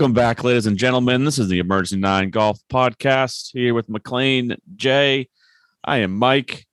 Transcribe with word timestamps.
Welcome 0.00 0.14
back, 0.14 0.42
ladies 0.42 0.64
and 0.64 0.78
gentlemen. 0.78 1.26
This 1.26 1.38
is 1.38 1.48
the 1.48 1.58
Emergency 1.58 1.98
Nine 1.98 2.30
Golf 2.30 2.58
Podcast 2.72 3.50
here 3.52 3.74
with 3.74 3.90
McLean 3.90 4.56
Jay. 4.74 5.28
I 5.84 5.98
am 5.98 6.16
Mike. 6.16 6.64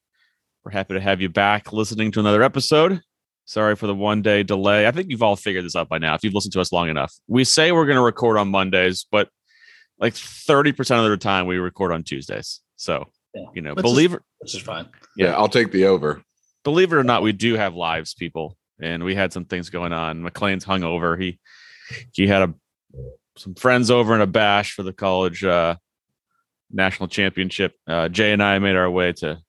We're 0.64 0.72
happy 0.72 0.94
to 0.94 1.02
have 1.02 1.20
you 1.20 1.28
back 1.28 1.74
listening 1.74 2.14
to 2.14 2.22
another 2.22 2.42
episode. 2.42 3.02
Sorry 3.44 3.76
for 3.76 3.86
the 3.86 3.94
one 3.94 4.22
day 4.22 4.44
delay. 4.44 4.88
I 4.88 4.92
think 4.92 5.10
you've 5.10 5.22
all 5.24 5.36
figured 5.36 5.66
this 5.66 5.76
out 5.76 5.90
by 5.90 5.98
now 5.98 6.16
if 6.16 6.24
you've 6.24 6.34
listened 6.36 6.54
to 6.54 6.62
us 6.62 6.72
long 6.72 6.88
enough. 6.88 7.14
We 7.28 7.44
say 7.44 7.74
we're 7.74 7.86
going 7.86 7.98
to 7.98 8.02
record 8.02 8.38
on 8.38 8.48
Mondays, 8.48 9.06
but 9.12 9.28
like 10.00 10.14
30% 10.14 11.04
of 11.04 11.10
the 11.10 11.18
time 11.18 11.48
we 11.48 11.58
record 11.58 11.92
on 11.92 12.04
Tuesdays. 12.04 12.62
So, 12.78 13.10
Yeah. 13.36 13.42
you 13.54 13.62
know, 13.62 13.74
Which 13.74 13.84
believe 13.84 14.14
it 14.14 14.22
which 14.40 14.56
is 14.56 14.62
fine. 14.62 14.88
Yeah, 15.18 15.34
I'll 15.36 15.50
take 15.50 15.74
the 15.74 15.84
over. 15.84 16.24
believe 16.64 16.94
it 16.94 16.96
or 16.96 17.04
not, 17.04 17.24
we 17.24 17.34
do 17.34 17.56
have 17.56 17.76
lives, 17.76 18.14
people, 18.14 18.56
and 18.82 19.04
we 19.04 19.16
had 19.16 19.34
some 19.34 19.44
things 19.44 19.70
going 19.70 19.92
on. 19.92 20.24
McLean's 20.24 20.64
hungover. 20.64 21.22
He 21.22 21.40
he 22.14 22.26
had 22.28 22.42
a 22.44 22.54
some 23.36 23.56
friends 23.56 23.92
over 23.92 24.16
in 24.16 24.22
a 24.22 24.28
bash 24.28 24.74
for 24.74 24.84
the 24.84 24.94
college 24.94 25.44
uh, 25.44 25.76
national 26.72 27.08
championship. 27.08 27.74
Uh, 27.88 28.10
Jay 28.10 28.32
and 28.32 28.42
I 28.42 28.60
made 28.60 28.76
our 28.76 28.90
way 28.90 29.14
to 29.14 29.40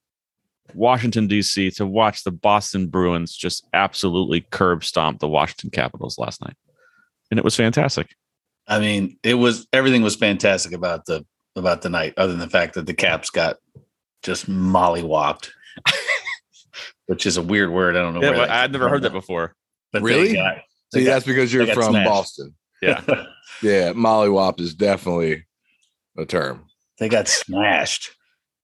Washington 0.74 1.27
D.C. 1.27 1.70
to 1.73 1.87
watch 1.87 2.24
the 2.24 2.30
Boston 2.30 2.88
Bruins 2.88 3.34
just 3.34 3.66
absolutely 3.73 4.42
curb 4.51 4.84
stomp 4.84 5.20
the 5.20 5.28
Washington 5.28 5.70
Capitals 5.70 6.19
last 6.19 6.42
night, 6.42 6.56
and 7.30 7.38
it 7.38 7.45
was 7.45 7.56
fantastic. 7.56 8.09
I 8.66 8.78
mean, 8.78 9.19
it 9.23 9.34
was 9.34 9.66
everything 9.73 10.02
was 10.02 10.16
fantastic 10.16 10.73
about 10.73 11.06
the 11.06 11.25
about 11.56 11.83
the 11.83 11.89
night, 11.89 12.14
other 12.16 12.33
than 12.33 12.41
the 12.41 12.50
fact 12.50 12.75
that 12.75 12.86
the 12.86 12.95
Caps 12.95 13.30
got 13.30 13.56
just 14.23 14.48
mollywopped, 14.48 15.50
which 17.06 17.25
is 17.25 17.36
a 17.36 17.42
weird 17.42 17.70
word. 17.70 17.97
I 17.97 18.00
don't 18.00 18.14
know. 18.14 18.20
Yeah, 18.20 18.30
where 18.30 18.39
well, 18.41 18.50
I'd 18.50 18.73
never 18.73 18.89
heard 18.89 19.02
that 19.02 19.12
before. 19.12 19.55
But 19.92 20.02
Really? 20.02 20.28
They 20.28 20.34
got, 20.34 20.56
See, 20.92 21.05
got- 21.05 21.11
that's 21.11 21.27
because 21.27 21.52
you're 21.52 21.67
from 21.67 21.92
smashed. 21.92 22.08
Boston. 22.08 22.55
Yeah, 22.82 23.02
Yeah, 23.62 23.92
Molly 23.92 24.28
mollywop 24.28 24.60
is 24.60 24.74
definitely 24.74 25.44
a 26.16 26.24
term. 26.24 26.66
they 26.98 27.08
got 27.08 27.28
smashed. 27.28 28.08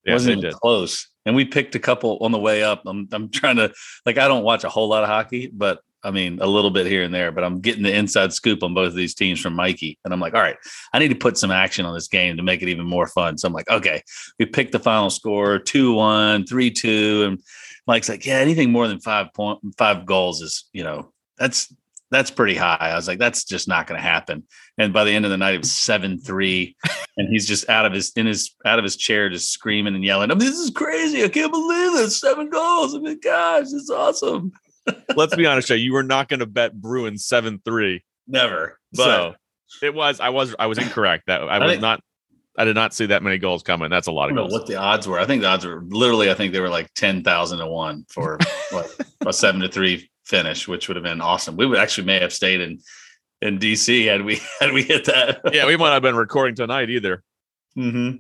It 0.05 0.11
yes, 0.11 0.15
wasn't 0.17 0.39
even 0.39 0.51
did. 0.51 0.55
close. 0.55 1.09
And 1.27 1.35
we 1.35 1.45
picked 1.47 1.75
a 1.75 1.79
couple 1.79 2.19
on 2.21 2.33
the 2.33 2.39
way 2.39 2.63
up. 2.63 2.83
I'm 2.87 3.09
I'm 3.13 3.31
trying 3.31 3.57
to 3.57 3.73
like 4.05 4.19
I 4.19 4.29
don't 4.29 4.45
watch 4.45 4.65
a 4.65 4.69
whole 4.69 4.89
lot 4.89 5.03
of 5.03 5.09
hockey, 5.09 5.51
but 5.53 5.81
I 6.03 6.11
mean 6.11 6.39
a 6.43 6.47
little 6.47 6.71
bit 6.71 6.87
here 6.87 7.03
and 7.03 7.15
there. 7.15 7.33
But 7.33 7.45
I'm 7.45 7.61
getting 7.61 7.83
the 7.83 7.95
inside 7.97 8.33
scoop 8.35 8.63
on 8.63 8.75
both 8.75 8.89
of 8.89 8.95
these 8.95 9.15
teams 9.15 9.41
from 9.41 9.55
Mikey, 9.55 9.99
and 10.05 10.13
I'm 10.13 10.21
like, 10.21 10.35
all 10.35 10.43
right, 10.43 10.57
I 10.93 10.99
need 10.99 11.09
to 11.09 11.15
put 11.15 11.39
some 11.39 11.51
action 11.51 11.87
on 11.87 11.95
this 11.95 12.09
game 12.09 12.37
to 12.37 12.43
make 12.43 12.61
it 12.61 12.69
even 12.69 12.85
more 12.87 13.07
fun. 13.07 13.39
So 13.39 13.49
I'm 13.49 13.55
like, 13.55 13.71
okay, 13.71 14.03
we 14.39 14.45
picked 14.45 14.73
the 14.73 14.79
final 14.79 15.09
score 15.09 15.59
2-1, 15.61 16.45
3-2, 16.45 17.27
and 17.27 17.39
Mike's 17.87 18.11
like, 18.11 18.27
yeah, 18.27 18.35
anything 18.37 18.71
more 18.71 18.87
than 18.87 19.01
five 19.01 19.29
point 19.35 19.61
five 19.79 20.05
goals 20.05 20.43
is 20.43 20.65
you 20.75 20.85
know 20.85 21.11
that's 21.39 21.75
that's 22.15 22.31
pretty 22.31 22.55
high. 22.55 22.77
I 22.81 22.95
was 22.95 23.09
like, 23.09 23.19
that's 23.19 23.45
just 23.45 23.69
not 23.69 23.87
going 23.87 23.99
to 23.99 24.07
happen. 24.07 24.45
And 24.79 24.93
by 24.93 25.05
the 25.05 25.11
end 25.11 25.25
of 25.25 25.31
the 25.31 25.37
night, 25.37 25.55
it 25.55 25.59
was 25.59 25.73
seven 25.73 26.19
three, 26.19 26.77
and 27.17 27.29
he's 27.29 27.47
just 27.47 27.69
out 27.69 27.87
of 27.87 27.93
his 27.93 28.13
in 28.17 28.27
his 28.27 28.55
out 28.65 28.79
of 28.79 28.85
his 28.85 28.97
chair, 28.97 29.29
just 29.29 29.51
screaming 29.53 29.95
and 29.95 30.05
yelling. 30.05 30.31
I 30.31 30.35
mean, 30.35 30.39
this 30.41 30.59
is 30.59 30.71
crazy! 30.71 31.25
I 31.25 31.29
can't 31.29 31.53
believe 31.53 31.93
this. 31.93 32.21
Seven 32.21 32.49
goals! 32.51 32.95
Oh 32.95 32.99
I 32.99 33.01
mean, 33.01 33.21
gosh, 33.23 33.67
it's 33.73 33.91
awesome. 33.91 34.53
Let's 35.17 35.35
be 35.35 35.47
honest, 35.47 35.69
Jay. 35.69 35.77
You 35.77 35.93
were 35.93 36.03
not 36.03 36.29
going 36.29 36.41
to 36.41 36.47
bet 36.47 36.81
Bruins 36.81 37.25
seven 37.27 37.61
three. 37.65 38.03
Never. 38.27 38.79
But 38.93 39.05
So 39.05 39.35
it 39.83 39.95
was. 39.95 40.21
I 40.21 40.29
was. 40.31 40.55
I 40.59 40.67
was 40.67 40.79
incorrect. 40.79 41.25
That 41.27 41.43
I 41.43 41.57
I 41.57 41.59
was 41.59 41.71
think- 41.73 41.83
not. 41.83 42.01
I 42.57 42.65
did 42.65 42.77
not 42.77 42.95
see 42.95 43.07
that 43.07 43.25
many 43.25 43.39
goals 43.39 43.65
coming. 43.65 43.91
That's 43.91 44.07
a 44.07 44.13
lot 44.13 44.29
I 44.29 44.31
of 44.31 44.37
goals. 44.37 44.53
what 44.53 44.67
the 44.69 44.77
odds 44.77 45.09
were. 45.09 45.19
I 45.19 45.27
think 45.27 45.43
the 45.43 45.49
odds 45.49 45.67
were 45.67 45.83
literally. 45.89 46.31
I 46.31 46.35
think 46.35 46.53
they 46.53 46.61
were 46.61 46.69
like 46.69 46.93
ten 46.95 47.25
thousand 47.25 47.59
to 47.59 47.67
one 47.67 48.05
for 48.09 48.39
what, 48.71 48.97
a 49.27 49.33
seven 49.33 49.61
to 49.63 49.69
three 49.69 50.09
finish, 50.25 50.67
which 50.69 50.89
would 50.89 50.97
have 50.97 51.05
been 51.05 51.21
awesome. 51.21 51.57
We 51.57 51.67
would 51.67 51.79
actually 51.79 52.07
may 52.07 52.21
have 52.21 52.33
stayed 52.33 52.61
in 52.61 52.81
in 53.43 53.59
DC 53.59 54.07
had 54.07 54.23
we 54.25 54.41
had 54.61 54.73
we 54.73 54.83
hit 54.83 55.05
that. 55.07 55.41
yeah, 55.53 55.67
we 55.67 55.77
might 55.77 55.87
not 55.89 55.95
have 55.95 56.03
been 56.03 56.17
recording 56.17 56.55
tonight 56.55 56.91
either. 56.91 57.23
hmm 57.75 58.13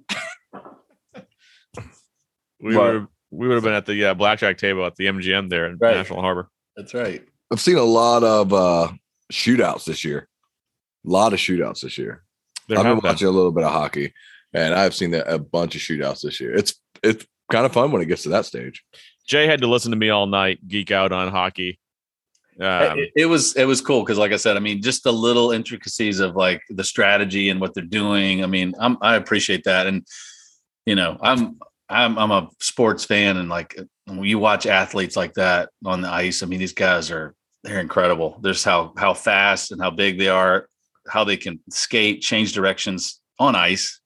We 2.60 2.76
Right. 2.76 2.94
would 2.94 3.06
we 3.30 3.48
would 3.48 3.54
have 3.54 3.64
been 3.64 3.72
at 3.74 3.86
the 3.86 4.06
uh, 4.06 4.14
blackjack 4.14 4.58
table 4.58 4.86
at 4.86 4.94
the 4.96 5.06
MGM 5.06 5.50
there 5.50 5.66
in 5.66 5.76
Right. 5.80 5.96
National 5.96 6.20
Harbor. 6.20 6.48
That's 6.76 6.94
right. 6.94 7.22
I've 7.52 7.60
seen 7.60 7.76
a 7.76 7.82
lot 7.82 8.22
of 8.22 8.52
uh 8.52 8.92
shootouts 9.32 9.84
this 9.84 10.04
year. 10.04 10.28
A 11.06 11.10
lot 11.10 11.32
of 11.32 11.38
shootouts 11.38 11.80
this 11.80 11.98
year. 11.98 12.22
There 12.68 12.78
I've 12.78 12.84
been 12.84 12.94
have 12.94 13.02
been. 13.02 13.08
watching 13.10 13.28
a 13.28 13.32
little 13.32 13.52
bit 13.52 13.64
of 13.64 13.72
hockey, 13.72 14.12
and 14.54 14.72
I've 14.74 14.94
seen 14.94 15.12
a, 15.14 15.20
a 15.20 15.38
bunch 15.38 15.74
of 15.74 15.82
shootouts 15.82 16.22
this 16.22 16.40
year. 16.40 16.54
It's 16.54 16.74
it's 17.02 17.26
kind 17.52 17.66
of 17.66 17.72
fun 17.72 17.90
when 17.92 18.00
it 18.02 18.06
gets 18.06 18.22
to 18.22 18.30
that 18.30 18.46
stage. 18.46 18.82
Jay 19.26 19.46
had 19.46 19.60
to 19.60 19.66
listen 19.66 19.90
to 19.90 19.96
me 19.96 20.08
all 20.10 20.26
night 20.26 20.66
geek 20.66 20.90
out 20.90 21.12
on 21.12 21.28
hockey. 21.30 21.78
Um, 22.60 22.98
it, 22.98 23.12
it 23.16 23.26
was 23.26 23.56
it 23.56 23.64
was 23.64 23.80
cool 23.80 24.02
because 24.02 24.16
like 24.16 24.30
i 24.30 24.36
said 24.36 24.56
i 24.56 24.60
mean 24.60 24.80
just 24.80 25.02
the 25.02 25.12
little 25.12 25.50
intricacies 25.50 26.20
of 26.20 26.36
like 26.36 26.62
the 26.70 26.84
strategy 26.84 27.50
and 27.50 27.60
what 27.60 27.74
they're 27.74 27.82
doing 27.82 28.44
i 28.44 28.46
mean 28.46 28.74
I'm, 28.78 28.96
i 29.00 29.16
appreciate 29.16 29.64
that. 29.64 29.88
And 29.88 30.06
you 30.86 30.94
know 30.94 31.18
i'm 31.20 31.58
i'm 31.88 32.16
i'm 32.16 32.30
a 32.30 32.48
sports 32.60 33.04
fan 33.04 33.38
and 33.38 33.48
like 33.48 33.76
when 34.06 34.22
you 34.22 34.38
watch 34.38 34.66
athletes 34.66 35.16
like 35.16 35.34
that 35.34 35.70
on 35.84 36.00
the 36.00 36.08
ice 36.08 36.44
i 36.44 36.46
mean 36.46 36.60
these 36.60 36.74
guys 36.74 37.10
are 37.10 37.34
they're 37.64 37.80
incredible. 37.80 38.38
There's 38.42 38.62
how 38.62 38.92
how 38.96 39.14
fast 39.14 39.72
and 39.72 39.80
how 39.80 39.90
big 39.90 40.18
they 40.18 40.28
are 40.28 40.68
how 41.08 41.24
they 41.24 41.36
can 41.36 41.60
skate 41.70 42.22
change 42.22 42.52
directions 42.52 43.20
on 43.38 43.56
ice 43.56 44.00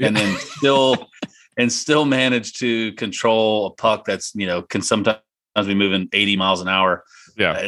and 0.00 0.16
then 0.16 0.36
still 0.38 1.08
and 1.58 1.72
still 1.72 2.04
manage 2.04 2.54
to 2.54 2.92
control 2.94 3.66
a 3.66 3.70
puck 3.70 4.04
that's 4.04 4.32
you 4.34 4.46
know 4.46 4.62
can 4.62 4.82
sometimes 4.82 5.20
be 5.56 5.74
moving 5.74 6.08
80 6.12 6.36
miles 6.36 6.60
an 6.60 6.68
hour 6.68 7.04
yeah, 7.36 7.66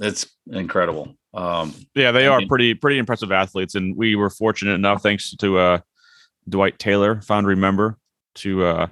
it's, 0.00 0.26
incredible. 0.50 1.14
Um, 1.34 1.74
yeah, 1.94 2.10
they 2.12 2.26
I 2.26 2.30
are 2.30 2.38
mean- 2.38 2.48
pretty 2.48 2.74
pretty 2.74 2.98
impressive 2.98 3.32
athletes, 3.32 3.74
and 3.74 3.96
we 3.96 4.16
were 4.16 4.30
fortunate 4.30 4.74
enough, 4.74 5.02
thanks 5.02 5.34
to 5.36 5.58
uh, 5.58 5.78
Dwight 6.48 6.78
Taylor, 6.78 7.20
foundry 7.20 7.56
member, 7.56 7.98
to 8.36 8.64
uh, 8.64 8.86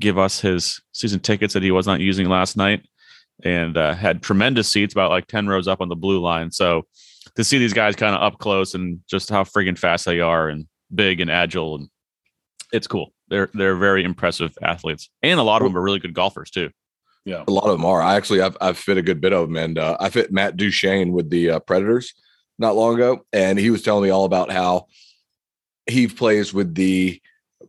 give 0.00 0.18
us 0.18 0.40
his 0.40 0.80
season 0.92 1.20
tickets 1.20 1.54
that 1.54 1.62
he 1.62 1.70
was 1.70 1.86
not 1.86 2.00
using 2.00 2.28
last 2.28 2.56
night, 2.56 2.86
and 3.42 3.76
uh, 3.76 3.94
had 3.94 4.22
tremendous 4.22 4.68
seats, 4.68 4.94
about 4.94 5.10
like 5.10 5.26
ten 5.26 5.46
rows 5.48 5.68
up 5.68 5.80
on 5.80 5.88
the 5.88 5.96
blue 5.96 6.20
line. 6.20 6.50
So 6.50 6.86
to 7.36 7.44
see 7.44 7.58
these 7.58 7.72
guys 7.72 7.96
kind 7.96 8.14
of 8.14 8.22
up 8.22 8.38
close 8.38 8.74
and 8.74 9.00
just 9.08 9.30
how 9.30 9.44
friggin' 9.44 9.78
fast 9.78 10.04
they 10.04 10.20
are 10.20 10.48
and 10.48 10.66
big 10.94 11.20
and 11.20 11.30
agile, 11.30 11.76
and 11.76 11.88
it's 12.72 12.86
cool. 12.86 13.12
They're 13.28 13.50
they're 13.54 13.76
very 13.76 14.04
impressive 14.04 14.52
athletes, 14.62 15.08
and 15.22 15.40
a 15.40 15.42
lot 15.42 15.62
of 15.62 15.66
them 15.68 15.76
are 15.76 15.82
really 15.82 15.98
good 15.98 16.14
golfers 16.14 16.50
too. 16.50 16.70
Yeah. 17.24 17.44
A 17.46 17.50
lot 17.50 17.64
of 17.64 17.72
them 17.72 17.86
are. 17.86 18.02
I 18.02 18.16
actually 18.16 18.42
I've 18.42 18.56
I've 18.60 18.78
fit 18.78 18.98
a 18.98 19.02
good 19.02 19.20
bit 19.20 19.32
of 19.32 19.48
them, 19.48 19.56
and 19.56 19.78
uh, 19.78 19.96
I 19.98 20.10
fit 20.10 20.32
Matt 20.32 20.56
Duchene 20.56 21.12
with 21.12 21.30
the 21.30 21.50
uh, 21.52 21.58
Predators 21.60 22.14
not 22.58 22.76
long 22.76 22.94
ago, 22.94 23.24
and 23.32 23.58
he 23.58 23.70
was 23.70 23.82
telling 23.82 24.04
me 24.04 24.10
all 24.10 24.24
about 24.24 24.50
how 24.50 24.86
he 25.86 26.06
plays 26.06 26.52
with 26.52 26.74
the 26.74 27.20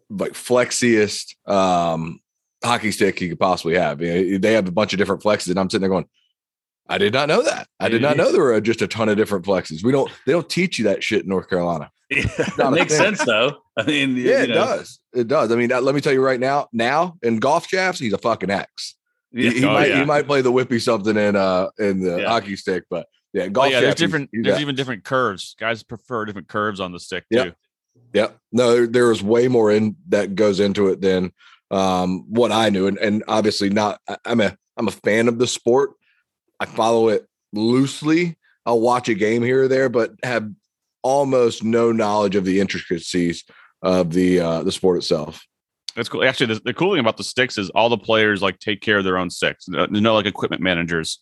like 0.10 0.34
flexiest 0.34 1.36
um, 1.50 2.20
hockey 2.64 2.92
stick 2.92 3.18
he 3.18 3.30
could 3.30 3.40
possibly 3.40 3.76
have. 3.76 4.02
You 4.02 4.34
know, 4.34 4.38
they 4.40 4.54
have 4.54 4.68
a 4.68 4.72
bunch 4.72 4.94
of 4.94 5.00
different 5.00 5.24
flexes, 5.24 5.50
and 5.50 5.60
I'm 5.60 5.70
sitting 5.70 5.82
there 5.82 5.90
going, 5.90 6.08
I 6.88 6.98
did 6.98 7.14
not 7.14 7.28
know 7.28 7.42
that. 7.42 7.68
I 7.80 7.90
did 7.90 8.02
not 8.02 8.18
know 8.18 8.32
there 8.32 8.44
were 8.44 8.62
just 8.62 8.82
a 8.82 8.88
ton 8.88 9.10
of 9.10 9.18
different 9.18 9.46
flexes. 9.46 9.84
We 9.84 9.92
don't 9.92 10.12
they 10.26 10.34
don't 10.34 10.50
teach 10.50 10.78
you 10.78 10.86
that 10.86 11.04
shit 11.04 11.24
in 11.24 11.30
North 11.30 11.50
Carolina. 11.50 11.90
it 12.10 12.72
makes 12.72 12.96
sense 12.96 13.24
though. 13.26 13.58
I 13.78 13.84
mean, 13.84 14.16
Yeah, 14.16 14.44
it 14.44 14.50
know, 14.50 14.56
does. 14.56 15.00
It 15.14 15.28
does. 15.28 15.52
I 15.52 15.56
mean, 15.56 15.70
let 15.70 15.96
me 15.96 16.02
tell 16.02 16.14
you 16.14 16.24
right 16.24 16.40
now. 16.40 16.68
Now 16.72 17.18
in 17.24 17.38
golf 17.38 17.68
shafts, 17.68 18.00
he's 18.00 18.14
a 18.14 18.18
fucking 18.20 18.52
X. 18.52 18.96
He, 19.36 19.44
Yeah. 19.46 19.52
he 19.52 19.66
Oh, 19.66 19.74
might 19.74 19.90
yeah. 19.90 20.00
he 20.00 20.06
might 20.06 20.26
play 20.28 20.42
the 20.42 20.52
whippy 20.52 20.82
something 20.82 21.16
in 21.18 21.36
uh 21.36 21.70
in 21.78 22.00
the 22.00 22.22
Yeah. 22.22 22.28
hockey 22.30 22.56
stick, 22.56 22.86
but 22.90 23.08
yeah, 23.34 23.44
Oh 23.44 23.50
golf 23.50 23.70
yeah, 23.70 23.82
there's 23.82 23.90
shaft, 23.92 24.00
he's- 24.00 24.08
different. 24.10 24.30
he's 24.32 24.44
there's 24.46 24.60
even 24.62 24.76
different 24.76 25.04
curves. 25.04 25.56
Guys 25.60 25.84
prefer 25.84 26.26
different 26.26 26.48
curves 26.48 26.80
on 26.80 26.92
the 26.94 27.00
stick 27.00 27.26
Yeah. 27.30 27.44
too. 27.46 27.52
Yep. 28.14 28.38
No, 28.54 28.72
there, 28.74 28.88
there 28.88 29.12
is 29.12 29.22
way 29.22 29.48
more 29.50 29.72
in 29.72 29.98
that 30.10 30.36
goes 30.36 30.60
into 30.62 30.88
it 30.88 31.02
than 31.02 31.32
um, 31.72 32.24
what 32.30 32.52
I 32.52 32.70
knew, 32.70 32.88
and 32.88 32.98
and 33.00 33.24
obviously 33.28 33.70
not. 33.70 34.00
I, 34.08 34.18
I'm 34.26 34.40
a 34.40 34.56
I'm 34.78 34.88
a 34.88 34.92
fan 34.92 35.28
of 35.28 35.38
the 35.40 35.48
sport. 35.48 35.92
I 36.60 36.66
follow 36.66 37.10
it 37.10 37.26
loosely. 37.52 38.38
I'll 38.66 38.80
watch 38.80 39.10
a 39.10 39.14
game 39.16 39.42
here 39.44 39.64
or 39.64 39.68
there, 39.68 39.90
but 39.90 40.12
have 40.24 40.50
almost 41.04 41.64
no 41.64 41.92
knowledge 41.92 42.36
of 42.36 42.46
the 42.46 42.60
intricacies 42.60 43.44
of 43.82 44.14
the 44.14 44.40
uh, 44.40 44.64
the 44.64 44.72
sport 44.72 44.98
itself. 44.98 45.44
That's 45.96 46.10
cool. 46.10 46.24
Actually, 46.24 46.56
the, 46.56 46.62
the 46.66 46.74
cool 46.74 46.92
thing 46.92 47.00
about 47.00 47.18
the 47.18 47.24
sticks 47.24 47.58
is 47.58 47.70
all 47.70 47.90
the 47.90 47.98
players 47.98 48.42
like 48.42 48.60
take 48.60 48.82
care 48.82 48.98
of 48.98 49.04
their 49.04 49.18
own 49.18 49.30
sticks. 49.30 49.66
There's 49.68 49.90
no 49.90 50.14
like 50.14 50.26
equipment 50.26 50.62
managers. 50.62 51.20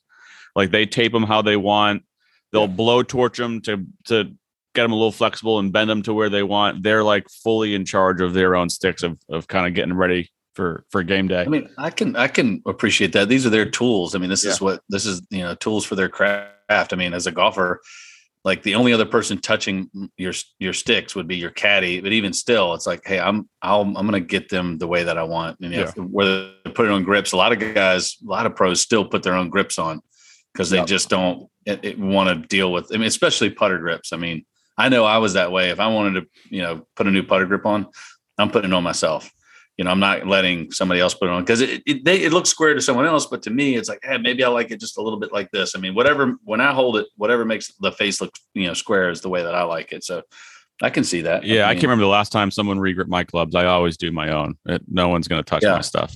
Like 0.56 0.72
they 0.72 0.86
tape 0.86 1.12
them 1.12 1.24
how 1.24 1.42
they 1.42 1.58
want. 1.58 2.04
They'll 2.52 2.68
blow 2.68 3.04
torch 3.04 3.38
them 3.38 3.62
to 3.62 3.86
to 4.06 4.26
get 4.76 4.84
them 4.84 4.92
a 4.92 4.96
little 4.96 5.12
flexible 5.12 5.60
and 5.60 5.72
bend 5.72 5.90
them 5.90 6.02
to 6.04 6.14
where 6.14 6.30
they 6.30 6.44
want. 6.44 6.84
They're 6.84 7.04
like 7.04 7.30
fully 7.30 7.76
in 7.76 7.86
charge 7.86 8.22
of 8.22 8.34
their 8.34 8.56
own 8.56 8.70
sticks 8.70 9.04
of 9.04 9.20
of 9.30 9.48
kind 9.48 9.68
of 9.68 9.74
getting 9.74 9.94
ready 9.94 10.32
for 10.54 10.86
for 10.90 11.04
game 11.04 11.28
day. 11.28 11.42
I 11.42 11.48
mean, 11.48 11.70
I 11.78 11.90
can 11.90 12.16
I 12.16 12.28
can 12.28 12.62
appreciate 12.66 13.14
that. 13.14 13.30
These 13.30 13.46
are 13.46 13.52
their 13.52 13.70
tools. 13.70 14.16
I 14.16 14.20
mean, 14.20 14.30
this 14.30 14.46
is 14.46 14.62
what 14.62 14.82
this 14.90 15.06
is. 15.06 15.22
You 15.30 15.40
know, 15.40 15.56
tools 15.56 15.86
for 15.86 15.96
their 15.96 16.10
craft. 16.10 16.94
I 16.94 16.96
mean, 16.96 17.14
as 17.14 17.28
a 17.28 17.32
golfer, 17.32 17.82
like 18.44 18.62
the 18.64 18.76
only 18.76 18.92
other 18.92 19.06
person 19.06 19.38
touching 19.38 19.90
your 20.18 20.34
your 20.60 20.74
sticks 20.74 21.16
would 21.16 21.28
be 21.28 21.38
your 21.38 21.50
caddy. 21.52 22.02
But 22.02 22.12
even 22.12 22.34
still, 22.34 22.74
it's 22.74 22.86
like, 22.86 23.02
hey, 23.06 23.20
I'm 23.20 23.50
I'll, 23.62 23.82
I'm 23.82 23.94
going 23.94 24.12
to 24.12 24.20
get 24.20 24.50
them 24.50 24.78
the 24.78 24.88
way 24.88 25.04
that 25.04 25.18
I 25.18 25.24
want. 25.24 25.60
And 25.62 25.74
if, 25.74 25.96
whether 25.98 26.52
they 26.66 26.72
put 26.72 26.86
it 26.86 26.92
on 26.92 27.04
grips, 27.04 27.32
a 27.32 27.38
lot 27.38 27.54
of 27.54 27.74
guys, 27.74 28.18
a 28.22 28.30
lot 28.30 28.46
of 28.46 28.56
pros 28.56 28.82
still 28.82 29.06
put 29.06 29.24
their 29.24 29.36
own 29.36 29.50
grips 29.50 29.80
on 29.80 30.02
because 30.52 30.70
they 30.70 30.78
Yep. 30.78 30.88
just 30.88 31.10
don't 31.10 31.50
want 31.98 32.30
to 32.30 32.48
deal 32.48 32.72
with. 32.72 32.90
I 32.94 32.98
mean, 32.98 33.08
especially 33.08 33.50
putter 33.50 33.80
grips. 33.80 34.12
I 34.12 34.18
mean, 34.18 34.46
I 34.78 34.90
know 34.90 35.06
I 35.06 35.20
was 35.20 35.34
that 35.34 35.52
way. 35.52 35.70
If 35.70 35.80
I 35.80 35.88
wanted 35.88 36.22
to, 36.22 36.28
you 36.50 36.62
know, 36.62 36.86
put 36.96 37.08
a 37.08 37.12
new 37.12 37.24
putter 37.24 37.46
grip 37.46 37.66
on, 37.66 37.88
I'm 38.38 38.52
putting 38.52 38.72
it 38.72 38.74
on 38.74 38.84
myself. 38.84 39.32
You 39.78 39.86
know, 39.86 39.92
I'm 39.92 40.00
not 40.00 40.28
letting 40.28 40.72
somebody 40.72 41.00
else 41.02 41.16
put 41.16 41.30
it 41.30 41.32
on 41.32 41.42
because 41.42 41.62
it 41.62 41.82
it, 41.86 42.06
they, 42.06 42.22
it 42.24 42.32
looks 42.32 42.50
square 42.50 42.76
to 42.76 42.82
someone 42.82 43.06
else, 43.06 43.26
but 43.26 43.42
to 43.44 43.50
me, 43.50 43.76
it's 43.76 43.90
like, 43.90 44.00
hey, 44.04 44.20
maybe 44.20 44.44
I 44.44 44.50
like 44.50 44.70
it 44.70 44.80
just 44.80 44.98
a 44.98 45.02
little 45.02 45.20
bit 45.20 45.34
like 45.34 45.50
this. 45.52 45.76
I 45.76 45.80
mean, 45.80 45.96
whatever 45.96 46.36
when 46.44 46.62
I 46.62 46.74
hold 46.74 46.98
it, 46.98 47.08
whatever 47.18 47.44
makes 47.44 47.74
the 47.80 47.92
face 47.92 48.22
look, 48.22 48.36
you 48.54 48.68
know, 48.68 48.76
square 48.76 49.10
is 49.10 49.22
the 49.22 49.30
way 49.30 49.42
that 49.42 49.56
I 49.56 49.64
like 49.64 49.92
it. 49.92 50.04
So 50.04 50.22
I 50.82 50.90
can 50.90 51.04
see 51.04 51.22
that. 51.22 51.44
Yeah, 51.44 51.66
I, 51.66 51.70
mean, 51.70 51.76
can't 51.76 51.84
remember 51.84 52.04
the 52.04 52.10
last 52.10 52.32
time 52.32 52.52
someone 52.52 52.78
regrip 52.78 53.08
my 53.08 53.24
clubs. 53.24 53.56
I 53.56 53.66
always 53.66 53.98
do 53.98 54.12
my 54.12 54.30
own. 54.30 54.58
It, 54.66 54.82
no 54.88 55.10
one's 55.10 55.28
going 55.28 55.42
to 55.44 55.50
touch 55.50 55.64
Yeah. 55.64 55.76
my 55.76 55.82
stuff. 55.82 56.16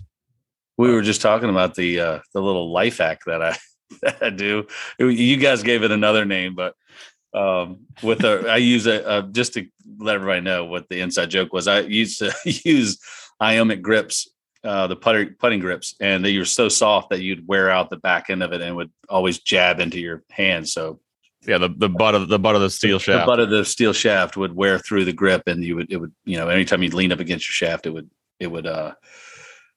We 0.77 0.91
were 0.91 1.01
just 1.01 1.21
talking 1.21 1.49
about 1.49 1.73
the 1.73 1.99
uh, 1.99 2.19
the 2.33 2.41
little 2.41 2.71
life 2.71 2.99
hack 2.99 3.21
that 3.25 3.41
I 3.41 3.57
that 4.03 4.21
I 4.21 4.29
do. 4.29 4.67
You 4.99 5.37
guys 5.37 5.63
gave 5.63 5.83
it 5.83 5.91
another 5.91 6.25
name, 6.25 6.53
but 6.53 6.75
um, 7.33 7.87
with 8.03 8.23
a 8.23 8.47
I 8.49 8.57
use 8.57 8.85
a, 8.85 9.07
uh 9.07 9.21
just 9.23 9.53
to 9.53 9.65
let 9.99 10.15
everybody 10.15 10.41
know 10.41 10.65
what 10.65 10.87
the 10.89 11.01
inside 11.01 11.29
joke 11.29 11.53
was. 11.53 11.67
I 11.67 11.79
used 11.79 12.19
to 12.19 12.31
use 12.45 12.99
Iomic 13.41 13.81
grips, 13.81 14.29
uh, 14.63 14.87
the 14.87 14.95
putter, 14.95 15.35
putting 15.39 15.59
grips, 15.59 15.95
and 15.99 16.23
they 16.23 16.37
were 16.37 16.45
so 16.45 16.69
soft 16.69 17.09
that 17.11 17.21
you'd 17.21 17.47
wear 17.47 17.69
out 17.69 17.89
the 17.89 17.97
back 17.97 18.29
end 18.29 18.43
of 18.43 18.53
it 18.53 18.61
and 18.61 18.75
would 18.75 18.91
always 19.09 19.39
jab 19.39 19.79
into 19.79 19.99
your 19.99 20.23
hand. 20.31 20.67
So 20.67 20.99
Yeah, 21.45 21.59
the, 21.59 21.69
the 21.69 21.89
butt 21.89 22.15
of 22.15 22.29
the 22.29 22.39
butt 22.39 22.55
of 22.55 22.61
the 22.61 22.69
steel 22.69 22.99
shaft. 22.99 23.25
the 23.25 23.31
butt 23.31 23.39
of 23.39 23.49
the 23.49 23.63
steel 23.63 23.93
shaft 23.93 24.37
would 24.37 24.55
wear 24.55 24.79
through 24.79 25.05
the 25.05 25.13
grip, 25.13 25.43
and 25.47 25.63
you 25.63 25.75
would 25.75 25.91
it 25.91 25.97
would 25.97 26.13
you 26.25 26.37
know 26.37 26.49
anytime 26.49 26.81
you'd 26.83 26.93
lean 26.93 27.11
up 27.11 27.19
against 27.19 27.47
your 27.47 27.53
shaft, 27.69 27.85
it 27.85 27.91
would 27.91 28.09
it 28.39 28.47
would 28.47 28.67
uh 28.67 28.93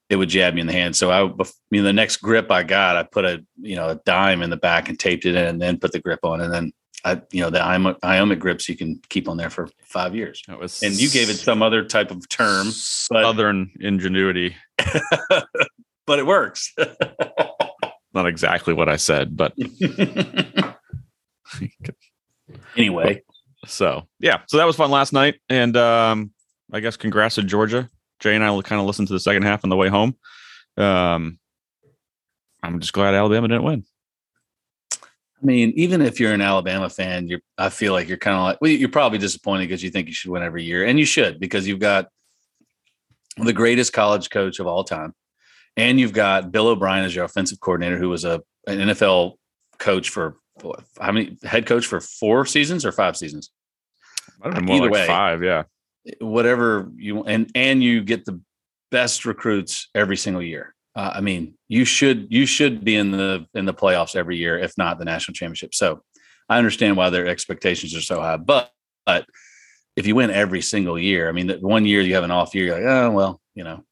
it 0.09 0.17
would 0.17 0.29
jab 0.29 0.55
me 0.55 0.61
in 0.61 0.67
the 0.67 0.73
hand. 0.73 0.97
So 0.97 1.11
I, 1.11 1.23
I 1.23 1.47
mean, 1.71 1.85
the 1.85 1.93
next 1.93 2.17
grip 2.17 2.51
I 2.51 2.65
got, 2.65 2.97
I 2.97 3.05
put 3.05 3.25
a 3.25 3.45
you 3.61 3.77
know 3.77 3.91
a 3.91 4.01
dime 4.05 4.43
in 4.43 4.51
the 4.51 4.57
back 4.57 4.89
and 4.89 4.99
taped 4.99 5.25
it 5.25 5.37
in, 5.37 5.45
and 5.47 5.63
then 5.63 5.79
put 5.79 5.93
the 5.93 6.01
grip 6.01 6.21
on, 6.25 6.41
and 6.41 6.53
then 6.53 6.73
I 7.05 7.21
you 7.31 7.41
know 7.41 7.51
the 7.51 7.59
Iom- 7.59 7.99
Iomic 8.01 8.39
grips 8.39 8.69
you 8.69 8.77
can 8.77 9.01
keep 9.09 9.29
on 9.29 9.37
there 9.37 9.51
for 9.51 9.69
five 9.83 10.15
years. 10.15 10.43
That 10.49 10.59
was 10.59 10.83
And 10.83 10.95
you 10.95 11.09
gave 11.11 11.31
it 11.31 11.37
some 11.37 11.63
other 11.63 11.85
type 11.85 12.11
of 12.11 12.29
term, 12.29 12.67
but 12.67 12.75
southern 13.23 13.71
ingenuity. 13.81 14.57
but 16.07 16.19
it 16.19 16.27
works. 16.27 16.75
Not 18.13 18.27
exactly 18.27 18.75
what 18.75 18.89
I 18.89 18.97
said, 18.97 19.37
but 19.37 19.55
anyway, 22.77 23.23
so 23.67 24.09
yeah. 24.19 24.41
So 24.49 24.57
that 24.57 24.67
was 24.67 24.77
fun 24.77 24.91
last 24.91 25.13
night, 25.13 25.37
and 25.49 25.77
um, 25.77 26.33
I 26.73 26.81
guess 26.81 26.97
congrats 26.97 27.37
to 27.37 27.43
Georgia. 27.43 27.89
Jay 28.19 28.35
and 28.35 28.45
I 28.45 28.51
will 28.51 28.63
kind 28.63 28.81
of 28.81 28.87
listen 28.87 29.07
to 29.07 29.13
the 29.13 29.21
second 29.21 29.43
half 29.45 29.65
on 29.65 29.71
the 29.71 29.77
way 29.77 29.89
home. 29.89 30.17
Um, 30.77 31.39
I'm 32.63 32.81
just 32.81 32.93
glad 32.93 33.15
Alabama 33.15 33.49
didn't 33.49 33.63
win. 33.63 33.85
I 35.43 35.47
mean, 35.47 35.73
even 35.75 36.03
if 36.03 36.21
you're 36.21 36.33
an 36.33 36.43
Alabama 36.43 36.91
fan, 36.91 37.27
you're 37.27 37.41
I 37.57 37.71
feel 37.71 37.93
like 37.93 38.09
you're 38.09 38.19
kind 38.19 38.37
of 38.37 38.43
like 38.43 38.61
well, 38.61 38.71
you're 38.71 38.89
probably 38.89 39.19
disappointed 39.19 39.69
because 39.69 39.83
you 39.83 39.91
think 39.91 40.09
you 40.09 40.15
should 40.15 40.31
win 40.31 40.43
every 40.43 40.65
year, 40.65 40.85
and 40.85 40.99
you 40.99 41.05
should 41.07 41.41
because 41.41 41.67
you've 41.67 41.79
got 41.79 42.09
the 43.37 43.53
greatest 43.53 43.93
college 43.93 44.29
coach 44.31 44.59
of 44.59 44.67
all 44.67 44.85
time, 44.85 45.15
and 45.77 45.99
you've 45.99 46.13
got 46.13 46.53
Bill 46.53 46.69
O'Brien 46.69 47.05
as 47.05 47.15
your 47.15 47.25
offensive 47.25 47.61
coordinator, 47.61 47.97
who 47.97 48.09
was 48.09 48.25
a 48.25 48.43
an 48.67 48.79
NFL 48.79 49.37
coach 49.79 50.11
for 50.11 50.37
how 51.01 51.13
many 51.13 51.39
head 51.43 51.65
coach 51.67 51.87
for 51.87 52.01
four 52.01 52.45
seasons 52.45 52.85
or 52.85 52.93
five 52.93 53.17
seasons, 53.17 53.51
I 54.43 54.51
don't 54.51 54.55
know, 54.55 54.67
more 54.67 54.77
Either 54.77 54.85
like 54.85 54.93
way. 54.93 55.07
five. 55.07 55.43
Yeah, 55.43 55.63
whatever 56.21 56.91
you 56.97 57.25
and 57.25 57.51
and 57.55 57.83
you 57.83 58.03
get 58.03 58.25
the 58.25 58.41
best 58.91 59.25
recruits 59.25 59.89
every 59.95 60.17
single 60.17 60.43
year. 60.43 60.75
Uh, 60.97 61.13
I 61.15 61.21
mean, 61.21 61.55
you 61.69 61.85
should 61.85 62.27
you 62.31 62.47
should 62.47 62.85
be 62.85 62.97
in 62.97 63.11
the 63.13 63.47
in 63.55 63.65
the 63.65 63.75
playoffs 63.75 64.17
every 64.17 64.37
year, 64.37 64.59
if 64.59 64.77
not 64.77 64.99
the 64.99 65.05
national 65.05 65.35
championship. 65.35 65.75
So 65.75 66.03
I 66.49 66.59
understand 66.59 66.97
why 66.97 67.11
their 67.11 67.27
expectations 67.29 67.95
are 67.95 68.01
so 68.01 68.21
high, 68.21 68.37
but 68.37 68.71
but 69.07 69.27
if 69.97 70.07
you 70.07 70.15
win 70.15 70.31
every 70.31 70.63
single 70.63 70.99
year, 70.99 71.29
I 71.29 71.33
mean, 71.33 71.49
that 71.49 71.63
one 71.63 71.85
year 71.87 72.01
you 72.01 72.15
have 72.15 72.25
an 72.25 72.31
off 72.31 72.55
year, 72.55 72.67
you're 72.67 72.75
like, 72.77 72.85
oh 72.87 73.11
well, 73.13 73.41
you 73.55 73.65
know, 73.65 73.85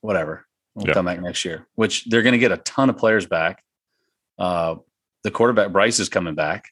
whatever. 0.00 0.46
We'll 0.74 0.86
Yeah. 0.86 0.94
come 0.94 1.06
back 1.06 1.20
next 1.20 1.44
year, 1.44 1.66
which 1.74 2.04
they're 2.06 2.22
going 2.22 2.32
to 2.34 2.38
get 2.38 2.52
a 2.52 2.58
ton 2.58 2.88
of 2.88 2.96
players 2.96 3.26
back. 3.26 3.62
Uh, 4.38 4.76
the 5.24 5.30
quarterback 5.30 5.72
Bryce 5.72 5.98
is 5.98 6.08
coming 6.08 6.34
back, 6.36 6.68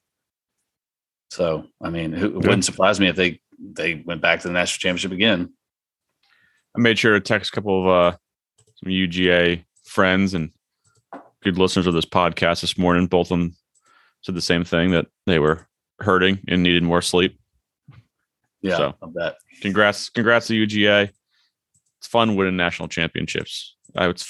so 1.30 1.66
I 1.82 1.90
mean, 1.90 2.12
who, 2.12 2.26
it 2.26 2.34
wouldn't 2.34 2.64
surprise 2.64 2.98
me 3.00 3.08
if 3.08 3.16
they 3.16 3.40
they 3.58 3.94
went 4.06 4.20
back 4.22 4.40
to 4.40 4.48
the 4.48 4.54
national 4.54 4.80
championship 4.80 5.12
again. 5.12 5.52
I 6.76 6.80
made 6.80 6.98
sure 6.98 7.14
to 7.14 7.20
text 7.20 7.50
a 7.52 7.54
couple 7.54 7.82
of 7.82 7.88
uh, 8.14 8.16
some 8.76 8.92
UGA 8.92 9.64
friends 9.84 10.34
and 10.34 10.50
good 11.42 11.58
listeners 11.58 11.86
of 11.86 11.94
this 11.94 12.04
podcast 12.04 12.60
this 12.60 12.76
morning. 12.78 13.06
Both 13.06 13.30
of 13.30 13.38
them 13.38 13.56
said 14.22 14.34
the 14.34 14.40
same 14.40 14.64
thing 14.64 14.90
that 14.90 15.06
they 15.26 15.38
were 15.38 15.66
hurting 16.00 16.40
and 16.48 16.62
needed 16.62 16.82
more 16.82 17.02
sleep. 17.02 17.38
Yeah, 18.62 18.76
So. 18.76 18.94
I 19.02 19.06
bet. 19.06 19.36
Congrats, 19.62 20.08
congrats 20.10 20.48
to 20.48 20.66
UGA. 20.66 21.10
It's 21.98 22.06
fun 22.06 22.36
winning 22.36 22.56
national 22.56 22.88
championships. 22.88 23.74
I 23.96 24.08
would. 24.08 24.22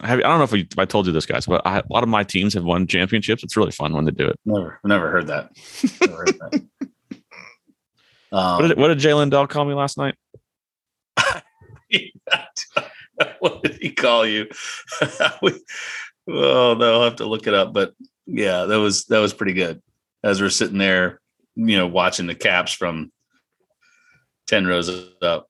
Have, 0.00 0.18
I 0.18 0.22
don't 0.22 0.38
know 0.38 0.44
if, 0.44 0.52
we, 0.52 0.62
if 0.62 0.78
I 0.78 0.84
told 0.84 1.06
you 1.06 1.12
this, 1.12 1.26
guys, 1.26 1.46
but 1.46 1.62
I, 1.64 1.78
a 1.78 1.84
lot 1.88 2.02
of 2.02 2.08
my 2.08 2.24
teams 2.24 2.54
have 2.54 2.64
won 2.64 2.86
championships. 2.86 3.44
It's 3.44 3.56
really 3.56 3.70
fun 3.70 3.92
when 3.92 4.04
they 4.04 4.10
do 4.10 4.26
it. 4.26 4.38
Never, 4.44 4.80
never 4.84 5.10
heard 5.10 5.28
that. 5.28 5.50
Never 6.00 6.16
heard 6.16 6.38
that. 6.38 6.62
Um, 8.32 8.58
What 8.58 8.68
did, 8.68 8.78
what 8.78 8.88
did 8.88 8.98
Jalen 8.98 9.30
Dell 9.30 9.46
call 9.46 9.64
me 9.64 9.74
last 9.74 9.96
night? 9.96 10.16
what 13.38 13.62
did 13.62 13.78
he 13.80 13.90
call 13.90 14.26
you? 14.26 14.48
Oh 16.26 16.74
no, 16.78 16.94
I'll 16.94 17.04
have 17.04 17.16
to 17.16 17.26
look 17.26 17.46
it 17.46 17.54
up. 17.54 17.72
But 17.72 17.92
yeah, 18.26 18.64
that 18.64 18.78
was 18.78 19.04
that 19.06 19.18
was 19.18 19.34
pretty 19.34 19.52
good. 19.52 19.82
As 20.22 20.40
we're 20.40 20.48
sitting 20.48 20.78
there, 20.78 21.20
you 21.54 21.76
know, 21.76 21.86
watching 21.86 22.26
the 22.26 22.34
caps 22.34 22.72
from 22.72 23.12
ten 24.46 24.66
rows 24.66 24.88
up. 25.20 25.48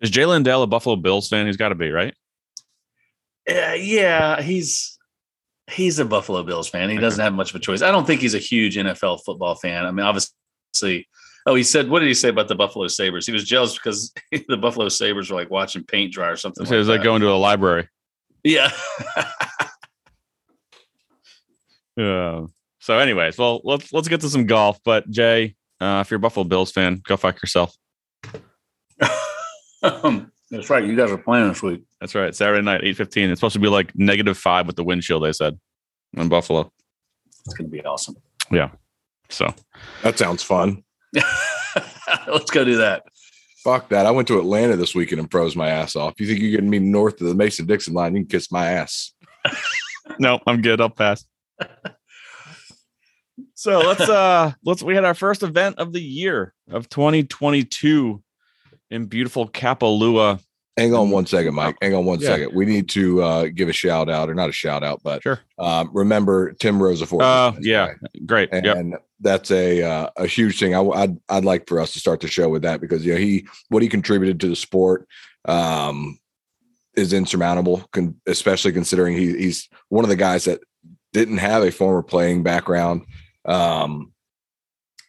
Is 0.00 0.10
Jalen 0.10 0.44
Dell 0.44 0.62
a 0.62 0.66
Buffalo 0.66 0.96
Bills 0.96 1.28
fan? 1.28 1.46
He's 1.46 1.56
got 1.56 1.68
to 1.68 1.74
be, 1.74 1.90
right? 1.90 2.14
Yeah, 3.48 3.74
yeah, 3.74 4.42
he's 4.42 4.98
he's 5.70 5.98
a 5.98 6.04
Buffalo 6.04 6.42
Bills 6.42 6.68
fan. 6.68 6.90
He 6.90 6.98
doesn't 6.98 7.22
have 7.22 7.34
much 7.34 7.50
of 7.50 7.56
a 7.56 7.60
choice. 7.60 7.82
I 7.82 7.90
don't 7.90 8.06
think 8.06 8.20
he's 8.20 8.34
a 8.34 8.38
huge 8.38 8.76
NFL 8.76 9.20
football 9.24 9.54
fan. 9.54 9.86
I 9.86 9.90
mean, 9.90 10.04
obviously. 10.04 11.08
Oh, 11.46 11.54
he 11.54 11.62
said, 11.62 11.88
what 11.88 12.00
did 12.00 12.08
he 12.08 12.14
say 12.14 12.28
about 12.28 12.48
the 12.48 12.54
Buffalo 12.54 12.88
Sabres? 12.88 13.26
He 13.26 13.32
was 13.32 13.44
jealous 13.44 13.74
because 13.74 14.12
the 14.48 14.56
Buffalo 14.56 14.88
Sabres 14.88 15.30
were 15.30 15.36
like 15.36 15.50
watching 15.50 15.82
paint 15.84 16.12
dry 16.12 16.28
or 16.28 16.36
something. 16.36 16.66
It 16.66 16.76
was 16.76 16.88
like 16.88 17.02
going 17.02 17.22
to 17.22 17.30
a 17.30 17.32
library. 17.36 17.88
Yeah. 18.44 18.70
Yeah. 21.96 22.46
So, 22.78 22.98
anyways, 22.98 23.36
well, 23.36 23.60
let's 23.64 23.92
let's 23.92 24.06
get 24.08 24.20
to 24.20 24.28
some 24.28 24.46
golf. 24.46 24.78
But 24.84 25.10
Jay, 25.10 25.56
uh, 25.80 26.02
if 26.04 26.10
you're 26.10 26.18
a 26.18 26.20
Buffalo 26.20 26.44
Bills 26.44 26.70
fan, 26.70 27.02
go 27.04 27.16
fuck 27.16 27.42
yourself. 27.42 27.76
Um, 29.80 30.32
That's 30.50 30.70
right. 30.70 30.84
You 30.84 30.96
guys 30.96 31.12
are 31.12 31.18
playing 31.18 31.48
this 31.48 31.62
week. 31.62 31.84
That's 32.00 32.12
right. 32.16 32.34
Saturday 32.34 32.62
night, 32.62 32.80
eight 32.82 32.96
fifteen. 32.96 33.30
It's 33.30 33.38
supposed 33.40 33.52
to 33.52 33.60
be 33.60 33.68
like 33.68 33.94
negative 33.94 34.36
five 34.36 34.66
with 34.66 34.74
the 34.74 34.82
windshield. 34.82 35.20
chill. 35.22 35.26
They 35.26 35.32
said 35.32 35.56
in 36.16 36.28
Buffalo. 36.28 36.72
It's 37.46 37.54
going 37.54 37.70
to 37.70 37.76
be 37.76 37.84
awesome. 37.84 38.16
Yeah. 38.50 38.70
So 39.28 39.54
That 40.02 40.18
sounds 40.18 40.42
fun. 40.42 40.82
Let's 42.26 42.50
go 42.50 42.64
do 42.64 42.78
that. 42.78 43.04
Fuck 43.64 43.88
that. 43.90 44.06
I 44.06 44.10
went 44.10 44.28
to 44.28 44.38
Atlanta 44.38 44.76
this 44.76 44.94
weekend 44.94 45.20
and 45.20 45.30
froze 45.30 45.56
my 45.56 45.68
ass 45.68 45.96
off. 45.96 46.14
You 46.18 46.26
think 46.26 46.40
you're 46.40 46.52
getting 46.52 46.70
me 46.70 46.78
north 46.78 47.20
of 47.20 47.26
the 47.26 47.34
Mason 47.34 47.66
Dixon 47.66 47.94
line? 47.94 48.14
You 48.14 48.22
can 48.22 48.28
kiss 48.28 48.52
my 48.52 48.66
ass. 48.66 49.12
no, 50.18 50.38
I'm 50.46 50.62
good. 50.62 50.80
I'll 50.80 50.90
pass. 50.90 51.24
So 53.54 53.80
let's 53.80 54.08
uh 54.08 54.52
let's 54.64 54.84
we 54.84 54.94
had 54.94 55.04
our 55.04 55.14
first 55.14 55.42
event 55.42 55.78
of 55.78 55.92
the 55.92 56.00
year 56.00 56.54
of 56.70 56.88
2022 56.88 58.22
in 58.90 59.06
beautiful 59.06 59.48
Kapalua. 59.48 60.40
Hang 60.78 60.94
on 60.94 61.10
one 61.10 61.26
second, 61.26 61.54
Mike. 61.54 61.76
Hang 61.82 61.92
on 61.94 62.04
one 62.04 62.20
Yeah. 62.20 62.28
second. 62.28 62.54
We 62.54 62.64
need 62.64 62.88
to 62.90 63.20
uh, 63.22 63.46
give 63.52 63.68
a 63.68 63.72
shout 63.72 64.08
out, 64.08 64.30
or 64.30 64.34
not 64.34 64.48
a 64.48 64.52
shout 64.52 64.84
out, 64.84 65.00
but 65.02 65.22
Sure. 65.24 65.40
um, 65.58 65.90
remember 65.92 66.52
Tim 66.52 66.78
Rosaforte. 66.78 67.22
Oh, 67.22 67.56
yeah. 67.60 67.94
Great. 68.24 68.50
and 68.52 68.64
Yep. 68.92 69.04
that's 69.20 69.50
a 69.50 69.82
uh, 69.82 70.10
a 70.16 70.26
huge 70.28 70.58
thing. 70.60 70.76
I, 70.76 70.80
would 70.80 71.18
I'd 71.28 71.44
like 71.44 71.66
for 71.66 71.80
us 71.80 71.92
to 71.94 71.98
start 71.98 72.20
the 72.20 72.28
show 72.28 72.48
with 72.48 72.62
that 72.62 72.80
because 72.80 73.04
you 73.04 73.12
know 73.14 73.18
he 73.18 73.46
what 73.70 73.82
he 73.82 73.88
contributed 73.88 74.38
to 74.40 74.48
the 74.48 74.54
sport 74.56 75.08
um, 75.46 76.18
is 76.94 77.12
insurmountable, 77.12 77.82
con- 77.92 78.14
especially 78.26 78.70
considering 78.72 79.16
he, 79.16 79.36
he's 79.36 79.68
one 79.88 80.04
of 80.04 80.08
the 80.10 80.16
guys 80.16 80.44
that 80.44 80.60
didn't 81.12 81.38
have 81.38 81.62
a 81.64 81.72
former 81.72 82.02
playing 82.04 82.42
background, 82.44 83.02
um, 83.46 84.12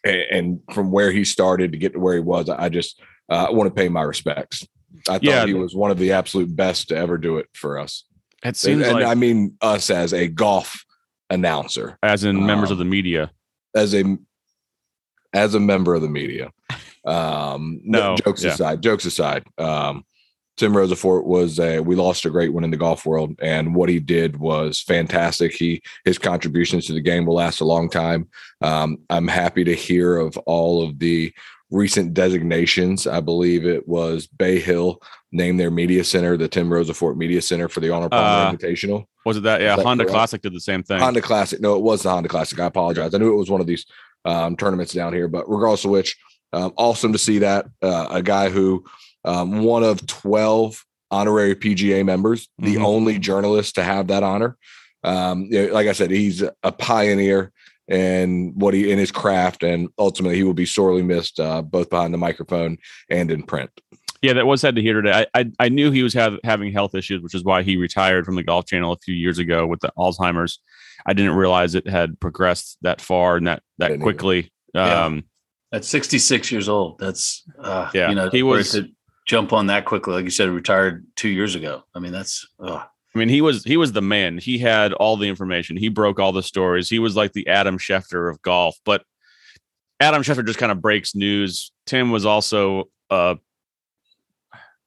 and, 0.04 0.20
and 0.32 0.60
from 0.72 0.90
where 0.90 1.12
he 1.12 1.24
started 1.24 1.70
to 1.72 1.78
get 1.78 1.92
to 1.92 2.00
where 2.00 2.14
he 2.14 2.20
was, 2.20 2.48
I 2.48 2.68
just 2.70 3.00
uh, 3.30 3.46
I 3.48 3.50
want 3.52 3.68
to 3.68 3.74
pay 3.80 3.88
my 3.88 4.02
respects. 4.02 4.66
I 5.08 5.12
thought 5.14 5.22
Yeah. 5.22 5.46
he 5.46 5.54
was 5.54 5.74
one 5.74 5.90
of 5.90 5.98
the 5.98 6.12
absolute 6.12 6.54
best 6.54 6.88
to 6.88 6.96
ever 6.96 7.18
do 7.18 7.38
it 7.38 7.48
for 7.54 7.78
us. 7.78 8.04
It 8.44 8.56
seems 8.56 8.82
and 8.86 8.94
like 8.94 9.04
I 9.06 9.14
mean 9.14 9.56
us 9.60 9.90
as 9.90 10.12
a 10.14 10.26
golf 10.28 10.84
announcer 11.28 11.98
as 12.02 12.24
in 12.24 12.44
members 12.44 12.70
of 12.70 12.76
um, 12.76 12.78
the 12.80 12.84
media. 12.90 13.30
as 13.74 13.94
a 13.94 14.16
as 15.32 15.54
a 15.54 15.60
member 15.60 15.94
of 15.94 16.02
the 16.02 16.08
media. 16.08 16.50
Um, 17.04 17.80
No, 17.84 18.16
jokes 18.16 18.42
yeah. 18.42 18.52
aside, 18.52 18.82
jokes 18.82 19.04
aside. 19.04 19.44
Um, 19.58 20.04
Tim 20.56 20.72
Rosaforte 20.74 21.24
was 21.24 21.58
a 21.58 21.80
we 21.80 21.94
lost 21.96 22.26
a 22.26 22.30
great 22.30 22.52
one 22.52 22.64
in 22.64 22.70
the 22.70 22.76
golf 22.76 23.06
world, 23.06 23.34
and 23.40 23.74
what 23.74 23.88
he 23.88 23.98
did 23.98 24.36
was 24.36 24.80
fantastic. 24.80 25.52
He 25.54 25.80
his 26.04 26.18
contributions 26.18 26.86
to 26.86 26.92
the 26.92 27.00
game 27.00 27.24
will 27.24 27.34
last 27.36 27.60
a 27.60 27.64
long 27.64 27.88
time. 27.88 28.28
Um, 28.60 28.98
I'm 29.08 29.28
happy 29.28 29.64
to 29.64 29.74
hear 29.74 30.18
of 30.18 30.36
all 30.38 30.82
of 30.82 30.98
the 30.98 31.32
recent 31.70 32.14
designations. 32.14 33.06
I 33.06 33.20
believe 33.20 33.64
it 33.66 33.86
was 33.88 34.26
Bay 34.26 34.58
Hill 34.60 35.00
named 35.32 35.60
their 35.60 35.70
media 35.70 36.02
center 36.04 36.36
the 36.36 36.48
Tim 36.48 36.68
Rosaforte 36.68 37.16
Media 37.16 37.40
Center 37.40 37.68
for 37.68 37.80
the 37.80 37.90
Arnold 37.90 38.10
Palmer 38.12 38.48
Uh, 38.48 38.52
Invitational. 38.52 39.04
Was 39.24 39.36
it 39.36 39.42
that? 39.44 39.60
Yeah, 39.60 39.76
that 39.76 39.84
Honda 39.86 40.04
correct? 40.04 40.14
Classic 40.14 40.42
did 40.42 40.54
the 40.54 40.60
same 40.60 40.82
thing. 40.82 40.98
Honda 40.98 41.20
Classic. 41.20 41.60
No, 41.60 41.76
it 41.76 41.82
was 41.82 42.02
the 42.02 42.10
Honda 42.10 42.28
Classic. 42.28 42.58
I 42.58 42.66
apologize. 42.66 43.14
I 43.14 43.18
knew 43.18 43.32
it 43.32 43.36
was 43.36 43.50
one 43.50 43.60
of 43.60 43.66
these 43.66 43.86
um, 44.24 44.56
tournaments 44.56 44.92
down 44.92 45.12
here, 45.12 45.28
but 45.28 45.48
regardless 45.48 45.84
of 45.84 45.90
which, 45.92 46.16
um, 46.52 46.72
awesome 46.76 47.12
to 47.12 47.18
see 47.18 47.38
that 47.38 47.66
uh, 47.82 48.08
a 48.10 48.22
guy 48.22 48.48
who 48.50 48.84
um, 49.24 49.62
one 49.62 49.84
of 49.84 50.04
twelve 50.06 50.84
honorary 51.10 51.54
PGA 51.54 52.04
members, 52.04 52.48
the 52.58 52.76
Mhm. 52.76 52.84
only 52.84 53.18
journalist 53.18 53.74
to 53.76 53.82
have 53.82 54.08
that 54.08 54.22
honor. 54.22 54.56
Um, 55.04 55.46
you 55.50 55.66
know, 55.68 55.72
like 55.74 55.86
I 55.88 55.92
said, 55.92 56.10
he's 56.10 56.42
a 56.42 56.72
pioneer 56.72 57.52
in 57.90 58.52
what 58.54 58.72
he 58.72 58.90
in 58.90 58.98
his 58.98 59.10
craft, 59.10 59.62
and 59.62 59.88
ultimately 59.98 60.36
he 60.36 60.44
will 60.44 60.54
be 60.54 60.66
sorely 60.66 61.02
missed 61.02 61.38
uh, 61.40 61.60
both 61.60 61.90
behind 61.90 62.14
the 62.14 62.18
microphone 62.18 62.78
and 63.10 63.30
in 63.30 63.42
print. 63.42 63.70
Yeah, 64.22 64.34
that 64.34 64.46
was 64.46 64.60
sad 64.60 64.76
to 64.76 64.82
hear 64.82 65.00
today. 65.00 65.26
I 65.34 65.40
I, 65.40 65.50
I 65.58 65.68
knew 65.68 65.90
he 65.90 66.02
was 66.02 66.14
have, 66.14 66.38
having 66.44 66.72
health 66.72 66.94
issues, 66.94 67.22
which 67.22 67.34
is 67.34 67.42
why 67.44 67.62
he 67.62 67.76
retired 67.76 68.24
from 68.24 68.36
the 68.36 68.42
Golf 68.42 68.66
Channel 68.66 68.92
a 68.92 68.98
few 68.98 69.14
years 69.14 69.38
ago 69.38 69.66
with 69.66 69.80
the 69.80 69.92
Alzheimer's. 69.98 70.60
I 71.06 71.14
didn't 71.14 71.34
realize 71.34 71.74
it 71.74 71.88
had 71.88 72.20
progressed 72.20 72.76
that 72.82 73.00
far 73.00 73.36
and 73.36 73.46
that 73.46 73.62
that 73.78 73.88
Didn't 73.88 74.02
either. 74.02 74.12
quickly. 74.12 74.52
Yeah. 74.74 75.04
Um, 75.04 75.24
At 75.72 75.84
66 75.84 76.52
years 76.52 76.68
old, 76.68 76.98
that's 76.98 77.42
uh, 77.58 77.90
Yeah, 77.94 78.10
You 78.10 78.14
know, 78.14 78.28
he 78.30 78.38
he 78.38 78.42
was- 78.42 78.74
was 78.74 78.84
to 78.84 78.90
jump 79.26 79.52
on 79.52 79.66
that 79.68 79.84
quickly, 79.84 80.12
like 80.14 80.24
you 80.24 80.30
said, 80.30 80.48
retired 80.50 81.06
two 81.16 81.28
years 81.28 81.54
ago. 81.54 81.82
I 81.94 81.98
mean, 82.00 82.12
that's 82.12 82.46
uh, 82.62 82.84
I 83.14 83.18
mean, 83.18 83.28
he 83.28 83.40
was 83.40 83.64
he 83.64 83.76
was 83.76 83.92
the 83.92 84.02
man. 84.02 84.38
He 84.38 84.58
had 84.58 84.92
all 84.92 85.16
the 85.16 85.28
information. 85.28 85.76
He 85.76 85.88
broke 85.88 86.20
all 86.20 86.32
the 86.32 86.42
stories. 86.42 86.88
He 86.88 86.98
was 87.00 87.16
like 87.16 87.32
the 87.32 87.48
Adam 87.48 87.76
Schefter 87.78 88.30
of 88.30 88.40
golf. 88.42 88.78
But 88.84 89.02
Adam 89.98 90.22
Schefter 90.22 90.46
just 90.46 90.58
kind 90.60 90.70
of 90.72 90.80
breaks 90.80 91.14
news. 91.14 91.72
Tim 91.86 92.10
was 92.10 92.24
also 92.24 92.84
uh 93.10 93.34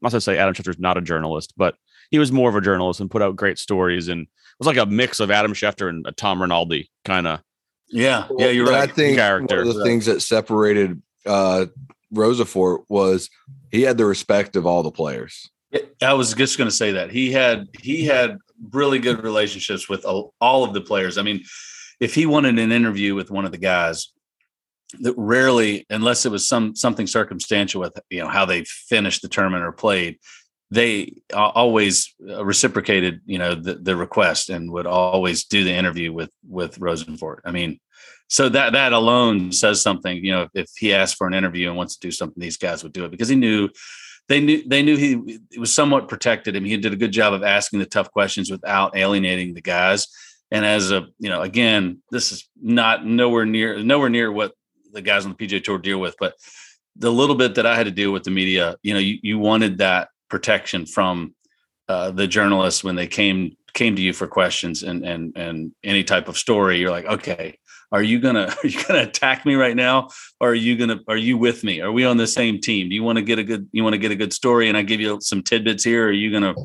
not 0.02 0.12
to 0.12 0.22
say 0.22 0.38
Adam 0.38 0.54
Schefter's 0.54 0.80
not 0.80 0.98
a 0.98 1.02
journalist, 1.02 1.54
but 1.58 1.76
he 2.12 2.20
was 2.20 2.32
more 2.32 2.50
of 2.50 2.56
a 2.56 2.62
journalist 2.62 3.00
and 3.00 3.10
put 3.12 3.22
out 3.22 3.36
great 3.36 3.58
stories 3.60 4.08
and 4.08 4.22
it 4.24 4.28
was 4.60 4.68
like 4.68 4.78
a 4.78 4.86
mix 4.86 5.20
of 5.20 5.32
Adam 5.32 5.54
Schefter 5.54 5.90
and 5.90 6.06
a 6.08 6.12
Tom 6.12 6.42
Rinaldi 6.42 6.90
kind 7.06 7.26
of. 7.28 7.42
yeah, 7.90 8.28
yeah. 8.38 8.48
You're 8.50 8.68
And 8.68 8.76
right. 8.76 8.90
I 8.90 8.94
think 8.94 9.18
Character. 9.18 9.58
one 9.58 9.68
of 9.68 9.74
the 9.74 9.80
Right. 9.82 9.88
things 9.88 10.06
that 10.06 10.22
separated 10.22 11.02
uh, 11.26 11.66
Rosaforte 12.14 12.84
was 12.88 13.30
he 13.72 13.82
had 13.82 13.98
the 13.98 14.06
respect 14.06 14.56
of 14.56 14.66
all 14.66 14.84
the 14.84 14.92
players. 14.92 15.50
I 16.02 16.14
was 16.14 16.34
just 16.34 16.58
going 16.58 16.70
to 16.70 16.76
say 16.76 16.92
that 16.94 17.12
he 17.12 17.32
had 17.32 17.68
he 17.80 18.06
had 18.06 18.38
really 18.72 19.00
good 19.00 19.24
relationships 19.24 19.90
with 19.90 20.06
all 20.06 20.64
of 20.64 20.74
the 20.74 20.82
players. 20.82 21.18
I 21.18 21.22
mean, 21.22 21.44
if 22.00 22.14
he 22.14 22.26
wanted 22.26 22.60
an 22.60 22.72
interview 22.72 23.16
with 23.16 23.32
one 23.32 23.46
of 23.46 23.52
the 23.52 23.58
guys, 23.58 24.14
that 25.00 25.16
rarely, 25.18 25.86
unless 25.90 26.26
it 26.26 26.32
was 26.32 26.48
some 26.48 26.76
something 26.76 27.08
circumstantial 27.08 27.82
with 27.82 27.94
you 28.10 28.22
know 28.22 28.28
how 28.28 28.46
they 28.46 28.64
finished 28.66 29.22
the 29.22 29.28
tournament 29.28 29.64
or 29.64 29.72
played, 29.72 30.20
they 30.72 31.14
always 31.34 32.14
reciprocated 32.20 33.22
you 33.26 33.38
know 33.38 33.56
the, 33.56 33.76
the 33.76 33.96
request 33.96 34.50
and 34.50 34.72
would 34.72 34.86
always 34.86 35.46
do 35.46 35.64
the 35.64 35.74
interview 35.74 36.14
with 36.14 36.32
with 36.48 36.78
Rosenfort. 36.78 37.42
I 37.46 37.52
mean, 37.52 37.80
so 38.28 38.50
that 38.50 38.74
that 38.74 38.94
alone 38.94 39.52
says 39.52 39.82
something. 39.82 40.24
You 40.24 40.32
know, 40.32 40.48
if 40.54 40.70
he 40.78 40.94
asked 40.94 41.16
for 41.16 41.28
an 41.28 41.34
interview 41.34 41.70
and 41.70 41.78
wants 41.78 41.96
to 41.98 42.08
do 42.08 42.12
something, 42.12 42.40
these 42.40 42.58
guys 42.58 42.84
would 42.84 42.94
do 42.94 43.06
it 43.06 43.12
because 43.12 43.30
he 43.30 43.36
knew 43.36 43.70
they 44.30 44.40
knew 44.40 44.64
they 44.68 44.82
knew 44.82 44.96
he 44.96 45.40
was 45.58 45.74
somewhat 45.74 46.08
protected 46.08 46.56
him. 46.56 46.66
He 46.66 46.78
did 46.78 46.94
a 46.94 46.98
good 46.98 47.12
job 47.12 47.34
of 47.34 47.44
asking 47.44 47.80
the 47.80 47.86
tough 47.86 48.12
questions 48.12 48.50
without 48.50 48.96
alienating 48.96 49.54
the 49.54 49.62
guys. 49.62 50.08
And 50.52 50.66
as 50.66 50.92
a 50.92 51.08
you 51.20 51.30
know, 51.30 51.42
again, 51.42 52.02
this 52.12 52.32
is 52.32 52.48
not 52.62 53.06
nowhere 53.06 53.46
near 53.46 53.84
nowhere 53.84 54.10
near 54.10 54.32
what 54.32 54.54
the 54.92 55.02
guys 55.02 55.26
on 55.26 55.36
the 55.38 55.48
PGA 55.48 55.64
Tour 55.64 55.80
deal 55.80 56.00
with, 56.00 56.16
but 56.20 56.36
the 56.96 57.12
little 57.12 57.36
bit 57.36 57.56
that 57.56 57.66
I 57.66 57.76
had 57.76 57.86
to 57.86 57.92
deal 57.92 58.12
with 58.12 58.24
the 58.24 58.32
media, 58.32 58.78
you 58.84 58.94
know, 58.94 59.00
you, 59.00 59.18
you 59.24 59.40
wanted 59.40 59.80
that 59.80 60.10
protection 60.30 60.86
from 60.86 61.34
uh, 61.90 62.12
the 62.12 62.28
journalists 62.28 62.84
when 62.84 62.96
they 62.96 63.08
came 63.08 63.58
came 63.74 63.96
to 63.96 64.02
you 64.02 64.14
for 64.14 64.28
questions 64.28 64.84
and 64.84 65.04
and 65.04 65.36
and 65.36 65.72
any 65.84 66.04
type 66.04 66.28
of 66.28 66.38
story. 66.38 66.80
You're 66.80 66.92
like, 66.92 67.06
okay, 67.06 67.58
are 67.94 68.02
you 68.02 68.20
gonna 68.20 68.54
are 68.64 68.68
you 68.68 68.84
gonna 68.84 69.04
attack 69.04 69.46
me 69.46 69.56
right 69.56 69.76
now, 69.76 70.10
or 70.42 70.50
are 70.50 70.56
you 70.56 70.76
gonna 70.76 71.00
are 71.08 71.16
you 71.16 71.38
with 71.38 71.64
me? 71.64 71.80
Are 71.80 71.92
we 71.92 72.04
on 72.04 72.18
the 72.18 72.28
same 72.28 72.60
team? 72.60 72.90
Do 72.90 72.96
you 72.96 73.04
want 73.04 73.18
to 73.18 73.22
get 73.22 73.40
a 73.40 73.44
good 73.44 73.70
you 73.72 73.84
want 73.84 73.94
to 73.94 74.00
get 74.00 74.12
a 74.12 74.16
good 74.16 74.34
story, 74.34 74.68
and 74.68 74.78
I 74.78 74.82
give 74.82 75.00
you 75.00 75.20
some 75.22 75.44
tidbits 75.44 75.84
here? 75.84 76.06
Or 76.06 76.10
are 76.10 76.12
you 76.12 76.32
gonna 76.32 76.56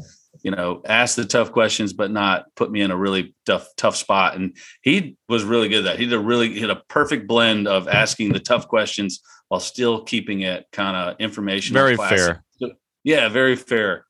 you 0.43 0.51
know 0.51 0.83
ask 0.87 1.15
the 1.15 1.27
tough 1.27 1.53
questions, 1.53 1.93
but 1.93 2.11
not 2.11 2.47
put 2.57 2.73
me 2.73 2.81
in 2.81 2.91
a 2.91 2.97
really 2.97 3.35
tough 3.47 3.69
tough 3.77 3.95
spot? 3.95 4.37
And 4.37 4.57
he 4.83 5.17
was 5.29 5.45
really 5.45 5.69
good 5.69 5.81
at 5.81 5.85
that. 5.85 5.99
He 5.99 6.07
did 6.07 6.15
a 6.15 6.19
really 6.19 6.55
he 6.55 6.61
had 6.61 6.71
a 6.71 6.83
perfect 6.89 7.29
blend 7.29 7.69
of 7.69 7.87
asking 7.87 8.33
the 8.33 8.41
tough 8.41 8.67
questions 8.67 9.21
while 9.49 9.61
still 9.61 10.03
keeping 10.03 10.41
it 10.41 10.67
kind 10.73 10.97
of 10.97 11.21
information 11.21 11.75
Very 11.75 11.97
fair. 11.97 12.45
Yeah, 13.05 13.29
very 13.29 13.57
fair. 13.57 14.05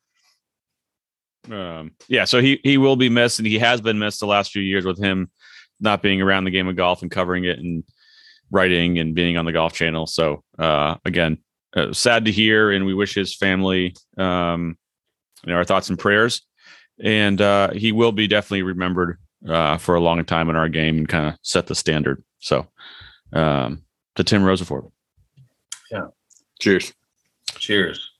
Um, 1.50 1.92
yeah, 2.08 2.24
so 2.24 2.40
he 2.40 2.60
he 2.62 2.78
will 2.78 2.96
be 2.96 3.08
missed, 3.08 3.38
and 3.38 3.46
he 3.46 3.58
has 3.58 3.80
been 3.80 3.98
missed 3.98 4.20
the 4.20 4.26
last 4.26 4.52
few 4.52 4.62
years 4.62 4.84
with 4.84 4.98
him 5.02 5.30
not 5.80 6.02
being 6.02 6.20
around 6.20 6.44
the 6.44 6.50
game 6.50 6.68
of 6.68 6.76
golf 6.76 7.02
and 7.02 7.10
covering 7.10 7.44
it 7.44 7.58
and 7.58 7.84
writing 8.50 8.98
and 8.98 9.14
being 9.14 9.36
on 9.36 9.44
the 9.44 9.52
golf 9.52 9.72
channel. 9.72 10.06
So 10.06 10.42
uh, 10.58 10.96
again, 11.04 11.38
uh, 11.76 11.92
sad 11.92 12.24
to 12.24 12.32
hear, 12.32 12.70
and 12.70 12.86
we 12.86 12.94
wish 12.94 13.14
his 13.14 13.36
family 13.36 13.94
um, 14.16 14.76
you 15.44 15.52
know, 15.52 15.58
our 15.58 15.64
thoughts 15.64 15.88
and 15.88 15.98
prayers. 15.98 16.42
And 17.00 17.40
uh, 17.40 17.72
he 17.72 17.92
will 17.92 18.12
be 18.12 18.26
definitely 18.26 18.62
remembered 18.62 19.18
uh, 19.46 19.78
for 19.78 19.94
a 19.94 20.00
long 20.00 20.24
time 20.24 20.50
in 20.50 20.56
our 20.56 20.68
game 20.68 20.98
and 20.98 21.08
kind 21.08 21.28
of 21.28 21.34
set 21.42 21.66
the 21.66 21.74
standard. 21.74 22.24
So 22.40 22.66
um, 23.32 23.84
to 24.16 24.24
Tim 24.24 24.42
Rosaforte. 24.42 24.90
Cheers. 26.58 26.92
Cheers. 27.56 28.10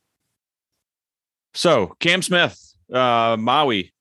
So 1.55 1.97
Cam 1.99 2.23
Smith, 2.23 2.57
uh, 2.93 3.37
Maui, 3.39 3.93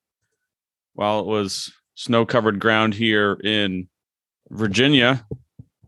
while 0.94 1.22
it 1.22 1.26
was 1.26 1.74
snow 1.98 2.26
covered 2.26 2.60
ground 2.60 2.94
here 2.94 3.34
in 3.44 3.90
Virginia, 4.52 5.26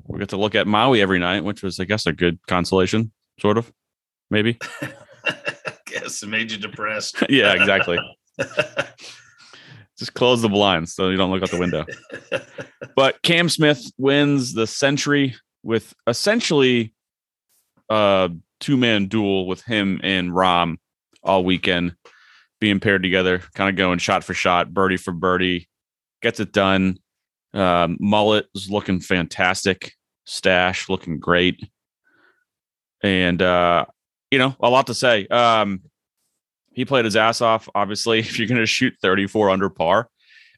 we 0.08 0.20
get 0.20 0.30
to 0.30 0.38
look 0.38 0.56
at 0.56 0.68
Maui 0.68 1.02
every 1.02 1.20
night, 1.20 1.44
which 1.44 1.62
was, 1.64 1.80
I 1.80 1.86
guess, 1.86 2.06
a 2.08 2.12
good 2.12 2.40
consolation, 2.48 3.12
sort 3.40 3.58
of, 3.58 3.72
maybe. 4.30 4.58
Guess 5.86 6.24
it 6.24 6.28
made 6.28 6.52
you 6.52 6.58
depressed. 6.58 7.24
yeah, 7.30 7.54
exactly. 7.54 8.00
Just 9.98 10.14
close 10.14 10.42
the 10.42 10.50
blinds 10.50 10.94
so 10.94 11.10
you 11.10 11.18
don't 11.18 11.30
look 11.30 11.44
out 11.44 11.52
the 11.52 11.60
window. 11.60 11.86
But 12.96 13.22
Cam 13.22 13.50
Smith 13.50 13.92
wins 13.98 14.54
the 14.54 14.66
Sentry 14.66 15.36
with 15.62 15.94
essentially 16.08 16.94
a 17.90 18.32
two 18.60 18.78
man 18.78 19.08
duel 19.08 19.46
with 19.46 19.62
him 19.64 20.00
and 20.04 20.32
Rahm 20.32 20.78
all 21.22 21.44
weekend, 21.44 21.96
being 22.60 22.80
paired 22.80 23.04
together, 23.04 23.44
kind 23.54 23.70
of 23.70 23.76
going 23.76 24.00
shot 24.00 24.24
for 24.24 24.34
shot, 24.34 24.74
birdie 24.74 24.98
for 24.98 25.12
birdie, 25.12 25.69
gets 26.22 26.40
it 26.40 26.52
done. 26.52 26.98
Um, 27.54 27.98
Mullet 28.00 28.48
is 28.54 28.70
looking 28.70 29.00
fantastic, 29.00 29.94
Stash 30.26 30.90
looking 30.90 31.20
great, 31.20 31.68
and 33.02 33.42
uh, 33.42 33.86
you 34.32 34.38
know 34.40 34.56
a 34.60 34.70
lot 34.70 34.88
to 34.88 34.94
say. 34.94 35.26
Um, 35.28 35.82
he 36.72 36.86
played 36.86 37.06
his 37.06 37.16
ass 37.16 37.42
off. 37.42 37.68
Obviously, 37.74 38.20
if 38.20 38.38
you're 38.38 38.48
going 38.48 38.60
to 38.60 38.66
shoot 38.66 38.94
34 39.02 39.50
under 39.50 39.70
par 39.70 40.10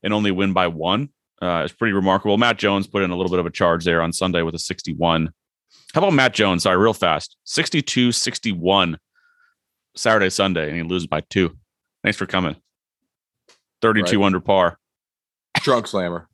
and 0.04 0.14
only 0.14 0.32
win 0.32 0.54
by 0.54 0.68
one, 0.68 1.10
uh, 1.42 1.62
it's 1.64 1.74
pretty 1.74 1.94
remarkable. 1.94 2.38
Matt 2.38 2.58
Jones 2.58 2.88
put 2.88 3.02
in 3.02 3.12
a 3.12 3.16
little 3.16 3.30
bit 3.32 3.40
of 3.40 3.46
a 3.46 3.52
charge 3.52 3.86
there 3.86 4.02
on 4.02 4.12
Sunday 4.14 4.42
with 4.42 4.54
a 4.56 4.60
61. 4.60 5.32
How 5.94 6.02
about 6.02 6.14
Matt 6.14 6.34
Jones? 6.34 6.64
Sorry, 6.64 6.78
real 6.78 6.94
fast 6.94 7.38
62 7.46 8.12
61 8.12 8.98
Saturday, 9.96 10.30
Sunday, 10.30 10.68
and 10.68 10.76
he 10.78 10.84
loses 10.84 11.08
by 11.08 11.22
two. 11.22 11.58
Thanks 12.04 12.18
for 12.18 12.26
coming. 12.26 12.56
32 13.82 14.20
Right. 14.20 14.26
under 14.26 14.40
par. 14.40 14.78
Trunk 15.64 15.88
slammer. 15.88 16.28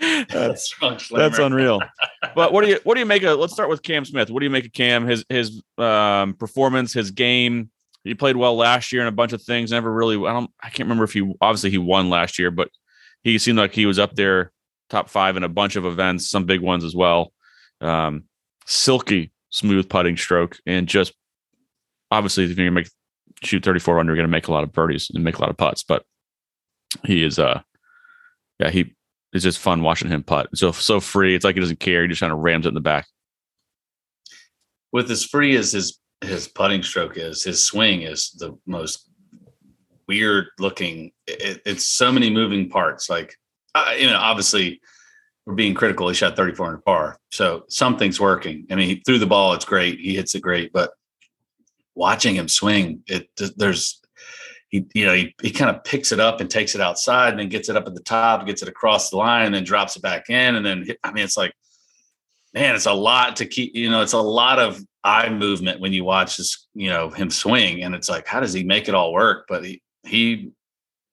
That's 0.00 0.68
Trunk 0.70 1.02
that's 1.10 1.38
unreal. 1.38 1.80
But 2.34 2.52
what 2.52 2.64
do 2.64 2.70
you 2.70 2.80
what 2.84 2.94
do 2.94 3.00
you 3.00 3.06
make 3.06 3.22
of 3.22 3.38
let's 3.38 3.52
start 3.52 3.68
with 3.68 3.82
Cam 3.82 4.04
Smith. 4.04 4.30
What 4.30 4.40
do 4.40 4.46
you 4.46 4.50
make 4.50 4.66
of 4.66 4.72
Cam? 4.72 5.06
His 5.06 5.24
his 5.28 5.62
um 5.76 6.34
performance, 6.34 6.92
his 6.92 7.10
game. 7.10 7.70
He 8.04 8.14
played 8.14 8.36
well 8.36 8.56
last 8.56 8.92
year 8.92 9.02
in 9.02 9.08
a 9.08 9.12
bunch 9.12 9.32
of 9.32 9.42
things. 9.42 9.70
Never 9.70 9.92
really 9.92 10.16
I 10.16 10.32
don't 10.32 10.50
I 10.62 10.70
can't 10.70 10.86
remember 10.86 11.04
if 11.04 11.12
he 11.12 11.32
obviously 11.40 11.70
he 11.70 11.78
won 11.78 12.10
last 12.10 12.38
year, 12.38 12.50
but 12.50 12.70
he 13.22 13.38
seemed 13.38 13.58
like 13.58 13.72
he 13.72 13.86
was 13.86 13.98
up 13.98 14.14
there 14.14 14.52
top 14.88 15.10
five 15.10 15.36
in 15.36 15.42
a 15.42 15.48
bunch 15.48 15.76
of 15.76 15.84
events, 15.84 16.30
some 16.30 16.44
big 16.44 16.60
ones 16.60 16.84
as 16.84 16.94
well. 16.94 17.32
Um 17.80 18.24
silky 18.66 19.32
smooth 19.50 19.88
putting 19.88 20.16
stroke 20.16 20.58
and 20.66 20.86
just 20.86 21.14
obviously 22.10 22.44
if 22.44 22.50
you're 22.50 22.56
gonna 22.56 22.70
make 22.70 22.90
shoot 23.42 23.64
34 23.64 23.98
under, 23.98 24.12
you're 24.12 24.22
gonna 24.22 24.28
make 24.28 24.48
a 24.48 24.52
lot 24.52 24.62
of 24.62 24.72
birdies 24.72 25.10
and 25.12 25.24
make 25.24 25.38
a 25.38 25.40
lot 25.40 25.50
of 25.50 25.56
putts, 25.56 25.82
but 25.82 26.04
he 27.04 27.24
is 27.24 27.38
uh 27.38 27.60
yeah, 28.58 28.70
he 28.70 28.94
it's 29.32 29.44
just 29.44 29.58
fun 29.58 29.82
watching 29.82 30.08
him 30.08 30.22
putt. 30.22 30.48
So 30.54 30.72
so 30.72 31.00
free. 31.00 31.34
It's 31.34 31.44
like 31.44 31.54
he 31.54 31.60
doesn't 31.60 31.80
care. 31.80 32.02
He 32.02 32.08
just 32.08 32.20
kind 32.20 32.32
of 32.32 32.38
rams 32.38 32.66
it 32.66 32.70
in 32.70 32.74
the 32.74 32.80
back. 32.80 33.06
with 34.92 35.10
as 35.10 35.24
free 35.24 35.56
as 35.56 35.72
his 35.72 35.98
his 36.20 36.48
putting 36.48 36.82
stroke 36.82 37.16
is, 37.16 37.44
his 37.44 37.64
swing 37.64 38.02
is 38.02 38.32
the 38.32 38.58
most 38.66 39.08
weird 40.08 40.46
looking. 40.58 41.12
It, 41.26 41.62
it's 41.64 41.86
so 41.86 42.10
many 42.10 42.30
moving 42.30 42.68
parts. 42.68 43.08
Like 43.08 43.36
uh, 43.74 43.94
you 43.96 44.06
know, 44.06 44.18
obviously, 44.18 44.80
we're 45.46 45.54
being 45.54 45.74
critical. 45.74 46.08
He 46.08 46.14
shot 46.14 46.36
34 46.36 46.66
under 46.66 46.78
par, 46.78 47.18
so 47.30 47.64
something's 47.68 48.20
working. 48.20 48.66
I 48.70 48.74
mean, 48.74 48.88
he 48.88 49.02
threw 49.06 49.18
the 49.18 49.26
ball; 49.26 49.52
it's 49.52 49.64
great. 49.64 50.00
He 50.00 50.16
hits 50.16 50.34
it 50.34 50.40
great, 50.40 50.72
but 50.72 50.90
watching 51.94 52.34
him 52.34 52.48
swing, 52.48 53.02
it 53.06 53.28
there's 53.56 54.00
he 54.68 54.86
you 54.94 55.06
know 55.06 55.14
he, 55.14 55.34
he 55.42 55.50
kind 55.50 55.74
of 55.74 55.82
picks 55.84 56.12
it 56.12 56.20
up 56.20 56.40
and 56.40 56.50
takes 56.50 56.74
it 56.74 56.80
outside 56.80 57.30
and 57.30 57.38
then 57.38 57.48
gets 57.48 57.68
it 57.68 57.76
up 57.76 57.86
at 57.86 57.94
the 57.94 58.02
top 58.02 58.46
gets 58.46 58.62
it 58.62 58.68
across 58.68 59.10
the 59.10 59.16
line 59.16 59.46
and 59.46 59.54
then 59.54 59.64
drops 59.64 59.96
it 59.96 60.02
back 60.02 60.28
in 60.30 60.56
and 60.56 60.64
then 60.64 60.86
i 61.04 61.12
mean 61.12 61.24
it's 61.24 61.36
like 61.36 61.52
man 62.54 62.74
it's 62.74 62.86
a 62.86 62.92
lot 62.92 63.36
to 63.36 63.46
keep 63.46 63.74
you 63.74 63.90
know 63.90 64.02
it's 64.02 64.12
a 64.12 64.20
lot 64.20 64.58
of 64.58 64.80
eye 65.04 65.30
movement 65.30 65.80
when 65.80 65.92
you 65.92 66.04
watch 66.04 66.36
this 66.36 66.66
you 66.74 66.88
know 66.88 67.08
him 67.08 67.30
swing 67.30 67.82
and 67.82 67.94
it's 67.94 68.08
like 68.08 68.26
how 68.26 68.40
does 68.40 68.52
he 68.52 68.62
make 68.62 68.88
it 68.88 68.94
all 68.94 69.12
work? 69.12 69.46
But 69.48 69.64
he 69.64 69.80
he 70.04 70.50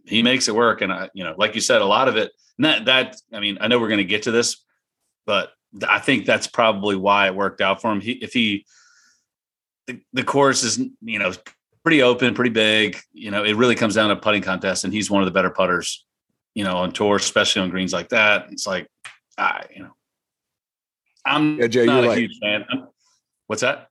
he 0.06 0.22
makes 0.22 0.48
it 0.48 0.56
work 0.56 0.82
and 0.82 0.92
i 0.92 1.10
you 1.14 1.24
know 1.24 1.34
like 1.38 1.56
you 1.56 1.62
said 1.62 1.82
a 1.82 1.86
lot 1.86 2.08
of 2.08 2.18
it 2.18 2.32
that 2.60 2.86
that 2.86 3.16
i 3.34 3.40
mean 3.40 3.58
i 3.62 3.68
know 3.68 3.80
we're 3.80 3.88
going 3.88 3.98
to 3.98 4.04
get 4.04 4.24
to 4.24 4.32
this 4.32 4.64
but 5.26 5.52
i 5.88 6.00
think 6.00 6.26
that's 6.26 6.48
probably 6.48 6.96
why 6.96 7.28
it 7.28 7.36
worked 7.36 7.62
out 7.62 7.82
for 7.82 7.92
him. 7.92 8.02
He 8.02 8.12
if 8.14 8.34
he 8.34 8.66
the, 9.88 10.02
the 10.14 10.24
course 10.24 10.64
is 10.64 10.78
you 11.02 11.20
know 11.20 11.34
pretty 11.86 12.01
open, 12.01 12.34
pretty 12.34 12.50
big. 12.50 12.98
You 13.13 13.30
know, 13.30 13.46
it 13.46 13.56
really 13.56 13.75
comes 13.75 13.94
down 13.94 14.10
to 14.10 14.15
putting 14.15 14.42
contest, 14.42 14.84
and 14.84 14.92
he's 14.94 15.10
one 15.10 15.22
of 15.22 15.27
the 15.27 15.32
better 15.32 15.51
putters, 15.51 16.04
you 16.56 16.63
know, 16.63 16.77
on 16.77 16.92
tour, 16.92 17.18
especially 17.18 17.62
on 17.62 17.70
greens 17.70 17.94
like 17.94 18.10
that. 18.10 18.48
It's 18.51 18.65
like, 18.65 18.88
I, 19.38 19.65
you 19.74 19.84
know, 19.84 19.92
I'm 21.25 21.60
yeah, 21.60 21.68
Jay, 21.68 21.86
not 21.86 22.04
a 22.04 22.08
like, 22.08 22.18
huge 22.18 22.39
fan. 22.42 22.65
I'm, 22.72 22.88
what's 23.46 23.62
that? 23.62 23.89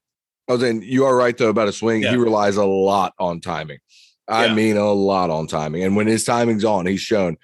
I 0.48 0.52
was 0.52 0.60
saying 0.60 0.82
you 0.82 1.04
are 1.04 1.16
right 1.16 1.38
though 1.38 1.48
about 1.48 1.68
a 1.68 1.72
swing. 1.72 2.02
Yeah. 2.02 2.10
He 2.10 2.16
relies 2.16 2.56
a 2.56 2.64
lot 2.64 3.14
on 3.18 3.40
timing. 3.40 3.78
I 4.26 4.46
yeah. 4.46 4.54
mean, 4.54 4.76
a 4.76 4.92
lot 4.92 5.30
on 5.30 5.46
timing, 5.46 5.84
and 5.84 5.94
when 5.94 6.08
his 6.08 6.24
timing's 6.24 6.64
on, 6.64 6.86
he's 6.86 7.00
shown 7.00 7.36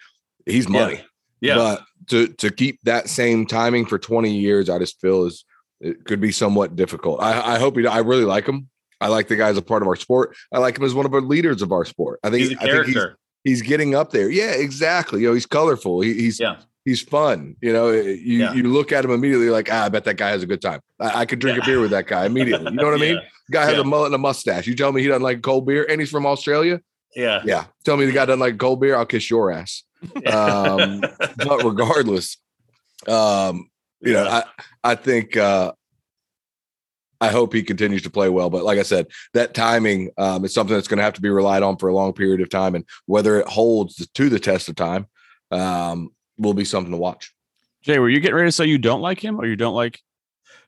he's 0.46 0.68
money. 0.68 1.00
Yeah. 1.40 1.54
But 1.54 1.82
to 2.08 2.26
to 2.26 2.50
keep 2.50 2.80
that 2.82 3.08
same 3.08 3.46
timing 3.46 3.86
for 3.86 3.98
20 3.98 4.30
years, 4.32 4.68
I 4.68 4.78
just 4.78 5.00
feel 5.00 5.26
is 5.26 5.44
it 5.80 6.04
could 6.04 6.20
be 6.20 6.32
somewhat 6.32 6.74
difficult. 6.74 7.22
I, 7.22 7.54
I 7.54 7.58
hope 7.58 7.76
he. 7.76 7.86
I 7.86 7.98
really 7.98 8.24
like 8.24 8.46
him. 8.46 8.68
I 9.00 9.08
like 9.08 9.28
the 9.28 9.36
guy 9.36 9.48
as 9.48 9.56
a 9.56 9.62
part 9.62 9.82
of 9.82 9.88
our 9.88 9.96
sport. 9.96 10.36
I 10.52 10.58
like 10.58 10.76
him 10.76 10.84
as 10.84 10.94
one 10.94 11.06
of 11.06 11.14
our 11.14 11.20
leaders 11.20 11.62
of 11.62 11.72
our 11.72 11.84
sport. 11.84 12.20
I 12.22 12.30
think 12.30 12.42
he's 12.42 12.52
a 12.52 12.56
character. 12.56 13.18
He's, 13.44 13.60
he's, 13.60 13.68
getting 13.68 13.94
up 13.94 14.10
there. 14.10 14.28
Yeah, 14.28 14.52
exactly. 14.52 15.22
You 15.22 15.28
know, 15.28 15.34
he's 15.34 15.46
colorful. 15.46 16.02
He, 16.02 16.14
he's 16.14 16.38
yeah. 16.38 16.56
he's 16.84 17.00
fun. 17.00 17.56
You 17.62 17.72
know, 17.72 17.90
you 17.90 18.38
yeah. 18.38 18.52
you 18.52 18.64
look 18.64 18.92
at 18.92 19.04
him 19.04 19.10
immediately 19.10 19.48
like, 19.48 19.68
ah, 19.72 19.86
I 19.86 19.88
bet 19.88 20.04
that 20.04 20.16
guy 20.16 20.30
has 20.30 20.42
a 20.42 20.46
good 20.46 20.60
time. 20.60 20.80
I, 20.98 21.20
I 21.20 21.26
could 21.26 21.38
drink 21.38 21.58
yeah. 21.58 21.64
a 21.64 21.66
beer 21.66 21.80
with 21.80 21.90
that 21.92 22.06
guy 22.06 22.26
immediately. 22.26 22.70
You 22.70 22.76
know 22.76 22.84
what 22.84 22.94
I 22.94 22.98
mean? 23.00 23.20
Guy 23.50 23.64
has 23.64 23.78
a 23.78 23.84
mullet 23.84 24.06
and 24.06 24.14
a 24.14 24.18
mustache. 24.18 24.66
You 24.66 24.74
tell 24.74 24.92
me 24.92 25.00
he 25.00 25.08
doesn't 25.08 25.22
like 25.22 25.42
cold 25.42 25.66
beer, 25.66 25.86
and 25.88 26.00
he's 26.00 26.10
from 26.10 26.26
Australia. 26.26 26.80
Yeah, 27.16 27.42
yeah. 27.44 27.64
Tell 27.84 27.96
me 27.96 28.06
the 28.06 28.12
guy 28.12 28.26
doesn't 28.26 28.40
like 28.40 28.58
cold 28.58 28.80
beer. 28.80 28.96
I'll 28.96 29.06
kiss 29.06 29.30
your 29.30 29.50
ass. 29.50 29.84
Um, 30.26 31.00
but 31.36 31.62
regardless, 31.62 32.38
um, 33.06 33.68
you 34.00 34.14
know, 34.14 34.26
I 34.26 34.44
I 34.82 34.94
think 34.94 35.36
uh, 35.36 35.72
I 37.20 37.28
hope 37.28 37.52
he 37.52 37.62
continues 37.62 38.02
to 38.02 38.10
play 38.10 38.28
well. 38.28 38.48
But 38.48 38.64
like 38.64 38.78
I 38.78 38.82
said, 38.82 39.08
that 39.34 39.54
timing 39.54 40.10
um, 40.16 40.44
is 40.44 40.54
something 40.54 40.74
that's 40.74 40.88
going 40.88 40.98
to 40.98 41.04
have 41.04 41.14
to 41.14 41.20
be 41.20 41.28
relied 41.28 41.62
on 41.62 41.76
for 41.76 41.88
a 41.88 41.94
long 41.94 42.12
period 42.12 42.40
of 42.40 42.48
time, 42.48 42.74
and 42.74 42.84
whether 43.06 43.38
it 43.38 43.46
holds 43.46 44.06
to 44.06 44.28
the 44.28 44.40
test 44.40 44.68
of 44.68 44.76
time 44.76 45.06
um, 45.50 46.10
will 46.38 46.54
be 46.54 46.64
something 46.64 46.92
to 46.92 46.98
watch. 46.98 47.34
Jay, 47.82 47.98
were 47.98 48.08
you 48.08 48.20
getting 48.20 48.36
ready 48.36 48.48
to 48.48 48.52
say 48.52 48.66
you 48.66 48.78
don't 48.78 49.00
like 49.00 49.22
him, 49.22 49.40
or 49.40 49.46
you 49.46 49.56
don't 49.56 49.74
like? 49.74 50.00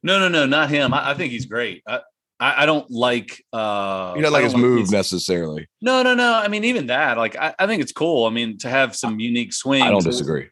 No, 0.03 0.19
no, 0.19 0.29
no, 0.29 0.47
not 0.47 0.71
him. 0.71 0.93
I, 0.93 1.11
I 1.11 1.15
think 1.15 1.33
he's 1.33 1.47
great. 1.47 1.83
I, 1.87 2.01
I, 2.41 2.63
I 2.63 2.67
don't 2.67 2.91
like. 2.91 3.45
uh 3.53 4.15
You 4.17 4.23
don't 4.23 4.33
like 4.33 4.45
his 4.45 4.55
like 4.55 4.63
move 4.63 4.81
his, 4.81 4.91
necessarily. 4.91 5.69
No, 5.81 6.03
no, 6.03 6.15
no. 6.15 6.35
I 6.35 6.49
mean, 6.49 6.65
even 6.65 6.89
that. 6.89 7.17
Like, 7.17 7.37
I, 7.37 7.55
I 7.59 7.67
think 7.67 7.83
it's 7.83 7.93
cool. 7.93 8.27
I 8.27 8.31
mean, 8.31 8.59
to 8.59 8.69
have 8.69 8.97
some 8.97 9.21
unique 9.21 9.53
swings. 9.53 9.85
I 9.85 9.91
don't 9.91 10.05
disagree. 10.05 10.49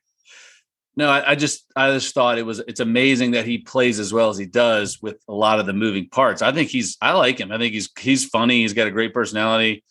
No, 0.96 1.08
I, 1.08 1.30
I, 1.30 1.34
just 1.34 1.64
I 1.76 1.92
just 1.92 2.14
thought 2.14 2.38
it 2.38 2.44
was 2.44 2.58
it's 2.58 2.80
amazing 2.80 3.30
that 3.32 3.46
he 3.46 3.58
plays 3.58 4.00
as 4.00 4.12
well 4.12 4.28
as 4.28 4.36
he 4.36 4.46
does 4.46 5.00
with 5.00 5.22
a 5.28 5.32
lot 5.32 5.60
of 5.60 5.66
the 5.66 5.72
moving 5.72 6.08
parts. 6.08 6.42
I 6.42 6.52
think 6.52 6.68
he's 6.68 6.96
I 7.00 7.12
like 7.12 7.38
him. 7.38 7.52
I 7.52 7.58
think 7.58 7.72
he's 7.72 7.88
he's 7.98 8.24
funny. 8.24 8.62
He's 8.62 8.74
got 8.74 8.88
a 8.88 8.90
great 8.90 9.14
personality. 9.14 9.84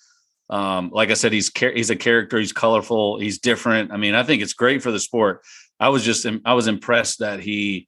Um, 0.50 0.90
like 0.92 1.10
I 1.10 1.14
said, 1.14 1.32
he's 1.32 1.52
he's 1.58 1.90
a 1.90 1.96
character. 1.96 2.38
He's 2.38 2.52
colorful. 2.52 3.18
He's 3.20 3.40
different. 3.40 3.92
I 3.92 3.98
mean, 3.98 4.14
I 4.14 4.24
think 4.24 4.42
it's 4.42 4.54
great 4.54 4.84
for 4.84 4.92
the 4.92 5.00
sport. 5.00 5.42
I 5.80 5.90
was 5.90 6.04
just 6.04 6.28
I 6.46 6.54
was 6.54 6.68
impressed 6.68 7.20
that 7.20 7.40
he 7.40 7.88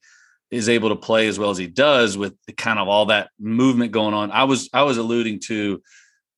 is 0.49 0.69
able 0.69 0.89
to 0.89 0.95
play 0.95 1.27
as 1.27 1.39
well 1.39 1.49
as 1.49 1.57
he 1.57 1.67
does 1.67 2.17
with 2.17 2.35
kind 2.57 2.79
of 2.79 2.87
all 2.87 3.07
that 3.07 3.29
movement 3.39 3.91
going 3.91 4.13
on. 4.13 4.31
I 4.31 4.45
was 4.45 4.69
I 4.73 4.83
was 4.83 4.97
alluding 4.97 5.39
to 5.47 5.81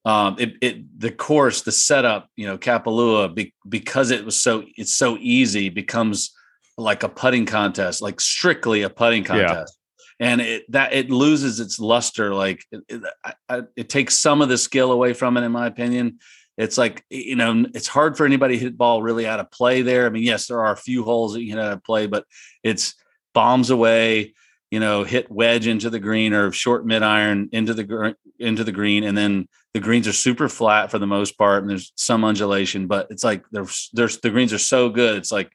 um, 0.06 0.36
it, 0.38 0.56
it 0.62 1.00
the 1.00 1.12
course, 1.12 1.62
the 1.62 1.72
setup, 1.72 2.30
you 2.36 2.46
know, 2.46 2.58
Kapalua, 2.58 3.34
be, 3.34 3.54
because 3.68 4.12
it 4.12 4.26
was 4.26 4.42
so 4.42 4.64
it's 4.76 4.96
so 4.96 5.18
easy 5.20 5.70
becomes 5.70 6.34
like 6.78 7.04
a 7.04 7.10
putting 7.10 7.46
contest, 7.46 8.02
like 8.02 8.20
strictly 8.20 8.82
a 8.82 8.90
putting 8.90 9.24
contest. 9.24 9.78
Yeah. 10.20 10.28
And 10.28 10.42
it 10.42 10.72
that 10.72 10.94
it 10.94 11.10
loses 11.10 11.60
its 11.60 11.80
luster. 11.80 12.34
Like 12.34 12.64
it, 12.72 12.84
it, 12.88 13.02
I, 13.50 13.64
it, 13.76 13.90
takes 13.90 14.18
some 14.18 14.42
of 14.42 14.50
the 14.50 14.58
skill 14.58 14.92
away 14.92 15.14
from 15.14 15.38
it, 15.38 15.44
in 15.44 15.52
my 15.52 15.68
opinion. 15.68 16.20
It's 16.58 16.78
like 16.78 17.04
you 17.10 17.36
know, 17.36 17.66
it's 17.74 17.88
hard 17.88 18.16
for 18.16 18.26
anybody 18.26 18.56
to 18.56 18.64
hit 18.64 18.78
ball 18.78 19.02
really 19.02 19.26
out 19.26 19.40
of 19.40 19.52
play 19.52 19.82
there. 19.82 20.06
I 20.06 20.10
mean, 20.10 20.24
yes, 20.24 20.48
there 20.48 20.64
are 20.64 20.72
a 20.72 20.78
few 20.78 21.04
holes 21.04 21.34
that 21.34 21.42
you 21.42 21.50
can 21.50 21.60
out 21.60 21.74
of 21.74 21.84
play, 21.84 22.08
but 22.08 22.26
it's 22.64 22.94
bombs 23.34 23.70
away. 23.70 24.34
You 24.70 24.80
know, 24.80 25.04
hit 25.04 25.32
wedge 25.32 25.68
into 25.68 25.90
the 25.90 26.00
green 26.00 26.34
or 26.34 26.52
short 26.52 26.86
mid 26.86 27.04
iron 27.04 27.50
into 27.52 27.74
the 27.74 28.16
into 28.40 28.64
the 28.64 28.72
green, 28.72 29.04
and 29.04 29.18
then 29.18 29.48
the 29.74 29.80
greens 29.80 30.08
are 30.08 30.14
super 30.14 30.48
flat 30.48 30.92
for 30.92 31.00
the 31.00 31.08
most 31.08 31.38
part, 31.38 31.64
and 31.64 31.70
there's 31.70 31.92
some 31.96 32.24
undulation, 32.24 32.88
but 32.88 33.08
it's 33.10 33.24
like 33.24 33.44
there's 33.52 33.90
there's 33.94 34.20
the 34.20 34.30
greens 34.30 34.54
are 34.54 34.60
so 34.60 34.90
good. 34.90 35.18
It's 35.18 35.32
like 35.32 35.52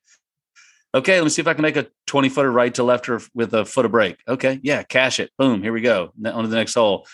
Okay, 0.94 1.16
let 1.16 1.24
me 1.24 1.30
see 1.30 1.42
if 1.42 1.48
I 1.48 1.54
can 1.54 1.62
make 1.62 1.76
a 1.76 1.86
20 2.06 2.28
footer 2.28 2.50
right 2.50 2.74
to 2.74 2.82
left 2.82 3.08
or 3.08 3.20
with 3.34 3.52
a 3.54 3.64
foot 3.64 3.84
of 3.84 3.90
break. 3.90 4.16
Okay, 4.26 4.58
yeah, 4.62 4.82
cash 4.82 5.20
it. 5.20 5.30
Boom, 5.38 5.62
here 5.62 5.72
we 5.72 5.82
go. 5.82 6.12
On 6.24 6.42
to 6.42 6.48
the 6.48 6.56
next 6.56 6.74
hole. 6.74 7.06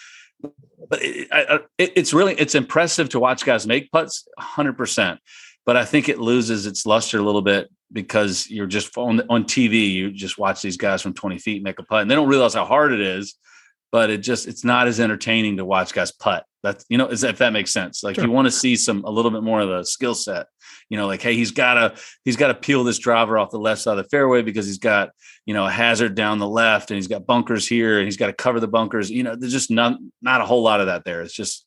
But 0.42 1.02
it, 1.02 1.28
I, 1.32 1.60
it, 1.78 1.92
it's 1.96 2.12
really 2.14 2.34
it's 2.34 2.54
impressive 2.54 3.08
to 3.10 3.20
watch 3.20 3.44
guys 3.44 3.66
make 3.66 3.90
putts 3.90 4.28
100%. 4.38 5.18
But 5.66 5.76
I 5.76 5.84
think 5.84 6.08
it 6.08 6.20
loses 6.20 6.66
its 6.66 6.84
luster 6.86 7.18
a 7.18 7.22
little 7.22 7.42
bit 7.42 7.70
because 7.90 8.48
you're 8.48 8.66
just 8.66 8.96
on 8.96 9.22
on 9.28 9.44
TV. 9.44 9.90
You 9.90 10.12
just 10.12 10.38
watch 10.38 10.62
these 10.62 10.76
guys 10.76 11.02
from 11.02 11.14
20 11.14 11.38
feet 11.38 11.62
make 11.62 11.78
a 11.78 11.82
putt, 11.82 12.02
and 12.02 12.10
they 12.10 12.14
don't 12.14 12.28
realize 12.28 12.54
how 12.54 12.66
hard 12.66 12.92
it 12.92 13.00
is 13.00 13.36
but 13.94 14.10
it 14.10 14.18
just 14.18 14.48
it's 14.48 14.64
not 14.64 14.88
as 14.88 14.98
entertaining 14.98 15.56
to 15.56 15.64
watch 15.64 15.94
guys 15.94 16.10
putt. 16.10 16.44
That's 16.64 16.84
you 16.88 16.98
know, 16.98 17.12
if 17.12 17.38
that 17.38 17.52
makes 17.52 17.70
sense. 17.70 18.02
Like 18.02 18.16
sure. 18.16 18.24
you 18.24 18.30
want 18.32 18.46
to 18.46 18.50
see 18.50 18.74
some 18.74 19.04
a 19.04 19.10
little 19.10 19.30
bit 19.30 19.44
more 19.44 19.60
of 19.60 19.68
the 19.68 19.84
skill 19.84 20.16
set. 20.16 20.48
You 20.88 20.96
know, 20.96 21.06
like 21.06 21.22
hey, 21.22 21.34
he's 21.34 21.50
got 21.50 21.74
to 21.74 22.00
he's 22.24 22.36
got 22.36 22.48
to 22.48 22.54
peel 22.54 22.84
this 22.84 22.98
driver 22.98 23.38
off 23.38 23.50
the 23.50 23.58
left 23.58 23.80
side 23.80 23.98
of 23.98 24.04
the 24.04 24.08
fairway 24.08 24.42
because 24.42 24.66
he's 24.66 24.78
got 24.78 25.10
you 25.46 25.54
know 25.54 25.64
a 25.64 25.70
hazard 25.70 26.14
down 26.14 26.38
the 26.38 26.48
left 26.48 26.90
and 26.90 26.96
he's 26.96 27.08
got 27.08 27.26
bunkers 27.26 27.66
here 27.66 27.98
and 27.98 28.06
he's 28.06 28.16
got 28.16 28.26
to 28.26 28.32
cover 28.32 28.60
the 28.60 28.68
bunkers. 28.68 29.10
You 29.10 29.22
know, 29.22 29.36
there's 29.36 29.52
just 29.52 29.70
not 29.70 29.98
not 30.22 30.40
a 30.40 30.46
whole 30.46 30.62
lot 30.62 30.80
of 30.80 30.86
that 30.86 31.04
there. 31.04 31.22
It's 31.22 31.34
just 31.34 31.66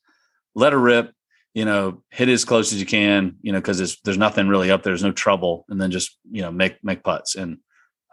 let 0.54 0.72
her 0.72 0.78
rip. 0.78 1.12
You 1.54 1.64
know, 1.64 2.02
hit 2.10 2.28
as 2.28 2.44
close 2.44 2.72
as 2.72 2.78
you 2.78 2.86
can. 2.86 3.36
You 3.42 3.52
know, 3.52 3.58
because 3.58 3.78
there's 3.78 4.00
there's 4.04 4.18
nothing 4.18 4.48
really 4.48 4.70
up 4.70 4.82
there. 4.82 4.92
There's 4.92 5.02
no 5.02 5.12
trouble, 5.12 5.64
and 5.68 5.80
then 5.80 5.90
just 5.90 6.16
you 6.30 6.42
know 6.42 6.52
make 6.52 6.82
make 6.84 7.02
putts 7.02 7.34
and 7.34 7.58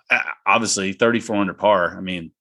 uh, 0.09 0.19
obviously 0.45 0.93
34 0.93 1.35
under 1.37 1.53
par. 1.53 1.95
I 1.97 2.01
mean, 2.01 2.31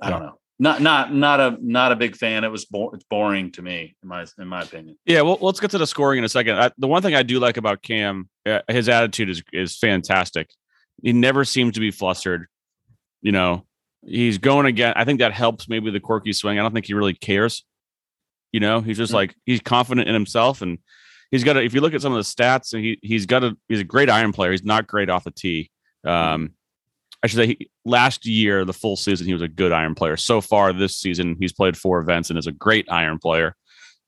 I 0.00 0.10
don't 0.10 0.22
know 0.22 0.38
not 0.58 0.80
not 0.80 1.12
not 1.12 1.40
a 1.40 1.58
not 1.60 1.92
a 1.92 1.96
big 1.96 2.16
fan. 2.16 2.44
It 2.44 2.50
was 2.50 2.64
bo- 2.64 2.90
it's 2.90 3.04
boring 3.04 3.52
to 3.52 3.62
me, 3.62 3.94
in 4.02 4.08
my 4.08 4.24
in 4.38 4.48
my 4.48 4.62
opinion. 4.62 4.96
Yeah, 5.04 5.22
well, 5.22 5.38
let's 5.40 5.60
get 5.60 5.70
to 5.72 5.78
the 5.78 5.86
scoring 5.86 6.18
in 6.18 6.24
a 6.24 6.28
second. 6.28 6.56
I, 6.58 6.70
the 6.78 6.86
one 6.86 7.02
thing 7.02 7.14
I 7.14 7.22
do 7.22 7.38
like 7.38 7.58
about 7.58 7.82
Cam, 7.82 8.28
uh, 8.46 8.60
his 8.68 8.88
attitude 8.88 9.28
is 9.28 9.42
is 9.52 9.76
fantastic. 9.76 10.50
He 11.02 11.12
never 11.12 11.44
seems 11.44 11.74
to 11.74 11.80
be 11.80 11.90
flustered. 11.90 12.46
You 13.20 13.32
know, 13.32 13.66
he's 14.06 14.38
going 14.38 14.66
again. 14.66 14.94
I 14.96 15.04
think 15.04 15.20
that 15.20 15.32
helps 15.32 15.68
maybe 15.68 15.90
the 15.90 16.00
quirky 16.00 16.32
swing. 16.32 16.58
I 16.58 16.62
don't 16.62 16.72
think 16.72 16.86
he 16.86 16.94
really 16.94 17.14
cares. 17.14 17.64
You 18.52 18.60
know, 18.60 18.80
he's 18.80 18.96
just 18.96 19.10
mm-hmm. 19.10 19.16
like 19.16 19.34
he's 19.44 19.60
confident 19.60 20.08
in 20.08 20.14
himself, 20.14 20.62
and 20.62 20.78
he's 21.30 21.44
got. 21.44 21.58
A, 21.58 21.62
if 21.62 21.74
you 21.74 21.82
look 21.82 21.92
at 21.92 22.00
some 22.00 22.12
of 22.12 22.18
the 22.18 22.22
stats, 22.22 22.74
he 22.74 22.98
he's 23.02 23.26
got 23.26 23.44
a 23.44 23.54
he's 23.68 23.80
a 23.80 23.84
great 23.84 24.08
iron 24.08 24.32
player. 24.32 24.52
He's 24.52 24.64
not 24.64 24.86
great 24.86 25.10
off 25.10 25.24
the 25.24 25.30
tee. 25.30 25.70
Um, 26.02 26.52
I 27.22 27.26
should 27.26 27.38
say 27.38 27.46
he, 27.46 27.70
last 27.84 28.26
year, 28.26 28.64
the 28.64 28.72
full 28.72 28.96
season, 28.96 29.26
he 29.26 29.32
was 29.32 29.42
a 29.42 29.48
good 29.48 29.72
iron 29.72 29.94
player. 29.94 30.16
So 30.16 30.40
far 30.40 30.72
this 30.72 30.96
season, 30.96 31.36
he's 31.40 31.52
played 31.52 31.76
four 31.76 32.00
events 32.00 32.30
and 32.30 32.38
is 32.38 32.46
a 32.46 32.52
great 32.52 32.86
iron 32.90 33.18
player. 33.18 33.56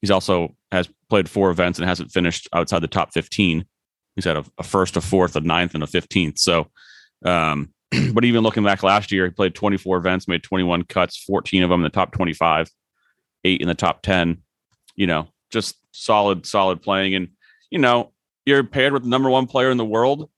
He's 0.01 0.11
also 0.11 0.55
has 0.71 0.89
played 1.09 1.29
four 1.29 1.51
events 1.51 1.79
and 1.79 1.89
hasn't 1.89 2.13
finished 2.13 2.49
outside 2.53 2.81
the 2.81 2.89
top 2.89 3.13
15. 3.13 3.65
He's 4.15 4.25
had 4.25 4.37
a, 4.37 4.45
a 4.59 4.63
first, 4.63 4.97
a 4.97 5.01
fourth, 5.01 5.37
a 5.37 5.41
ninth, 5.41 5.75
and 5.75 5.83
a 5.83 5.87
15th. 5.87 6.39
So, 6.39 6.71
um, 7.25 7.73
but 8.13 8.25
even 8.25 8.43
looking 8.43 8.65
back 8.65 8.83
last 8.83 9.11
year, 9.11 9.25
he 9.25 9.31
played 9.31 9.55
24 9.55 9.97
events, 9.97 10.29
made 10.29 10.43
21 10.43 10.85
cuts, 10.85 11.17
14 11.25 11.63
of 11.63 11.71
them 11.71 11.81
in 11.81 11.85
the 11.85 11.89
top 11.91 12.13
25, 12.13 12.71
eight 13.45 13.61
in 13.61 13.69
the 13.69 13.75
top 13.75 14.03
10. 14.03 14.43
You 14.95 15.07
know, 15.07 15.29
just 15.51 15.77
solid, 15.93 16.47
solid 16.47 16.83
playing. 16.83 17.15
And, 17.15 17.29
you 17.71 17.79
know, 17.79 18.13
you're 18.45 18.65
paired 18.65 18.93
with 18.93 19.05
the 19.05 19.09
number 19.09 19.31
one 19.31 19.47
player 19.47 19.71
in 19.71 19.77
the 19.77 19.85
world 19.85 20.29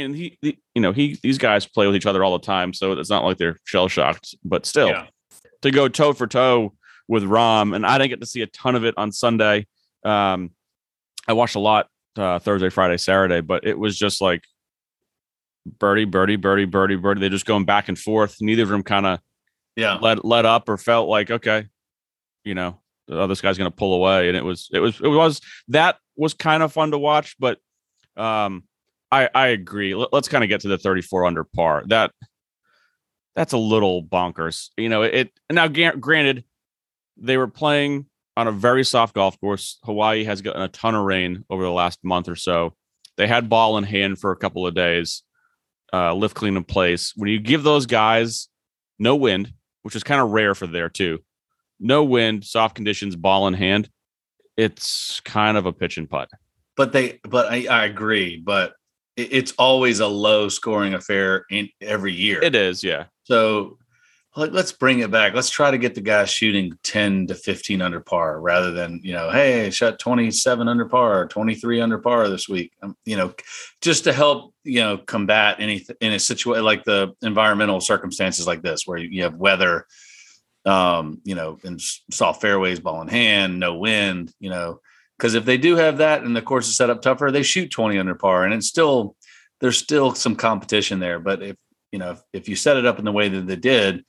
and 0.00 0.16
he, 0.16 0.38
he, 0.42 0.58
you 0.74 0.82
know, 0.82 0.92
he 0.92 1.18
these 1.22 1.38
guys 1.38 1.66
play 1.66 1.86
with 1.86 1.96
each 1.96 2.06
other 2.06 2.22
all 2.24 2.38
the 2.38 2.44
time, 2.44 2.72
so 2.72 2.92
it's 2.92 3.10
not 3.10 3.24
like 3.24 3.38
they're 3.38 3.56
shell 3.64 3.88
shocked. 3.88 4.34
But 4.44 4.66
still, 4.66 4.88
yeah. 4.88 5.06
to 5.62 5.70
go 5.70 5.88
toe 5.88 6.12
for 6.12 6.26
toe 6.26 6.74
with 7.08 7.22
Rahm, 7.24 7.74
and 7.74 7.84
I 7.86 7.98
didn't 7.98 8.10
get 8.10 8.20
to 8.20 8.26
see 8.26 8.42
a 8.42 8.46
ton 8.46 8.74
of 8.76 8.84
it 8.84 8.94
on 8.96 9.12
Sunday. 9.12 9.66
Um, 10.04 10.50
I 11.28 11.32
watched 11.32 11.56
a 11.56 11.60
lot 11.60 11.88
uh, 12.16 12.38
Thursday, 12.38 12.70
Friday, 12.70 12.96
Saturday, 12.96 13.40
but 13.40 13.66
it 13.66 13.78
was 13.78 13.96
just 13.98 14.20
like 14.20 14.42
birdie, 15.78 16.04
birdie, 16.04 16.36
birdie, 16.36 16.64
birdie, 16.64 16.96
birdie. 16.96 17.20
They're 17.20 17.30
just 17.30 17.46
going 17.46 17.64
back 17.64 17.88
and 17.88 17.98
forth. 17.98 18.36
Neither 18.40 18.62
of 18.62 18.68
them 18.68 18.82
kind 18.82 19.06
of 19.06 19.20
Yeah. 19.76 19.98
let 20.00 20.24
let 20.24 20.46
up 20.46 20.68
or 20.68 20.76
felt 20.76 21.08
like 21.08 21.30
okay, 21.30 21.66
you 22.44 22.54
know, 22.54 22.80
oh, 23.08 23.26
this 23.26 23.40
guy's 23.40 23.58
gonna 23.58 23.70
pull 23.70 23.94
away. 23.94 24.28
And 24.28 24.36
it 24.36 24.44
was 24.44 24.68
it 24.72 24.80
was 24.80 25.00
it 25.00 25.08
was 25.08 25.40
that 25.68 25.96
was 26.16 26.34
kind 26.34 26.62
of 26.62 26.72
fun 26.72 26.90
to 26.92 26.98
watch, 26.98 27.36
but 27.38 27.58
um 28.16 28.64
I 29.12 29.28
I 29.34 29.46
agree. 29.48 29.94
Let, 29.94 30.12
us 30.12 30.28
kind 30.28 30.44
of 30.44 30.48
get 30.48 30.60
to 30.62 30.68
the 30.68 30.78
34 30.78 31.26
under 31.26 31.44
par. 31.44 31.82
That 31.86 32.12
that's 33.34 33.52
a 33.52 33.58
little 33.58 34.02
bonkers. 34.04 34.68
You 34.76 34.88
know, 34.88 35.02
it 35.02 35.32
now 35.50 35.68
granted 35.68 36.44
they 37.16 37.36
were 37.36 37.48
playing 37.48 38.06
on 38.36 38.48
a 38.48 38.52
very 38.52 38.84
soft 38.84 39.14
golf 39.14 39.38
course. 39.40 39.78
Hawaii 39.84 40.24
has 40.24 40.42
gotten 40.42 40.62
a 40.62 40.68
ton 40.68 40.94
of 40.94 41.04
rain 41.04 41.44
over 41.50 41.62
the 41.62 41.70
last 41.70 41.98
month 42.02 42.28
or 42.28 42.36
so. 42.36 42.74
They 43.16 43.26
had 43.26 43.48
ball 43.48 43.76
in 43.76 43.84
hand 43.84 44.18
for 44.18 44.30
a 44.30 44.36
couple 44.36 44.66
of 44.66 44.74
days, 44.74 45.22
uh, 45.92 46.14
lift 46.14 46.34
clean 46.34 46.56
in 46.56 46.64
place. 46.64 47.12
When 47.16 47.28
you 47.30 47.38
give 47.38 47.62
those 47.62 47.86
guys 47.86 48.48
no 48.98 49.16
wind, 49.16 49.52
which 49.82 49.96
is 49.96 50.04
kind 50.04 50.20
of 50.20 50.30
rare 50.30 50.54
for 50.54 50.66
there 50.66 50.88
too, 50.88 51.18
no 51.78 52.04
wind, 52.04 52.44
soft 52.44 52.74
conditions, 52.74 53.16
ball 53.16 53.46
in 53.46 53.54
hand, 53.54 53.90
it's 54.56 55.20
kind 55.20 55.56
of 55.56 55.66
a 55.66 55.72
pitch 55.72 55.98
and 55.98 56.08
putt. 56.08 56.30
But 56.76 56.92
they, 56.92 57.20
but 57.24 57.52
I, 57.52 57.66
I 57.66 57.84
agree. 57.84 58.38
But 58.38 58.72
it's 59.30 59.52
always 59.58 60.00
a 60.00 60.06
low 60.06 60.48
scoring 60.48 60.94
affair 60.94 61.44
in 61.50 61.68
every 61.80 62.12
year. 62.12 62.42
It 62.42 62.54
is, 62.54 62.82
yeah. 62.82 63.06
So 63.24 63.78
like, 64.36 64.52
let's 64.52 64.70
bring 64.70 65.00
it 65.00 65.10
back. 65.10 65.34
Let's 65.34 65.50
try 65.50 65.70
to 65.70 65.78
get 65.78 65.94
the 65.94 66.00
guy 66.00 66.24
shooting 66.24 66.72
10 66.84 67.26
to 67.28 67.34
15 67.34 67.82
under 67.82 68.00
par 68.00 68.40
rather 68.40 68.70
than, 68.70 69.00
you 69.02 69.12
know, 69.12 69.30
hey, 69.30 69.70
shot 69.70 69.98
27 69.98 70.68
under 70.68 70.84
par, 70.84 71.26
23 71.26 71.80
under 71.80 71.98
par 71.98 72.28
this 72.28 72.48
week. 72.48 72.72
Um, 72.82 72.96
you 73.04 73.16
know, 73.16 73.34
just 73.80 74.04
to 74.04 74.12
help, 74.12 74.54
you 74.62 74.80
know, 74.80 74.98
combat 74.98 75.56
anything 75.58 75.96
in 76.00 76.12
a 76.12 76.18
situation 76.18 76.64
like 76.64 76.84
the 76.84 77.12
environmental 77.22 77.80
circumstances 77.80 78.46
like 78.46 78.62
this, 78.62 78.86
where 78.86 78.98
you 78.98 79.24
have 79.24 79.34
weather, 79.34 79.86
um, 80.64 81.20
you 81.24 81.34
know, 81.34 81.58
and 81.64 81.80
soft 82.12 82.40
fairways, 82.40 82.78
ball 82.78 83.02
in 83.02 83.08
hand, 83.08 83.58
no 83.58 83.74
wind, 83.74 84.32
you 84.38 84.50
know, 84.50 84.80
because 85.20 85.34
if 85.34 85.44
they 85.44 85.58
do 85.58 85.76
have 85.76 85.98
that 85.98 86.22
and 86.22 86.34
the 86.34 86.40
course 86.40 86.66
is 86.66 86.76
set 86.76 86.88
up 86.88 87.02
tougher, 87.02 87.30
they 87.30 87.42
shoot 87.42 87.70
20 87.70 87.98
under 87.98 88.14
par 88.14 88.44
and 88.44 88.54
it's 88.54 88.66
still, 88.66 89.14
there's 89.60 89.76
still 89.76 90.14
some 90.14 90.34
competition 90.34 90.98
there. 90.98 91.18
But 91.18 91.42
if, 91.42 91.56
you 91.92 91.98
know, 91.98 92.12
if, 92.12 92.22
if 92.32 92.48
you 92.48 92.56
set 92.56 92.78
it 92.78 92.86
up 92.86 92.98
in 92.98 93.04
the 93.04 93.12
way 93.12 93.28
that 93.28 93.46
they 93.46 93.56
did, 93.56 94.04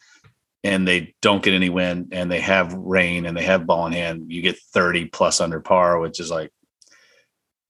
and 0.64 0.88
they 0.88 1.16
don't 1.22 1.44
get 1.44 1.54
any 1.54 1.70
wind 1.70 2.10
and 2.12 2.32
they 2.32 2.40
have 2.40 2.74
rain 2.74 3.26
and 3.26 3.36
they 3.36 3.44
have 3.44 3.66
ball 3.66 3.88
in 3.88 3.94
hand, 3.94 4.32
you 4.32 4.42
get 4.42 4.58
30 4.60 5.06
plus 5.06 5.42
under 5.42 5.60
par, 5.60 6.00
which 6.00 6.20
is 6.20 6.30
like, 6.30 6.52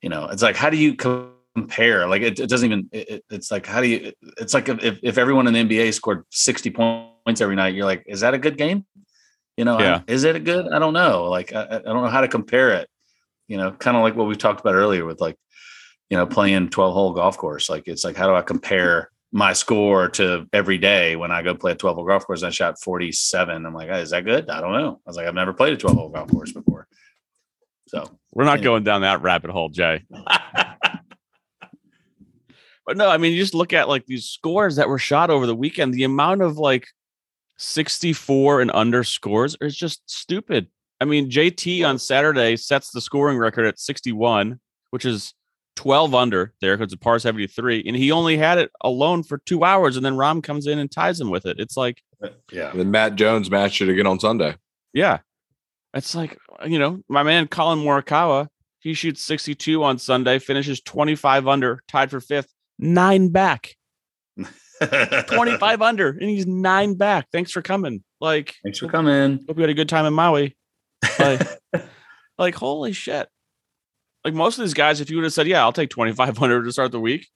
you 0.02 0.10
know, 0.10 0.28
it's 0.28 0.44
like, 0.44 0.58
how 0.58 0.70
do 0.70 0.78
you 0.78 0.96
compare? 0.96 2.08
Like, 2.08 2.22
it, 2.22 2.40
it 2.40 2.50
doesn't 2.50 2.70
even, 2.70 2.90
it, 2.92 3.24
it's 3.30 3.50
like, 3.50 3.66
how 3.66 3.82
do 3.82 3.88
you, 3.88 4.12
it's 4.38 4.54
like 4.54 4.68
if, 4.68 5.00
if 5.02 5.18
everyone 5.18 5.48
in 5.48 5.54
the 5.54 5.64
NBA 5.64 5.94
scored 5.94 6.26
60 6.32 6.70
points 6.72 7.40
every 7.40 7.56
night, 7.56 7.74
you're 7.74 7.86
like, 7.86 8.04
is 8.08 8.20
that 8.20 8.34
a 8.34 8.38
good 8.38 8.58
game? 8.58 8.86
You 9.58 9.66
know, 9.66 9.80
yeah. 9.80 10.02
is 10.08 10.24
it 10.24 10.36
a 10.36 10.40
good? 10.40 10.68
I 10.72 10.80
don't 10.80 10.94
know. 10.94 11.26
Like, 11.26 11.54
I, 11.54 11.64
I 11.64 11.80
don't 11.80 12.04
know 12.04 12.08
how 12.08 12.22
to 12.22 12.28
compare 12.28 12.74
it, 12.74 12.90
you 13.52 13.58
know, 13.58 13.72
kind 13.72 13.98
of 13.98 14.04
like 14.04 14.16
what 14.16 14.28
we 14.28 14.36
talked 14.36 14.62
about 14.62 14.76
earlier 14.76 15.06
with 15.06 15.20
like, 15.20 15.36
you 16.10 16.16
know, 16.16 16.26
playing 16.26 16.70
12 16.70 16.94
hole 16.94 17.12
golf 17.12 17.38
course. 17.38 17.70
Like, 17.70 17.88
it's 17.88 18.06
like, 18.06 18.16
how 18.16 18.28
do 18.28 18.34
I 18.34 18.42
compare 18.42 19.12
my 19.34 19.52
score 19.52 20.08
to 20.10 20.48
every 20.54 20.78
day 20.78 21.18
when 21.18 21.32
I 21.32 21.42
go 21.42 21.54
play 21.54 21.74
a 21.74 21.76
12 21.76 21.96
hole 21.96 22.06
golf 22.06 22.26
course. 22.26 22.44
I 22.44 22.50
shot 22.50 22.82
47. 22.82 23.66
I'm 23.66 23.74
like, 23.74 23.90
hey, 23.90 24.02
is 24.02 24.12
that 24.12 24.24
good? 24.24 24.50
I 24.50 24.62
don't 24.62 24.72
know. 24.72 25.02
I 25.06 25.10
was 25.10 25.18
like, 25.18 25.28
I've 25.28 25.34
never 25.34 25.52
played 25.54 25.74
a 25.74 25.78
12 25.78 25.98
hole 25.98 26.10
golf 26.10 26.32
course 26.32 26.54
before. 26.54 26.88
So 27.88 28.10
we're 28.32 28.46
not 28.46 28.62
going 28.62 28.84
down 28.84 29.02
that 29.02 29.22
rabbit 29.22 29.52
hole, 29.52 29.68
Jay. 29.68 30.06
but 32.86 32.96
no, 32.96 33.10
I 33.10 33.18
mean, 33.18 33.34
you 33.34 33.40
just 33.40 33.54
look 33.54 33.74
at 33.74 33.90
like 33.90 34.06
these 34.06 34.26
scores 34.26 34.78
that 34.78 34.88
were 34.88 34.98
shot 35.00 35.30
over 35.30 35.46
the 35.46 35.56
weekend, 35.56 35.94
the 35.94 36.06
amount 36.06 36.42
of 36.42 36.58
like 36.58 36.88
64 37.58 38.62
and 38.62 38.72
under 38.74 39.04
scores 39.04 39.58
is 39.60 39.76
just 39.76 40.02
stupid. 40.10 40.68
I 41.02 41.06
mean, 41.06 41.32
JT 41.32 41.86
on 41.86 41.98
Saturday 41.98 42.56
sets 42.56 42.92
the 42.92 43.02
scoring 43.02 43.40
record 43.40 43.66
at 43.66 43.80
61, 43.80 44.60
which 44.92 45.04
is 45.04 45.34
12 45.76 46.14
under 46.14 46.54
there 46.62 46.78
because 46.78 46.92
the 46.92 46.98
par 46.98 47.18
73 47.18 47.84
and 47.88 47.96
he 47.96 48.12
only 48.12 48.38
had 48.38 48.60
it 48.60 48.72
alone 48.82 49.24
for 49.24 49.40
two 49.40 49.64
hours 49.64 49.98
and 49.98 50.06
then 50.06 50.16
Rahm 50.16 50.44
comes 50.44 50.68
in 50.68 50.78
and 50.78 50.92
ties 50.92 51.20
him 51.20 51.32
with 51.32 51.48
it. 51.48 51.60
It's 51.60 51.76
like, 51.76 52.04
uh, 52.24 52.30
yeah. 52.52 52.70
And 52.70 52.80
then 52.80 52.92
Matt 52.92 53.16
Jones 53.16 53.50
matched 53.50 53.82
it 53.82 53.90
again 53.90 54.06
on 54.06 54.20
Sunday. 54.20 54.56
Yeah. 54.94 55.20
It's 55.96 56.14
like, 56.14 56.38
you 56.68 56.78
know, 56.78 57.02
my 57.10 57.24
man 57.24 57.48
Collin 57.48 57.80
Morikawa, 57.80 58.48
he 58.80 58.94
shoots 58.94 59.24
62 59.24 59.84
on 59.84 59.98
Sunday, 59.98 60.38
finishes 60.38 60.82
25 60.82 61.48
under, 61.48 61.82
tied 61.88 62.12
for 62.12 62.22
fifth, 62.22 62.54
nine 62.78 63.30
back. 63.30 63.76
25 65.28 65.82
under, 65.82 66.10
and 66.10 66.30
he's 66.30 66.46
nine 66.46 66.96
back. 66.96 67.28
Thanks 67.32 67.52
for 67.52 67.62
coming. 67.62 68.04
Like, 68.20 68.56
thanks 68.64 68.80
for 68.80 68.88
coming. 68.88 69.40
Hope 69.48 69.58
you 69.58 69.62
had 69.62 69.70
a 69.70 69.76
good 69.76 69.90
time 69.90 70.06
in 70.06 70.14
Maui. 70.14 70.56
Like, 71.20 71.48
like 72.38 72.56
holy 72.56 72.94
shit 72.94 73.30
like 74.24 74.34
most 74.34 74.58
of 74.58 74.66
these 74.66 74.74
guys, 74.74 75.02
if 75.02 75.10
you 75.10 75.18
would 75.18 75.24
have 75.24 75.34
said, 75.34 75.48
"Yeah, 75.48 75.62
I'll 75.62 75.74
take 75.74 75.90
2,500 75.90 76.64
to 76.64 76.72
start 76.72 76.92
the 76.92 77.00
week," 77.00 77.28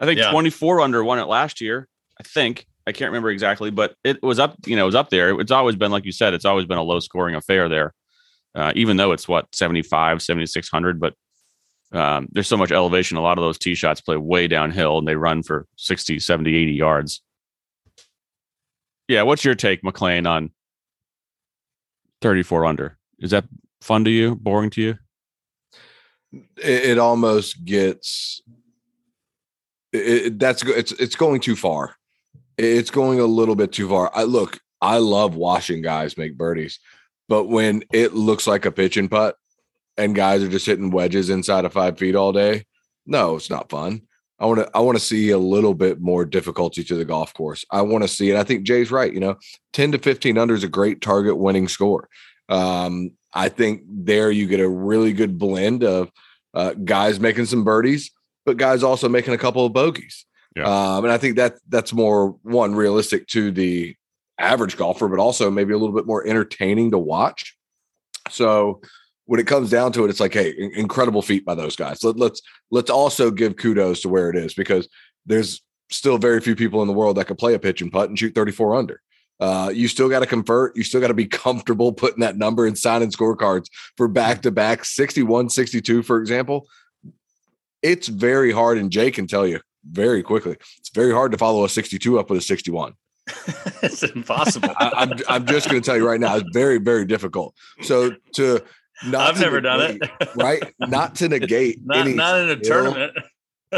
I 0.00 0.06
think 0.06 0.18
yeah. 0.18 0.30
24 0.30 0.80
under 0.80 1.04
won 1.04 1.18
it 1.18 1.26
last 1.26 1.60
year. 1.60 1.88
I 2.18 2.22
think 2.22 2.66
I 2.86 2.92
can't 2.92 3.10
remember 3.10 3.30
exactly, 3.30 3.70
but 3.70 3.94
it 4.04 4.22
was 4.22 4.38
up. 4.38 4.56
You 4.66 4.76
know, 4.76 4.82
it 4.82 4.86
was 4.86 4.94
up 4.94 5.10
there. 5.10 5.38
It's 5.40 5.52
always 5.52 5.76
been 5.76 5.90
like 5.90 6.04
you 6.04 6.12
said. 6.12 6.34
It's 6.34 6.44
always 6.44 6.66
been 6.66 6.78
a 6.78 6.82
low 6.82 7.00
scoring 7.00 7.34
affair 7.34 7.68
there, 7.68 7.94
uh, 8.54 8.72
even 8.74 8.96
though 8.96 9.12
it's 9.12 9.28
what 9.28 9.54
75, 9.54 10.22
7600. 10.22 11.00
But 11.00 11.14
um, 11.92 12.28
there's 12.30 12.48
so 12.48 12.56
much 12.56 12.72
elevation. 12.72 13.18
A 13.18 13.22
lot 13.22 13.38
of 13.38 13.44
those 13.44 13.58
tee 13.58 13.74
shots 13.74 14.00
play 14.00 14.16
way 14.16 14.48
downhill 14.48 14.98
and 14.98 15.06
they 15.06 15.16
run 15.16 15.42
for 15.42 15.66
60, 15.76 16.18
70, 16.18 16.54
80 16.54 16.72
yards. 16.72 17.22
Yeah, 19.08 19.22
what's 19.22 19.44
your 19.44 19.54
take, 19.54 19.84
McLean, 19.84 20.26
on 20.26 20.50
34 22.22 22.66
under? 22.66 22.98
Is 23.18 23.30
that 23.30 23.44
fun 23.80 24.04
to 24.04 24.10
you? 24.10 24.36
Boring 24.36 24.70
to 24.70 24.82
you? 24.82 24.98
it, 26.32 26.84
it 26.84 26.98
almost 26.98 27.64
gets 27.64 28.42
it, 29.92 30.38
that's 30.38 30.62
it's 30.62 30.92
it's 30.92 31.16
going 31.16 31.40
too 31.40 31.56
far. 31.56 31.96
It's 32.58 32.90
going 32.90 33.20
a 33.20 33.26
little 33.26 33.54
bit 33.54 33.72
too 33.72 33.88
far. 33.88 34.10
I 34.14 34.24
look, 34.24 34.60
I 34.80 34.98
love 34.98 35.36
watching 35.36 35.82
guys 35.82 36.18
make 36.18 36.36
birdies, 36.36 36.80
but 37.28 37.44
when 37.44 37.84
it 37.92 38.14
looks 38.14 38.46
like 38.46 38.64
a 38.66 38.72
pitch 38.72 38.96
and 38.96 39.10
putt 39.10 39.36
and 39.96 40.14
guys 40.14 40.42
are 40.42 40.48
just 40.48 40.66
hitting 40.66 40.90
wedges 40.90 41.30
inside 41.30 41.64
of 41.64 41.72
five 41.72 41.98
feet 41.98 42.14
all 42.14 42.32
day, 42.32 42.64
no, 43.06 43.36
it's 43.36 43.50
not 43.50 43.70
fun. 43.70 44.02
I 44.38 44.46
want 44.46 44.60
to 44.60 44.70
I 44.74 44.80
want 44.80 44.98
to 44.98 45.04
see 45.04 45.30
a 45.30 45.38
little 45.38 45.74
bit 45.74 46.00
more 46.00 46.24
difficulty 46.24 46.84
to 46.84 46.94
the 46.94 47.04
golf 47.04 47.32
course. 47.32 47.64
I 47.70 47.82
want 47.82 48.04
to 48.04 48.08
see, 48.08 48.30
and 48.30 48.38
I 48.38 48.44
think 48.44 48.64
Jay's 48.64 48.90
right. 48.90 49.12
You 49.12 49.20
know, 49.20 49.36
ten 49.72 49.92
to 49.92 49.98
fifteen 49.98 50.36
under 50.38 50.54
is 50.54 50.64
a 50.64 50.68
great 50.68 51.00
target 51.00 51.36
winning 51.38 51.68
score. 51.68 52.08
Um, 52.48 53.12
I 53.32 53.48
think 53.48 53.82
there 53.86 54.30
you 54.30 54.46
get 54.46 54.60
a 54.60 54.68
really 54.68 55.12
good 55.12 55.38
blend 55.38 55.84
of 55.84 56.10
uh, 56.54 56.72
guys 56.72 57.18
making 57.18 57.46
some 57.46 57.64
birdies, 57.64 58.10
but 58.44 58.56
guys 58.56 58.82
also 58.82 59.08
making 59.08 59.34
a 59.34 59.38
couple 59.38 59.64
of 59.64 59.72
bogeys. 59.72 60.26
Yeah. 60.54 60.64
Um, 60.64 61.04
and 61.04 61.12
I 61.12 61.18
think 61.18 61.36
that 61.36 61.56
that's 61.68 61.92
more 61.92 62.36
one 62.42 62.74
realistic 62.74 63.26
to 63.28 63.50
the 63.50 63.94
average 64.38 64.76
golfer, 64.76 65.08
but 65.08 65.18
also 65.18 65.50
maybe 65.50 65.72
a 65.74 65.78
little 65.78 65.94
bit 65.94 66.06
more 66.06 66.26
entertaining 66.26 66.90
to 66.92 66.98
watch. 66.98 67.56
So 68.30 68.80
when 69.26 69.40
it 69.40 69.46
comes 69.46 69.70
down 69.70 69.92
to 69.92 70.04
it, 70.04 70.10
it's 70.10 70.20
like, 70.20 70.34
hey, 70.34 70.54
incredible 70.74 71.22
feat 71.22 71.44
by 71.44 71.54
those 71.54 71.76
guys. 71.76 72.02
Let, 72.02 72.16
let's 72.16 72.42
let's 72.70 72.90
also 72.90 73.30
give 73.30 73.56
kudos 73.56 74.00
to 74.02 74.08
where 74.08 74.30
it 74.30 74.36
is 74.36 74.54
because 74.54 74.88
there's 75.26 75.62
still 75.90 76.18
very 76.18 76.40
few 76.40 76.56
people 76.56 76.82
in 76.82 76.88
the 76.88 76.94
world 76.94 77.16
that 77.16 77.26
could 77.26 77.38
play 77.38 77.54
a 77.54 77.58
pitch 77.58 77.82
and 77.82 77.92
putt 77.92 78.08
and 78.08 78.18
shoot 78.18 78.34
34 78.34 78.76
under. 78.76 79.00
Uh, 79.38 79.70
you 79.72 79.86
still 79.86 80.08
got 80.08 80.20
to 80.20 80.26
convert. 80.26 80.76
You 80.76 80.82
still 80.82 81.00
got 81.00 81.08
to 81.08 81.14
be 81.14 81.26
comfortable 81.44 81.92
putting 81.92 82.20
that 82.20 82.36
number 82.36 82.66
and 82.66 82.78
signing 82.78 83.10
scorecards 83.10 83.66
for 83.96 84.08
back 84.08 84.42
to 84.42 84.50
back 84.50 84.84
61, 84.84 85.50
62, 85.50 86.02
for 86.02 86.20
example. 86.20 86.66
It's 87.82 88.08
very 88.08 88.50
hard, 88.50 88.78
and 88.78 88.90
Jay 88.90 89.10
can 89.10 89.26
tell 89.26 89.46
you 89.46 89.60
very 89.88 90.22
quickly. 90.22 90.56
It's 90.78 90.90
very 90.90 91.12
hard 91.12 91.32
to 91.32 91.38
follow 91.38 91.64
a 91.64 91.68
62 91.68 92.18
up 92.18 92.30
with 92.30 92.38
a 92.38 92.42
61. 92.42 92.94
it's 93.82 94.02
impossible. 94.02 94.70
I, 94.78 95.02
am 95.02 95.12
I'm, 95.12 95.18
I'm 95.28 95.46
just 95.46 95.68
going 95.68 95.80
to 95.80 95.84
tell 95.84 95.96
you 95.96 96.06
right 96.06 96.20
now, 96.20 96.36
it's 96.36 96.48
very, 96.52 96.78
very 96.78 97.04
difficult. 97.04 97.54
So 97.82 98.12
to 98.34 98.62
not 99.04 99.34
I've 99.34 99.40
never 99.40 99.60
negate, 99.60 100.00
done 100.00 100.10
it, 100.20 100.36
right? 100.36 100.74
Not 100.80 101.16
to 101.16 101.28
negate 101.30 101.80
not, 101.84 101.98
any 101.98 102.14
not 102.14 102.40
in 102.40 102.48
a 102.50 102.56
tournament, 102.56 103.12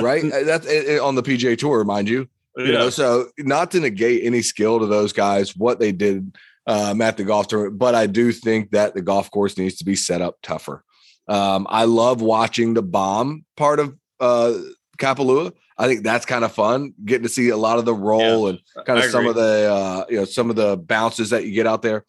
right? 0.00 0.22
That's 0.22 0.66
on 1.00 1.14
the 1.14 1.22
PGA 1.22 1.56
Tour, 1.56 1.84
mind 1.84 2.08
you. 2.08 2.28
You 2.56 2.72
know, 2.72 2.90
so 2.90 3.28
not 3.38 3.70
to 3.70 3.80
negate 3.80 4.24
any 4.24 4.42
skill 4.42 4.80
to 4.80 4.86
those 4.86 5.12
guys, 5.12 5.54
what 5.54 5.78
they 5.78 5.92
did 5.92 6.36
um, 6.66 7.00
at 7.00 7.16
the 7.16 7.22
golf 7.22 7.46
tournament, 7.46 7.78
but 7.78 7.94
I 7.94 8.06
do 8.06 8.32
think 8.32 8.72
that 8.72 8.94
the 8.94 9.00
golf 9.00 9.30
course 9.30 9.56
needs 9.56 9.76
to 9.76 9.84
be 9.84 9.94
set 9.94 10.20
up 10.20 10.38
tougher. 10.42 10.82
Um, 11.28 11.66
I 11.70 11.84
love 11.84 12.20
watching 12.20 12.74
the 12.74 12.82
bomb 12.82 13.44
part 13.56 13.78
of 13.78 13.96
uh, 14.18 14.58
Kapalua. 14.98 15.52
I 15.76 15.86
think 15.86 16.02
that's 16.02 16.26
kind 16.26 16.44
of 16.44 16.52
fun, 16.52 16.94
getting 17.04 17.22
to 17.22 17.28
see 17.28 17.50
a 17.50 17.56
lot 17.56 17.78
of 17.78 17.84
the 17.84 17.94
roll 17.94 18.44
yeah, 18.50 18.58
and 18.76 18.86
kind 18.86 18.98
of 18.98 19.04
some 19.04 19.26
of 19.26 19.36
the 19.36 19.72
uh, 19.72 20.04
you 20.08 20.16
know 20.16 20.24
some 20.24 20.50
of 20.50 20.56
the 20.56 20.76
bounces 20.76 21.30
that 21.30 21.44
you 21.44 21.52
get 21.52 21.66
out 21.66 21.82
there. 21.82 22.04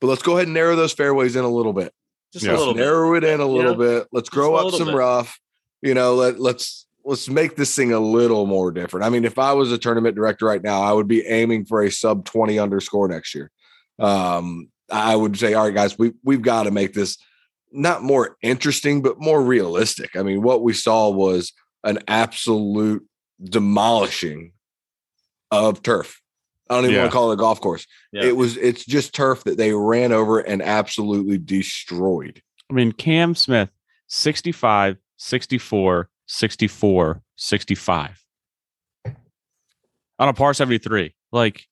But 0.00 0.08
let's 0.08 0.22
go 0.22 0.36
ahead 0.36 0.48
and 0.48 0.54
narrow 0.54 0.74
those 0.74 0.92
fairways 0.92 1.36
in 1.36 1.44
a 1.44 1.48
little 1.48 1.72
bit. 1.72 1.92
Just 2.32 2.44
yeah. 2.44 2.52
a 2.52 2.58
little 2.58 2.74
narrow 2.74 3.14
bit. 3.14 3.24
it 3.24 3.34
in 3.34 3.40
a 3.40 3.46
little 3.46 3.72
yeah. 3.72 3.98
bit. 4.00 4.08
Let's 4.12 4.28
grow 4.28 4.54
up 4.54 4.74
some 4.74 4.88
bit. 4.88 4.96
rough. 4.96 5.38
You 5.82 5.94
know, 5.94 6.14
let 6.14 6.38
let's 6.38 6.86
let's 7.04 7.28
make 7.28 7.56
this 7.56 7.74
thing 7.74 7.92
a 7.92 8.00
little 8.00 8.46
more 8.46 8.70
different. 8.70 9.06
I 9.06 9.08
mean, 9.08 9.24
if 9.24 9.38
I 9.38 9.52
was 9.52 9.72
a 9.72 9.78
tournament 9.78 10.14
director 10.14 10.44
right 10.44 10.62
now, 10.62 10.82
I 10.82 10.92
would 10.92 11.08
be 11.08 11.24
aiming 11.26 11.64
for 11.64 11.82
a 11.82 11.90
sub 11.90 12.24
20 12.26 12.58
underscore 12.58 13.08
next 13.08 13.34
year. 13.34 13.50
Um, 13.98 14.68
I 14.90 15.16
would 15.16 15.38
say, 15.38 15.54
all 15.54 15.64
right, 15.64 15.74
guys, 15.74 15.98
we 15.98 16.12
we've 16.22 16.42
got 16.42 16.64
to 16.64 16.70
make 16.70 16.94
this 16.94 17.16
not 17.72 18.02
more 18.02 18.36
interesting, 18.42 19.02
but 19.02 19.20
more 19.20 19.42
realistic. 19.42 20.16
I 20.16 20.22
mean, 20.22 20.42
what 20.42 20.62
we 20.62 20.72
saw 20.72 21.10
was 21.10 21.52
an 21.84 21.98
absolute 22.08 23.06
demolishing 23.42 24.52
of 25.50 25.82
turf. 25.82 26.20
I 26.70 26.74
don't 26.74 26.84
even 26.84 26.94
Yeah. 26.94 27.00
want 27.02 27.12
to 27.12 27.16
call 27.16 27.30
it 27.30 27.34
a 27.34 27.36
golf 27.38 27.60
course. 27.60 27.86
Yeah. 28.12 28.24
It 28.24 28.36
was 28.36 28.56
it's 28.56 28.84
just 28.84 29.14
turf 29.14 29.44
that 29.44 29.56
they 29.56 29.72
ran 29.72 30.12
over 30.12 30.38
and 30.40 30.60
absolutely 30.62 31.38
destroyed. 31.38 32.42
I 32.70 32.74
mean, 32.74 32.92
Cam 32.92 33.34
Smith, 33.34 33.70
65, 34.08 34.98
64, 35.16 36.10
64, 36.26 37.22
65 37.36 38.24
on 40.18 40.28
a 40.28 40.32
par 40.34 40.52
73. 40.52 41.14
Like, 41.32 41.66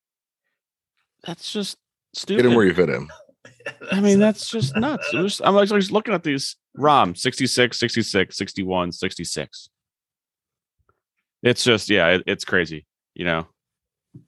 that's 1.25 1.53
just 1.53 1.77
stupid. 2.15 2.43
Get 2.43 2.51
him 2.51 2.57
where 2.57 2.67
you 2.67 2.73
fit 2.75 2.89
him. 2.89 3.11
I 3.93 4.01
mean, 4.01 4.19
that's 4.19 4.49
just 4.49 4.77
nuts. 4.77 5.13
It 5.13 5.19
was- 5.19 5.41
I'm 5.45 5.55
like 5.55 5.69
just 5.69 5.91
looking 5.93 6.15
at 6.15 6.23
these 6.23 6.57
Rahm 6.79 7.17
66, 7.17 7.79
66, 7.79 8.37
61, 8.37 8.93
66. 8.93 9.69
It's 11.43 11.65
just, 11.65 11.91
yeah, 11.91 12.09
it, 12.09 12.23
it's 12.27 12.45
crazy. 12.45 12.87
You 13.15 13.25
know, 13.25 13.47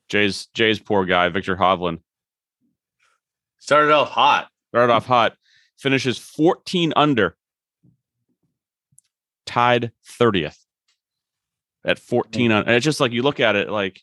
Jay's 0.09 0.47
Jay's 0.55 0.79
poor 0.79 1.05
guy, 1.05 1.29
Viktor 1.29 1.57
Hovland, 1.57 2.01
Started 3.59 3.93
off 3.93 4.09
hot. 4.11 4.49
started 4.71 4.93
off 4.93 5.07
hot, 5.07 5.37
finishes 5.79 6.17
14 6.19 6.93
under, 6.97 7.37
tied 9.47 9.93
30th 10.21 10.57
at 11.85 11.99
14 11.99 12.53
on. 12.53 12.65
And 12.65 12.75
it's 12.75 12.85
just 12.85 13.01
like 13.01 13.13
you 13.13 13.23
look 13.23 13.41
at 13.41 13.57
it 13.57 13.69
like, 13.71 14.01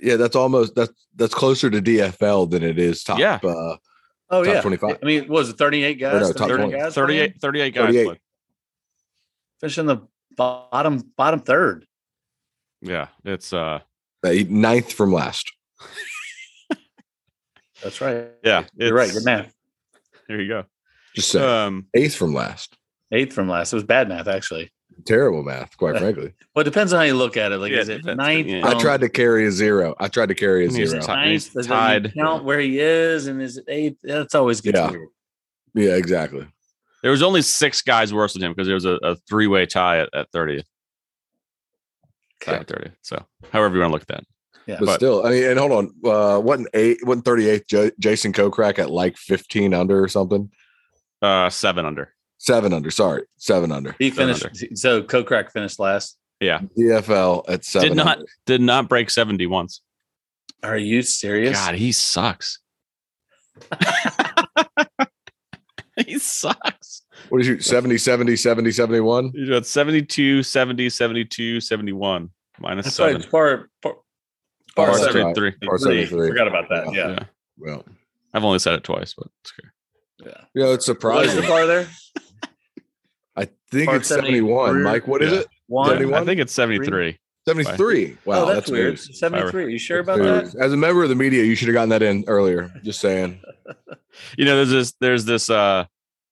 Yeah, 0.00 0.16
that's 0.16 0.36
almost 0.36 0.74
that's 0.74 0.92
that's 1.14 1.34
closer 1.34 1.70
to 1.70 1.80
DFL 1.82 2.50
than 2.50 2.62
it 2.62 2.78
is 2.78 3.02
top 3.04 3.18
Yeah. 3.18 3.38
uh 3.44 3.76
Oh 4.30 4.42
Top 4.44 4.54
yeah, 4.54 4.60
25. 4.62 4.98
I 5.02 5.04
mean, 5.06 5.20
what 5.24 5.40
was 5.40 5.50
it 5.50 5.58
38 5.58 5.94
guys? 5.94 6.22
no, 6.22 6.32
top 6.32 6.48
38 6.48 6.70
guys 6.72 6.94
38, 6.94 7.40
38 7.40 7.74
guys. 7.74 7.84
38. 7.84 8.04
played. 8.06 8.18
finishing 9.60 9.86
the 9.86 9.98
bottom 10.36 11.02
bottom 11.18 11.40
third. 11.40 11.86
Yeah, 12.80 13.08
it's, 13.24 13.52
uh, 13.52 13.80
ninth 14.24 14.92
from 14.92 15.12
last. 15.12 15.50
That's 17.82 18.00
right. 18.00 18.28
yeah, 18.44 18.64
you're 18.76 18.94
right. 18.94 19.08
it's- 19.08 19.18
Good 19.18 19.24
math. 19.24 19.52
There 20.28 20.40
you 20.40 20.48
go. 20.48 20.64
Just 21.16 21.30
say 21.32 21.40
Um, 21.42 21.86
eighth 21.94 22.14
from 22.14 22.32
last. 22.32 22.76
Eighth 23.10 23.34
from 23.34 23.48
last. 23.48 23.72
It 23.72 23.76
was 23.76 23.84
bad 23.84 24.08
math 24.08 24.28
actually. 24.28 24.70
Terrible 25.04 25.42
math, 25.42 25.76
quite 25.76 25.98
frankly. 25.98 26.32
Well, 26.54 26.60
it 26.60 26.64
depends 26.64 26.92
on 26.92 26.98
how 27.00 27.04
you 27.04 27.14
look 27.14 27.36
at 27.36 27.50
it. 27.50 27.58
Like, 27.58 27.72
Yeah, 27.72 27.80
is 27.80 27.88
it 27.88 27.98
depends. 27.98 28.18
ninth? 28.18 28.46
Yeah. 28.46 28.66
I 28.68 28.74
tried 28.80 29.00
to 29.00 29.08
carry 29.08 29.46
a 29.46 29.50
zero. 29.50 29.94
I 29.98 30.06
tried 30.08 30.26
to 30.28 30.34
carry 30.34 30.64
a 30.66 30.70
He's 30.70 30.90
zero. 30.90 31.02
ti- 31.02 31.08
ninth? 31.08 31.30
he's 31.30 31.48
Does 31.48 31.66
that 31.66 31.94
you 31.94 32.00
tied. 32.08 32.14
count 32.14 32.44
where 32.44 32.60
he 32.60 32.78
is, 32.78 33.26
and 33.26 33.42
is 33.42 33.56
it 33.58 33.64
eighth? 33.68 33.98
That's 34.04 34.34
always 34.36 34.60
good. 34.60 34.74
Yeah. 34.76 34.90
weird. 34.90 35.08
Yeah, 35.74 35.96
exactly. 35.96 36.46
There 37.02 37.10
was 37.10 37.22
only 37.22 37.42
six 37.42 37.82
guys 37.82 38.14
worse 38.14 38.34
than 38.34 38.44
him 38.44 38.52
because 38.52 38.68
there 38.68 38.74
was 38.74 38.84
a, 38.84 38.98
a 39.02 39.16
three 39.28 39.48
way 39.48 39.66
tie 39.66 39.98
at, 39.98 40.08
at 40.14 40.30
30th. 40.30 40.64
Tie 42.44 42.54
at 42.54 42.66
30th. 42.66 42.94
So, 43.02 43.24
however 43.52 43.74
you 43.76 43.80
want 43.80 43.90
to 43.90 43.92
look 43.94 44.02
at 44.02 44.08
that. 44.08 44.24
Yeah, 44.66 44.76
But, 44.78 44.86
But- 44.86 44.94
still, 44.96 45.26
I 45.26 45.30
mean, 45.30 45.44
and 45.44 45.58
hold 45.58 45.72
on, 45.72 45.86
uh, 46.04 46.40
wasn't 46.40 46.68
eight, 46.74 46.98
wasn't 47.04 47.24
thirty 47.24 47.48
eighth 47.48 47.66
J- 47.68 47.90
Jason 47.98 48.32
Kokrak 48.32 48.78
at 48.78 48.90
like 48.90 49.16
fifteen 49.16 49.74
under 49.74 50.02
or 50.02 50.08
something? 50.08 50.50
Uh, 51.20 51.50
seven 51.50 51.84
under. 51.84 52.14
Seven 52.38 52.72
under. 52.72 52.90
Sorry, 52.90 53.22
seven 53.38 53.72
under. 53.72 53.94
he 53.98 54.10
Seven 54.10 54.34
finished. 54.34 54.78
So 54.78 55.02
Kokrak 55.02 55.50
finished 55.52 55.78
last. 55.80 56.16
Yeah. 56.40 56.60
DFL 56.76 57.44
at 57.48 57.64
seven. 57.64 57.88
Did 57.90 57.96
not 57.96 58.18
under. 58.18 58.26
did 58.46 58.60
not 58.60 58.88
break 58.88 59.10
70 59.10 59.46
once. 59.46 59.80
Are 60.64 60.76
you 60.78 61.02
serious? 61.02 61.56
God, 61.58 61.74
he 61.76 61.92
sucks. 61.92 62.58
he 66.06 66.18
sucks. 66.18 67.01
What 67.28 67.38
did 67.38 67.46
you 67.46 67.60
70, 67.60 67.98
70, 67.98 68.36
70, 68.36 68.70
71? 68.72 69.32
He's 69.34 69.48
got 69.48 69.66
72, 69.66 70.42
70, 70.42 70.90
72, 70.90 71.60
71, 71.60 72.30
minus 72.60 72.84
That's 72.84 72.98
right. 73.00 73.06
seven. 73.08 73.20
It's 73.22 73.30
par, 73.30 73.68
par, 73.82 73.94
Par 74.74 74.86
par 74.86 74.94
that's 74.94 74.98
seven. 75.12 75.24
right. 75.26 75.34
73. 75.36 75.68
Par 75.68 75.78
73. 75.78 76.28
Forgot 76.28 76.48
about 76.48 76.68
that. 76.70 76.92
Yeah. 76.92 77.08
Yeah. 77.08 77.08
Yeah. 77.12 77.24
Well, 77.58 77.84
I've 78.34 78.44
only 78.44 78.58
said 78.58 78.74
it 78.74 78.84
twice, 78.84 79.14
but 79.14 79.28
it's 79.42 79.52
okay. 79.58 79.68
Yeah. 80.30 80.44
you 80.54 80.62
know, 80.62 80.72
it's 80.72 80.86
What's 80.86 80.86
the 80.86 80.92
surprising. 80.94 81.42
par 81.44 81.66
there? 81.66 81.88
I 83.36 83.48
think 83.70 83.86
Par 83.88 83.96
it's 83.96 84.08
71. 84.08 84.66
73. 84.68 84.82
Mike, 84.92 85.06
what 85.08 85.22
is 85.22 85.32
Yeah. 85.32 85.38
it? 85.40 85.46
One. 85.68 85.88
71? 85.88 86.22
I 86.22 86.26
think 86.26 86.40
it's 86.40 86.52
73. 86.52 87.18
73. 87.46 88.16
Wow, 88.24 88.44
oh, 88.44 88.54
that's, 88.54 88.70
weird. 88.70 88.90
news. 88.90 89.18
Seventy-three. 89.18 89.64
Are 89.64 89.68
you 89.68 89.78
sure 89.78 89.98
about 89.98 90.20
News. 90.20 90.52
that? 90.52 90.62
As 90.62 90.72
a 90.72 90.76
member 90.76 91.02
of 91.02 91.08
the 91.08 91.16
media, 91.16 91.42
you 91.42 91.56
should 91.56 91.66
have 91.66 91.74
gotten 91.74 91.88
that 91.88 92.00
in 92.02 92.22
earlier. 92.28 92.72
Just 92.82 93.00
saying. 93.00 93.40
You 94.36 94.44
know, 94.44 94.56
there's 94.56 94.68
this 94.68 94.92
there's 95.00 95.24
this 95.24 95.48
uh 95.48 95.86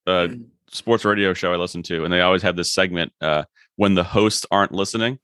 uh 0.07 0.29
sports 0.73 1.05
radio 1.05 1.35
show 1.35 1.53
I 1.53 1.57
listen 1.57 1.83
to, 1.85 2.05
and 2.05 2.13
they 2.13 2.21
always 2.21 2.43
have 2.43 2.57
this 2.57 2.73
segment 2.73 3.13
uh 3.21 3.45
when 3.77 3.95
the 3.95 4.05
hosts 4.05 4.45
aren't 4.51 4.73
listening, 4.73 5.19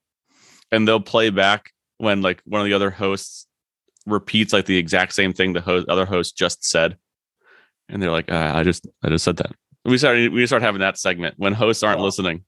and 0.73 0.87
they'll 0.87 1.01
play 1.01 1.31
back 1.31 1.71
when 1.99 2.23
like 2.23 2.43
one 2.45 2.61
of 2.61 2.67
the 2.67 2.73
other 2.75 2.91
hosts 2.91 3.47
repeats 4.07 4.53
like 4.53 4.67
the 4.67 4.77
exact 4.77 5.13
same 5.15 5.33
thing 5.33 5.53
the 5.53 5.61
host, 5.61 5.89
other 5.89 6.07
host 6.07 6.37
just 6.37 6.65
said, 6.65 6.97
and 7.89 8.03
they're 8.03 8.11
like, 8.11 8.31
uh, 8.31 8.53
"I 8.55 8.63
just 8.63 8.87
I 9.03 9.09
just 9.09 9.25
said 9.25 9.37
that." 9.39 9.53
We 9.85 9.99
started 9.99 10.33
we 10.33 10.47
start 10.47 10.63
having 10.63 10.81
that 10.81 10.99
segment 10.99 11.35
when 11.39 11.53
hosts 11.53 11.83
aren't 11.83 11.99
Wow. 12.01 12.05
listening. 12.07 12.45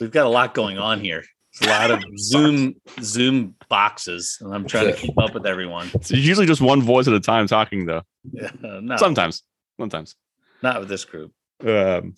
We've 0.00 0.10
got 0.10 0.26
a 0.26 0.28
lot 0.30 0.52
going 0.54 0.78
on 0.78 1.00
here. 1.00 1.24
It's 1.52 1.62
a 1.62 1.68
lot 1.68 1.90
of 1.90 2.02
Zoom 2.18 2.74
Zoom 3.00 3.54
boxes, 3.68 4.38
and 4.40 4.54
I'm 4.54 4.66
trying 4.66 4.86
to 4.86 4.92
keep 5.00 5.16
up 5.18 5.34
with 5.34 5.46
everyone. 5.46 5.90
It's 5.94 6.10
usually 6.10 6.46
just 6.46 6.60
one 6.60 6.82
voice 6.82 7.08
at 7.08 7.14
a 7.14 7.20
time 7.20 7.46
talking, 7.46 7.86
though. 7.86 8.02
Yeah, 8.32 8.50
no, 8.60 8.96
Sometimes, 8.96 9.42
sometimes. 9.80 10.14
not 10.62 10.80
with 10.80 10.88
this 10.88 11.04
group. 11.04 11.32
Um, 11.60 12.14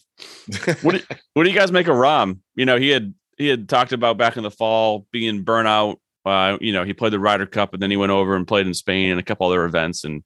what 0.82 0.96
do, 0.96 1.00
what 1.34 1.44
do 1.44 1.50
you 1.50 1.56
guys 1.56 1.72
make 1.72 1.88
of 1.88 1.96
Rahm? 1.96 2.40
You 2.54 2.66
know, 2.66 2.76
he 2.76 2.90
had 2.90 3.14
he 3.36 3.48
had 3.48 3.68
talked 3.68 3.92
about 3.92 4.18
back 4.18 4.36
in 4.36 4.42
the 4.42 4.50
fall 4.50 5.06
being 5.12 5.44
burnout. 5.44 5.96
Uh, 6.26 6.58
you 6.60 6.72
know, 6.72 6.84
he 6.84 6.92
played 6.92 7.12
the 7.12 7.18
Ryder 7.18 7.46
Cup 7.46 7.72
and 7.72 7.82
then 7.82 7.90
he 7.90 7.96
went 7.96 8.12
over 8.12 8.36
and 8.36 8.46
played 8.46 8.66
in 8.66 8.74
Spain 8.74 9.10
and 9.10 9.18
a 9.18 9.22
couple 9.22 9.46
other 9.46 9.64
events 9.64 10.04
and 10.04 10.22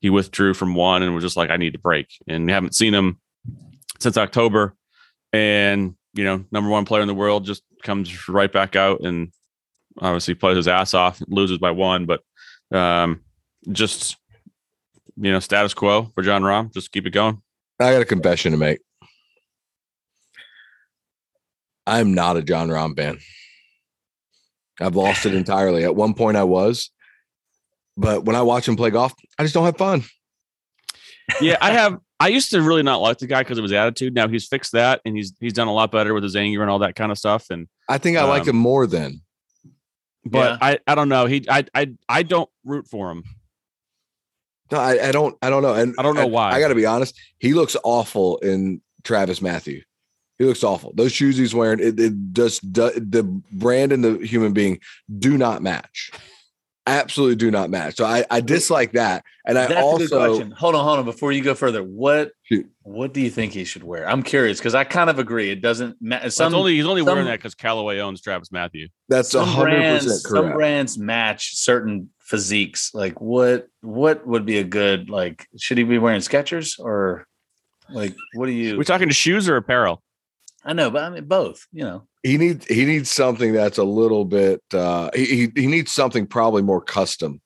he 0.00 0.10
withdrew 0.10 0.54
from 0.54 0.74
one 0.74 1.02
and 1.02 1.14
was 1.14 1.22
just 1.22 1.36
like, 1.36 1.50
I 1.50 1.56
need 1.56 1.74
to 1.74 1.78
break. 1.78 2.08
And 2.26 2.46
we 2.46 2.52
haven't 2.52 2.74
seen 2.74 2.92
him 2.92 3.20
since 4.00 4.16
October. 4.16 4.74
And 5.32 5.94
you 6.14 6.24
know, 6.24 6.44
number 6.50 6.70
one 6.70 6.84
player 6.84 7.02
in 7.02 7.08
the 7.08 7.14
world 7.14 7.44
just 7.44 7.62
comes 7.84 8.28
right 8.28 8.52
back 8.52 8.74
out 8.74 9.00
and 9.02 9.30
obviously 10.00 10.34
plays 10.34 10.56
his 10.56 10.68
ass 10.68 10.94
off, 10.94 11.22
loses 11.28 11.58
by 11.58 11.70
one, 11.70 12.06
but 12.06 12.22
um, 12.76 13.20
just 13.70 14.16
you 15.20 15.32
know, 15.32 15.40
status 15.40 15.74
quo 15.74 16.10
for 16.14 16.22
Jon 16.22 16.42
Rahm. 16.42 16.72
Just 16.72 16.92
keep 16.92 17.06
it 17.06 17.10
going. 17.10 17.42
I 17.80 17.92
got 17.92 18.02
a 18.02 18.06
confession 18.06 18.52
to 18.52 18.58
make. 18.58 18.78
I'm 21.86 22.12
not 22.14 22.36
a 22.36 22.42
Jon 22.42 22.68
Rahm 22.68 22.96
fan. 22.96 23.18
I've 24.80 24.96
lost 24.96 25.26
it 25.26 25.34
entirely. 25.42 25.84
At 25.84 25.94
one 25.96 26.14
point, 26.14 26.36
I 26.36 26.44
was, 26.44 26.90
but 27.96 28.24
when 28.24 28.36
I 28.36 28.42
watch 28.42 28.68
him 28.68 28.76
play 28.76 28.90
golf, 28.90 29.14
I 29.38 29.42
just 29.42 29.54
don't 29.54 29.64
have 29.64 29.76
fun. 29.78 30.04
yeah, 31.40 31.56
I 31.60 31.70
have. 31.72 31.98
I 32.20 32.28
used 32.28 32.50
to 32.50 32.60
really 32.60 32.82
not 32.82 32.96
like 33.00 33.18
the 33.18 33.28
guy 33.28 33.42
because 33.42 33.58
of 33.58 33.62
his 33.62 33.72
attitude. 33.72 34.12
Now 34.14 34.26
he's 34.28 34.46
fixed 34.48 34.72
that, 34.72 35.00
and 35.04 35.16
he's 35.16 35.32
he's 35.40 35.52
done 35.52 35.68
a 35.68 35.72
lot 35.72 35.92
better 35.92 36.14
with 36.14 36.24
his 36.24 36.34
anger 36.36 36.62
and 36.62 36.70
all 36.70 36.80
that 36.80 36.96
kind 36.96 37.12
of 37.12 37.18
stuff. 37.18 37.46
And 37.50 37.68
I 37.88 37.98
think 37.98 38.16
I 38.18 38.24
liked 38.24 38.46
Um, 38.48 38.50
him 38.50 38.56
more 38.56 38.86
then. 38.88 39.22
but 40.24 40.52
Yeah. 40.52 40.58
I 40.60 40.78
I 40.86 40.94
don't 40.96 41.08
know. 41.08 41.26
He 41.26 41.46
I 41.48 41.64
I 41.74 41.92
I 42.08 42.22
don't 42.24 42.50
root 42.64 42.88
for 42.88 43.10
him. 43.12 43.22
No, 44.70 44.78
I, 44.78 45.08
I 45.08 45.12
don't. 45.12 45.36
I 45.40 45.50
don't 45.50 45.62
know. 45.62 45.74
And 45.74 45.94
I 45.98 46.02
don't 46.02 46.14
know 46.14 46.26
why. 46.26 46.50
I 46.50 46.60
got 46.60 46.68
to 46.68 46.74
be 46.74 46.86
honest. 46.86 47.18
He 47.38 47.54
looks 47.54 47.76
awful 47.84 48.38
in 48.38 48.80
TravisMathew. 49.02 49.82
He 50.38 50.44
looks 50.44 50.62
awful. 50.62 50.92
Those 50.94 51.12
shoes 51.12 51.36
he's 51.36 51.54
wearing, 51.54 51.80
it, 51.80 51.98
it 51.98 52.12
just 52.32 52.72
do, 52.72 52.90
the 52.94 53.24
brand 53.52 53.92
and 53.92 54.04
the 54.04 54.24
human 54.24 54.52
being 54.52 54.78
do 55.18 55.36
not 55.36 55.62
match. 55.62 56.12
Absolutely 56.88 57.36
do 57.36 57.50
not 57.50 57.70
match. 57.70 57.96
So 57.96 58.04
I, 58.04 58.24
I 58.30 58.40
dislike 58.40 58.92
that. 58.92 59.24
And 59.44 59.58
I 59.58 59.66
That's 59.66 59.72
a 59.72 59.74
good 59.74 59.82
also 59.82 60.26
question. 60.28 60.50
Hold 60.52 60.74
on, 60.74 60.84
hold 60.84 60.98
on. 60.98 61.04
Before 61.04 61.32
you 61.32 61.42
go 61.42 61.54
further, 61.54 61.82
what 61.82 62.32
Shoot. 62.42 62.66
what 62.82 63.12
do 63.12 63.20
you 63.20 63.30
think 63.30 63.52
he 63.52 63.64
should 63.64 63.84
wear? 63.84 64.08
I'm 64.08 64.22
curious 64.22 64.58
because 64.58 64.74
I 64.74 64.84
kind 64.84 65.10
of 65.10 65.18
agree. 65.18 65.50
It 65.50 65.60
doesn't 65.60 65.96
matter. 66.00 66.30
Some, 66.30 66.52
Some 66.52 66.58
only 66.58 66.76
he's 66.76 66.86
only 66.86 67.02
wearing 67.02 67.26
that 67.26 67.38
because 67.38 67.54
Callaway 67.54 67.98
owns 67.98 68.22
TravisMathew. 68.22 68.88
that's 69.08 69.28
a 69.28 69.38
some 69.38 69.48
hundred 69.48 69.76
brands, 69.76 70.04
percent 70.04 70.22
some 70.22 70.52
brands 70.52 70.98
match 70.98 71.56
certain 71.56 72.10
physiques. 72.20 72.94
Like 72.94 73.20
what 73.20 73.68
what 73.82 74.26
would 74.26 74.46
be 74.46 74.58
a 74.58 74.64
good 74.64 75.10
like? 75.10 75.46
Should 75.58 75.78
he 75.78 75.84
be 75.84 75.98
wearing 75.98 76.20
Skechers 76.20 76.78
or 76.78 77.26
like 77.90 78.14
what 78.34 78.46
do 78.46 78.52
you? 78.52 78.76
We're 78.76 78.84
talking 78.84 79.08
to 79.08 79.14
shoes 79.14 79.48
or 79.48 79.56
apparel? 79.56 80.02
I 80.68 80.74
know, 80.74 80.90
but 80.90 81.02
I 81.02 81.10
mean 81.10 81.24
both. 81.24 81.66
You 81.72 81.82
know, 81.84 82.02
he 82.22 82.36
needs 82.38 82.66
he 82.66 82.84
needs 82.84 83.10
something 83.10 83.52
that's 83.52 83.78
a 83.78 83.84
little 83.84 84.24
bit 84.24 84.62
uh 84.72 85.10
he, 85.14 85.24
he 85.24 85.52
he 85.62 85.66
needs 85.66 85.90
something 85.90 86.26
probably 86.26 86.62
more 86.62 86.80
custom 86.82 87.40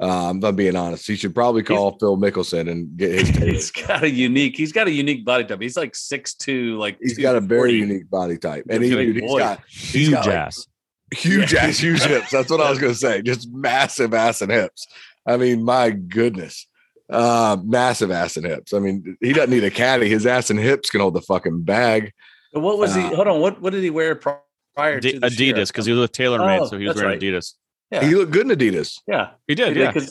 Um, 0.00 0.38
if 0.38 0.44
I'm 0.44 0.56
being 0.56 0.74
honest, 0.74 1.06
he 1.06 1.14
should 1.14 1.34
probably 1.36 1.62
call 1.62 1.96
Phil 2.00 2.16
Mickelson 2.18 2.68
and 2.68 2.96
get 2.96 3.12
his. 3.12 3.28
He's 3.38 3.70
got 3.70 4.02
a 4.02 4.10
unique. 4.10 4.56
He's 4.56 4.72
got 4.72 4.88
a 4.88 4.90
unique 4.90 5.24
body 5.24 5.44
type. 5.44 5.62
He's 5.62 5.76
like 5.76 5.94
six 5.94 6.34
two. 6.34 6.76
Like 6.78 6.98
he's 7.00 7.16
got 7.16 7.36
a 7.36 7.40
very 7.40 7.74
unique 7.74 8.10
body 8.10 8.36
type, 8.36 8.64
and 8.68 8.82
he, 8.82 8.88
He's 8.90 8.96
got 8.96 9.00
a 9.00 9.06
dude, 9.06 9.16
he's 9.22 9.30
voice. 9.30 9.38
got 9.42 9.60
Huge 9.68 10.12
like, 10.12 10.26
ass. 10.28 10.66
huge 11.14 11.52
Yeah. 11.52 11.60
ass, 11.66 11.78
huge 11.78 12.02
hips. 12.02 12.30
That's 12.32 12.50
what 12.50 12.60
I 12.60 12.70
was 12.70 12.80
gonna 12.80 12.94
say. 12.94 13.22
Just 13.22 13.48
massive 13.52 14.12
ass 14.14 14.42
and 14.42 14.50
hips. 14.50 14.88
I 15.24 15.36
mean, 15.36 15.62
my 15.62 15.90
goodness, 15.90 16.66
uh, 17.08 17.56
massive 17.64 18.10
ass 18.10 18.36
and 18.36 18.44
hips. 18.46 18.74
I 18.74 18.80
mean, 18.80 19.16
he 19.20 19.32
doesn't 19.32 19.50
need 19.50 19.62
a 19.64 19.70
caddy. 19.70 20.08
His 20.08 20.26
ass 20.26 20.50
and 20.50 20.58
hips 20.58 20.90
can 20.90 21.00
hold 21.00 21.14
the 21.14 21.22
fucking 21.22 21.62
bag. 21.62 22.12
What 22.54 22.78
was 22.78 22.94
he? 22.94 23.02
Uh, 23.02 23.14
Hold 23.16 23.28
on. 23.28 23.40
What 23.40 23.60
what 23.60 23.72
did 23.72 23.82
he 23.82 23.90
wear 23.90 24.14
prior 24.14 24.40
Adi- 24.76 25.12
to 25.12 25.20
this? 25.20 25.34
Adidas 25.36 25.66
because 25.68 25.86
he 25.86 25.92
was 25.92 26.00
with 26.00 26.12
TaylorMade, 26.12 26.60
Oh, 26.60 26.66
so 26.66 26.78
he 26.78 26.86
was 26.86 26.96
wearing 26.96 27.10
right. 27.10 27.20
Adidas. 27.20 27.54
Yeah. 27.90 28.04
He 28.04 28.14
looked 28.14 28.32
good 28.32 28.50
in 28.50 28.56
Adidas. 28.56 28.98
Yeah, 29.06 29.30
He 29.46 29.54
did, 29.54 29.74
they 29.76 29.80
yeah. 29.82 29.92
could 29.92 30.08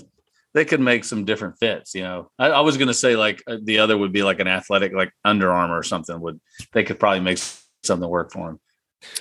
they 0.54 0.66
could 0.66 0.80
make 0.80 1.04
some 1.04 1.26
different 1.26 1.58
fits. 1.60 1.96
You 1.96 2.04
know, 2.04 2.32
I, 2.38 2.48
I 2.50 2.60
was 2.62 2.78
gonna 2.78 2.94
say 2.94 3.16
like 3.16 3.42
uh, 3.48 3.58
the 3.64 3.80
other 3.80 3.98
would 3.98 4.14
be 4.14 4.24
like 4.24 4.40
an 4.40 4.48
athletic, 4.48 4.94
like 4.94 5.12
Under 5.26 5.52
Armour 5.52 5.78
or 5.80 5.84
something. 5.84 6.20
Would 6.22 6.40
they 6.74 6.84
could 6.84 7.00
probably 7.00 7.22
make 7.22 7.40
something 7.84 8.08
work 8.08 8.32
for 8.32 8.52
him? 8.52 8.60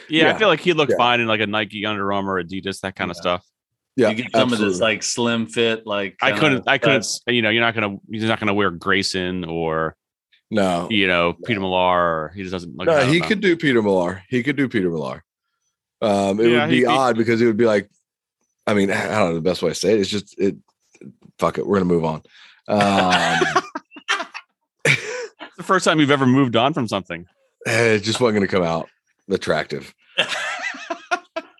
Yeah, 0.08 0.32
I 0.32 0.38
feel 0.38 0.48
like 0.48 0.60
he 0.60 0.74
looked 0.74 0.92
Yeah. 0.92 0.98
fine 0.98 1.20
in 1.20 1.26
like 1.26 1.40
a 1.40 1.46
Nike, 1.46 1.84
Under 1.86 2.12
Armour, 2.12 2.42
Adidas, 2.42 2.80
that 2.80 2.94
kind 2.94 3.10
of 3.10 3.16
stuff. 3.16 3.44
Yeah, 3.96 4.10
you 4.10 4.14
get 4.16 4.32
some 4.32 4.52
of 4.52 4.58
this 4.58 4.80
like 4.80 5.02
slim 5.02 5.46
fit, 5.46 5.86
like 5.86 6.16
I 6.22 6.32
couldn't, 6.32 6.64
I 6.68 6.78
couldn't, 6.78 7.00
that's- 7.02 7.20
you 7.26 7.42
know, 7.42 7.50
you're 7.50 7.62
not 7.62 7.74
gonna, 7.74 7.96
he's 8.10 8.22
not 8.24 8.38
gonna 8.38 8.54
wear 8.54 8.70
Greyson 8.70 9.46
or 9.50 9.96
no, 10.52 10.86
you 10.90 11.06
know 11.08 11.32
Peter 11.44 11.60
Millar. 11.60 12.30
He 12.36 12.42
just 12.42 12.52
doesn't. 12.52 12.76
Like, 12.76 12.86
no, 12.86 13.00
he 13.06 13.18
know. 13.20 13.26
could 13.26 13.40
do 13.40 13.56
Peter 13.56 13.82
Millar. 13.82 14.22
He 14.28 14.42
could 14.42 14.56
do 14.56 14.68
Peter 14.68 14.90
Millar. 14.90 15.24
Um, 16.00 16.38
it 16.40 16.50
Yeah, 16.50 16.60
would 16.66 16.70
be 16.70 16.80
be- 16.80 16.86
odd 16.86 17.16
because 17.16 17.40
it 17.40 17.46
would 17.46 17.56
be 17.56 17.64
like, 17.64 17.88
I 18.66 18.74
mean, 18.74 18.90
I 18.90 19.06
don't 19.18 19.30
know 19.30 19.34
the 19.34 19.40
best 19.40 19.62
way 19.62 19.70
to 19.70 19.74
say 19.74 19.94
it. 19.94 20.00
It's 20.00 20.10
just 20.10 20.38
it. 20.38 20.56
Fuck 21.38 21.58
it, 21.58 21.66
we're 21.66 21.78
gonna 21.78 21.86
move 21.86 22.04
on. 22.04 22.22
Um, 22.68 23.62
the 24.84 25.62
first 25.62 25.84
time 25.84 25.98
you've 26.00 26.10
ever 26.10 26.26
moved 26.26 26.56
on 26.56 26.72
from 26.74 26.86
something. 26.88 27.26
it 27.66 28.00
just 28.00 28.20
wasn't 28.20 28.36
gonna 28.36 28.46
come 28.48 28.62
out 28.62 28.88
attractive. 29.30 29.94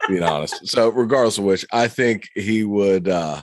being 0.09 0.23
honest. 0.23 0.67
So 0.69 0.89
regardless 0.91 1.39
of 1.39 1.45
which, 1.45 1.65
I 1.73 1.89
think 1.89 2.29
he 2.35 2.65
would. 2.65 3.09
uh 3.09 3.43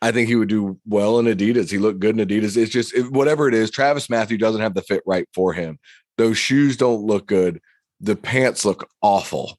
I 0.00 0.12
think 0.12 0.28
he 0.28 0.36
would 0.36 0.48
do 0.48 0.78
well 0.86 1.18
in 1.18 1.26
Adidas. 1.26 1.70
He 1.70 1.78
looked 1.78 1.98
good 2.00 2.18
in 2.18 2.26
Adidas. 2.26 2.56
It's 2.56 2.70
just 2.70 2.94
it, 2.94 3.10
whatever 3.10 3.48
it 3.48 3.54
is. 3.54 3.70
TravisMathew 3.70 4.38
doesn't 4.38 4.60
have 4.60 4.74
the 4.74 4.82
fit 4.82 5.02
right 5.06 5.26
for 5.34 5.52
him. 5.52 5.78
Those 6.16 6.38
shoes 6.38 6.76
don't 6.76 7.02
look 7.04 7.26
good. 7.26 7.60
The 8.00 8.14
pants 8.16 8.64
look 8.64 8.88
awful, 9.02 9.58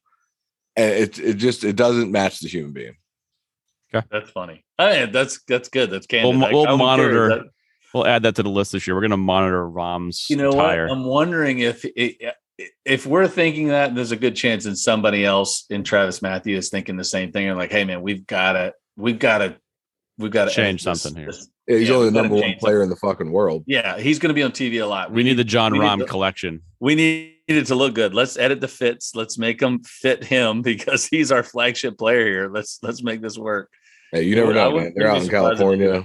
and 0.78 0.92
it 0.94 1.20
it 1.20 1.34
just 1.36 1.64
it 1.66 1.76
doesn't 1.76 2.12
match 2.12 2.40
the 2.40 2.48
human 2.48 2.72
being. 2.72 2.96
Okay, 3.94 4.06
That's 4.12 4.30
funny. 4.30 4.64
I 4.78 5.00
mean, 5.06 5.12
that's 5.12 5.42
that's 5.44 5.68
good. 5.68 5.90
That's 5.90 6.06
candid. 6.08 6.40
We'll- 6.40 6.66
we'll 6.68 6.78
monitor. 6.78 7.30
That- 7.30 7.46
We'll 7.92 8.06
add 8.06 8.22
that 8.22 8.36
to 8.36 8.44
the 8.44 8.50
list 8.52 8.72
this 8.72 8.86
year. 8.86 8.96
We're 8.96 9.02
gonna 9.02 9.18
monitor 9.18 9.68
Rahm's 9.68 10.28
you 10.30 10.36
know 10.36 10.52
tire. 10.52 10.86
what? 10.88 10.94
I'm 10.94 11.06
wondering 11.06 11.58
if 11.58 11.84
it, 11.96 12.36
if 12.86 13.08
we're 13.08 13.28
thinking 13.28 13.70
that, 13.70 13.96
there's 13.96 14.12
a 14.12 14.16
good 14.16 14.36
chance 14.36 14.66
that 14.66 14.76
somebody 14.76 15.26
else 15.26 15.66
in 15.72 15.82
TravisMathew 15.82 16.56
is 16.56 16.70
thinking 16.70 16.98
the 16.98 17.04
same 17.04 17.32
thing. 17.32 17.48
And 17.50 17.58
like, 17.58 17.72
hey 17.72 17.84
man, 17.86 18.04
we've 18.04 18.28
got 18.28 18.54
to, 18.54 18.74
we've 18.96 19.18
got 19.18 19.40
to, 19.40 19.56
we've 20.20 20.32
got 20.32 20.46
to 20.46 20.52
Change 20.52 20.84
something 20.84 21.16
here. 21.16 21.32
Yeah, 21.68 21.78
He's 21.78 21.90
Yeah, 21.90 21.96
only 21.96 22.08
we 22.08 22.14
the 22.14 22.22
number 22.22 22.36
one 22.36 22.44
change 22.44 22.60
player 22.60 22.82
in 22.84 22.90
the 22.90 22.96
fucking 22.96 23.32
world. 23.32 23.64
Yeah, 23.66 23.98
he's 24.00 24.20
going 24.20 24.30
to 24.30 24.34
be 24.34 24.44
on 24.44 24.52
TV 24.52 24.82
a 24.82 24.86
lot. 24.86 25.12
we 25.12 25.24
need 25.24 25.34
the 25.36 25.44
Jon 25.44 25.72
Rahm 25.74 26.06
collection. 26.08 26.62
we 26.80 26.96
need 26.96 27.34
it 27.48 27.66
to 27.68 27.76
look 27.76 27.96
good. 27.96 28.14
Let's 28.14 28.38
edit 28.38 28.62
the 28.62 28.68
fits. 28.68 29.16
Let's 29.16 29.38
make 29.38 29.60
them 29.60 29.82
fit 29.84 30.24
him 30.24 30.62
because 30.64 31.06
he's 31.08 31.32
our 31.32 31.42
flagship 31.44 31.98
player 31.98 32.26
here. 32.26 32.50
Let's 32.50 32.80
let's 32.84 33.02
make 33.04 33.22
this 33.22 33.38
work. 33.38 33.70
Hey, 34.12 34.24
you 34.24 34.36
never 34.36 34.52
I 34.52 34.56
know, 34.56 34.78
man. 34.78 34.94
They're 34.96 35.08
out 35.10 35.18
in 35.18 35.24
surprised 35.26 35.54
if 35.54 35.58
they 35.60 35.64
California. 35.66 36.04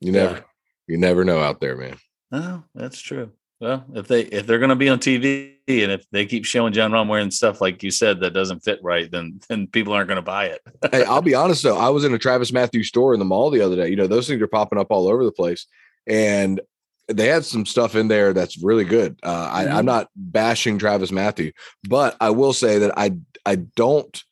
You 0.00 0.12
never, 0.12 0.34
Yeah. 0.34 0.40
you 0.88 0.96
never 0.98 1.24
know 1.24 1.40
out 1.40 1.60
there, 1.60 1.76
man. 1.76 1.96
Oh, 2.32 2.62
that's 2.74 3.00
true. 3.00 3.30
Well, 3.60 3.84
if 3.94 4.08
they 4.08 4.22
if 4.22 4.46
they're 4.46 4.58
going 4.58 4.70
to 4.70 4.76
be 4.76 4.88
on 4.88 4.98
TV 4.98 5.54
and 5.68 5.92
if 5.92 6.08
they 6.10 6.26
keep 6.26 6.44
showing 6.44 6.72
Jon 6.72 6.90
Rahm 6.90 7.08
wearing 7.08 7.30
stuff 7.30 7.60
like 7.60 7.82
you 7.82 7.90
said 7.90 8.20
that 8.20 8.32
doesn't 8.34 8.60
fit 8.60 8.80
right, 8.82 9.10
then 9.10 9.40
then 9.48 9.66
people 9.68 9.92
aren't 9.92 10.08
going 10.08 10.16
to 10.16 10.22
buy 10.22 10.46
it. 10.46 10.60
hey, 10.92 11.04
I'll 11.04 11.22
be 11.22 11.34
honest 11.34 11.62
though. 11.62 11.78
I 11.78 11.88
was 11.88 12.04
in 12.04 12.12
a 12.14 12.18
TravisMathews 12.18 12.86
store 12.86 13.14
in 13.14 13.20
the 13.20 13.24
mall 13.24 13.50
the 13.50 13.60
other 13.60 13.76
day. 13.76 13.88
You 13.88 13.96
know, 13.96 14.06
those 14.06 14.26
things 14.28 14.42
are 14.42 14.46
popping 14.48 14.78
up 14.78 14.88
all 14.90 15.08
over 15.08 15.24
the 15.24 15.32
place, 15.32 15.66
and 16.06 16.60
they 17.08 17.28
had 17.28 17.44
some 17.44 17.64
stuff 17.64 17.94
in 17.94 18.08
there 18.08 18.32
that's 18.32 18.62
really 18.62 18.84
good. 18.84 19.18
Uh, 19.22 19.48
I, 19.52 19.68
I'm 19.68 19.84
Mhm. 19.84 19.86
not 19.86 20.08
bashing 20.16 20.78
TravisMathew, 20.78 21.52
but 21.88 22.16
I 22.20 22.30
will 22.30 22.52
say 22.52 22.78
that 22.80 22.92
I 22.98 23.12
I 23.46 23.56
don't. 23.56 24.22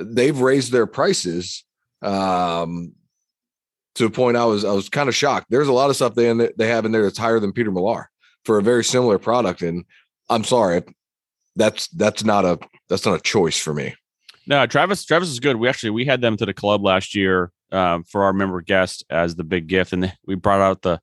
They've 0.00 0.38
raised 0.38 0.72
their 0.72 0.86
prices 0.86 1.64
um, 2.00 2.92
to 3.96 4.06
a 4.06 4.10
point 4.10 4.36
I 4.38 4.46
was 4.46 4.64
I 4.64 4.72
was 4.72 4.88
kind 4.88 5.08
of 5.08 5.14
shocked. 5.14 5.46
There's 5.50 5.68
a 5.68 5.72
lot 5.72 5.90
of 5.90 5.96
stuff 5.96 6.14
they 6.14 6.28
in 6.30 6.48
they 6.56 6.68
have 6.68 6.86
in 6.86 6.92
there 6.92 7.02
that's 7.02 7.18
higher 7.18 7.38
than 7.38 7.52
Peter 7.52 7.70
Millar 7.70 8.08
for 8.44 8.58
a 8.58 8.62
very 8.62 8.84
similar 8.84 9.18
product, 9.18 9.62
and 9.62 9.84
I'm 10.28 10.44
sorry, 10.44 10.82
that's 11.56 11.88
that's 11.88 12.24
not 12.24 12.44
a 12.44 12.58
that's 12.88 13.04
not 13.06 13.14
a 13.14 13.20
choice 13.22 13.58
for 13.58 13.74
me. 13.74 13.94
No, 14.46 14.66
Travis. 14.66 15.04
Travis 15.04 15.28
is 15.28 15.40
good. 15.40 15.56
We 15.56 15.68
actually 15.68 15.90
we 15.90 16.04
had 16.04 16.20
them 16.20 16.36
to 16.38 16.46
the 16.46 16.54
club 16.54 16.82
last 16.84 17.14
year 17.14 17.52
um, 17.70 18.02
for 18.04 18.24
our 18.24 18.32
member 18.32 18.60
guest 18.60 19.04
as 19.10 19.36
the 19.36 19.44
big 19.44 19.66
gift, 19.68 19.92
and 19.92 20.12
we 20.26 20.34
brought 20.34 20.60
out 20.60 20.82
the 20.82 21.00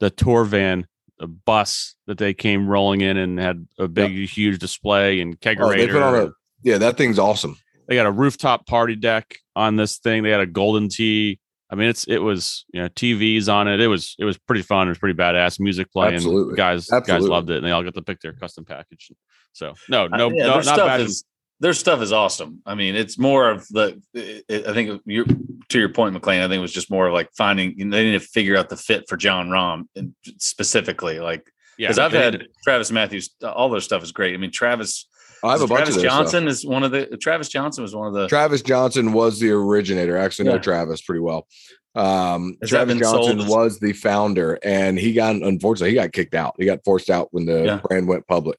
the 0.00 0.10
tour 0.10 0.44
van, 0.44 0.86
the 1.18 1.28
bus 1.28 1.94
that 2.06 2.18
they 2.18 2.34
came 2.34 2.66
rolling 2.68 3.00
in 3.00 3.16
and 3.16 3.38
had 3.38 3.66
a 3.78 3.86
big, 3.86 4.28
huge 4.28 4.58
display 4.58 5.20
and 5.20 5.34
Oh, 5.34 5.46
kegerator. 5.46 5.76
they 5.76 5.86
put 5.86 6.02
on 6.02 6.14
a 6.14 6.30
yeah, 6.64 6.78
that 6.78 6.96
thing's 6.96 7.18
awesome. 7.18 7.56
they 7.88 7.94
got 7.94 8.06
a 8.06 8.10
rooftop 8.10 8.66
party 8.66 8.96
deck 8.96 9.36
on 9.54 9.76
this 9.76 9.98
thing. 9.98 10.22
They 10.24 10.30
had 10.30 10.40
a 10.40 10.46
golden 10.46 10.88
tee. 10.88 11.38
I 11.74 11.76
mean, 11.76 11.88
it's 11.88 12.04
it 12.06 12.18
was 12.18 12.64
you 12.72 12.80
know 12.80 12.88
TVs 12.88 13.52
on 13.52 13.66
it. 13.66 13.80
It 13.80 13.88
was 13.88 14.14
it 14.18 14.24
was 14.24 14.38
pretty 14.38 14.62
fun. 14.62 14.86
It 14.86 14.92
was 14.92 14.98
pretty 14.98 15.18
badass. 15.18 15.58
Music 15.58 15.90
playing. 15.92 16.14
Absolutely. 16.14 16.54
Guys 16.56 16.86
guys 16.86 17.22
loved 17.26 17.50
it, 17.50 17.56
and 17.56 17.66
they 17.66 17.72
all 17.72 17.82
got 17.82 17.94
to 17.94 18.02
pick 18.02 18.20
their 18.20 18.32
custom 18.32 18.64
package. 18.64 19.10
So 19.52 19.74
no 19.88 20.04
Uh, 20.04 20.08
no 20.16 20.30
yeah, 20.30 20.44
no 20.44 20.52
their 20.52 20.54
not 20.56 20.64
stuff 20.64 20.86
bad. 20.86 21.00
is 21.00 21.24
their 21.60 21.72
stuff 21.72 22.00
is 22.00 22.12
awesome. 22.12 22.62
I 22.66 22.74
mean, 22.74 22.94
it's 22.94 23.18
more 23.18 23.50
of 23.50 23.66
the. 23.68 24.00
It, 24.12 24.44
it- 24.48 24.66
I 24.68 24.72
think 24.72 25.02
you 25.06 25.24
to 25.68 25.78
your 25.78 25.88
point, 25.88 26.12
McLean. 26.12 26.40
I 26.40 26.44
think 26.48 26.58
it 26.58 26.62
was 26.62 26.72
just 26.72 26.90
more 26.90 27.08
of 27.08 27.12
like 27.14 27.30
finding. 27.36 27.76
You 27.78 27.86
know, 27.86 27.96
they 27.96 28.04
need 28.04 28.12
to 28.20 28.26
figure 28.26 28.56
out 28.56 28.68
the 28.68 28.76
fit 28.76 29.04
for 29.08 29.16
Jon 29.16 29.48
Rahm 29.48 29.84
and 29.96 30.14
specifically, 30.38 31.18
like 31.20 31.50
yeah, 31.78 31.88
because 31.88 31.98
I've 31.98 32.12
had 32.12 32.46
TravisMathews. 32.66 33.30
All 33.42 33.68
their 33.68 33.80
stuff 33.80 34.02
is 34.02 34.12
great. 34.12 34.34
I 34.34 34.36
mean, 34.36 34.50
Travis. 34.52 35.08
I 35.44 35.52
have 35.52 35.60
a 35.62 35.66
bunch 35.66 35.78
Travis 35.80 35.96
of 35.96 36.00
stuff. 36.00 36.12
Johnson 36.12 36.48
is 36.48 36.64
one 36.66 36.82
of 36.84 36.90
the. 36.90 37.16
Travis 37.18 37.48
Johnson 37.48 37.82
was 37.82 37.94
one 37.94 38.08
of 38.08 38.14
the. 38.14 38.26
Travis 38.28 38.62
Johnson 38.62 39.12
was 39.12 39.38
the 39.40 39.50
originator. 39.50 40.18
I 40.18 40.24
actually 40.24 40.48
know 40.48 40.58
Travis 40.58 41.02
pretty 41.02 41.20
well. 41.20 41.46
Um, 41.94 42.56
Has 42.60 42.70
Travis 42.70 42.94
been 42.94 43.04
sold 43.04 43.28
Johnson 43.30 43.48
was 43.48 43.78
the 43.78 43.92
founder, 43.92 44.58
and 44.64 44.98
he 44.98 45.12
got 45.12 45.36
unfortunately 45.36 45.90
he 45.90 45.94
got 45.96 46.12
kicked 46.12 46.34
out. 46.34 46.54
He 46.58 46.64
got 46.66 46.84
forced 46.84 47.10
out 47.10 47.28
when 47.30 47.46
the 47.46 47.64
Yeah. 47.64 47.80
brand 47.86 48.08
went 48.08 48.26
public, 48.26 48.58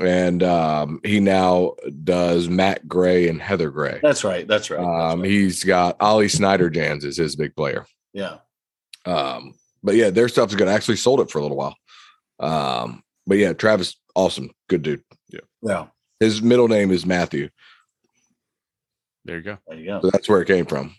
and 0.00 0.42
um, 0.42 1.00
he 1.04 1.18
now 1.20 1.74
does 2.04 2.48
Matt 2.48 2.86
Gray 2.86 3.28
and 3.28 3.40
Heather 3.40 3.70
Gray. 3.70 4.00
that's 4.02 4.22
right. 4.24 4.46
That's 4.46 4.68
right. 4.70 4.78
that's 4.80 4.86
Um, 5.14 5.22
right. 5.22 5.30
he's 5.30 5.64
got 5.64 5.96
Ollie 6.00 6.28
Snyder 6.28 6.68
Jans 6.68 7.04
is 7.06 7.16
his 7.16 7.36
big 7.36 7.56
player. 7.56 7.86
yeah. 8.12 8.38
Um, 9.06 9.54
but 9.82 9.94
yeah, 9.94 10.10
their 10.10 10.28
stuff's 10.28 10.54
good. 10.54 10.68
I 10.68 10.72
actually 10.72 10.96
sold 10.96 11.20
it 11.20 11.30
for 11.30 11.38
a 11.38 11.42
little 11.42 11.56
while. 11.56 11.76
Um, 12.40 13.02
but 13.26 13.38
yeah, 13.38 13.52
Travis, 13.54 13.96
awesome, 14.14 14.50
good 14.68 14.82
dude. 14.82 15.02
Yeah. 15.30 15.40
Yeah. 15.62 15.86
His 16.20 16.42
middle 16.42 16.68
name 16.68 16.90
is 16.90 17.06
Matthew, 17.06 17.48
there 19.28 19.36
you 19.36 19.42
go. 19.42 19.58
There 19.68 19.78
you 19.78 19.84
go. 19.84 20.00
so 20.00 20.10
that's 20.10 20.26
where 20.26 20.40
it 20.40 20.46
came 20.46 20.64
from. 20.64 20.96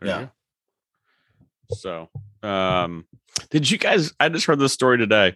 There 0.00 0.08
Yeah. 0.10 0.26
So, 1.70 2.10
um, 2.42 3.06
did 3.50 3.70
you 3.70 3.78
guys? 3.78 4.12
I 4.20 4.28
just 4.28 4.44
heard 4.44 4.58
this 4.58 4.74
story 4.74 4.98
today 4.98 5.34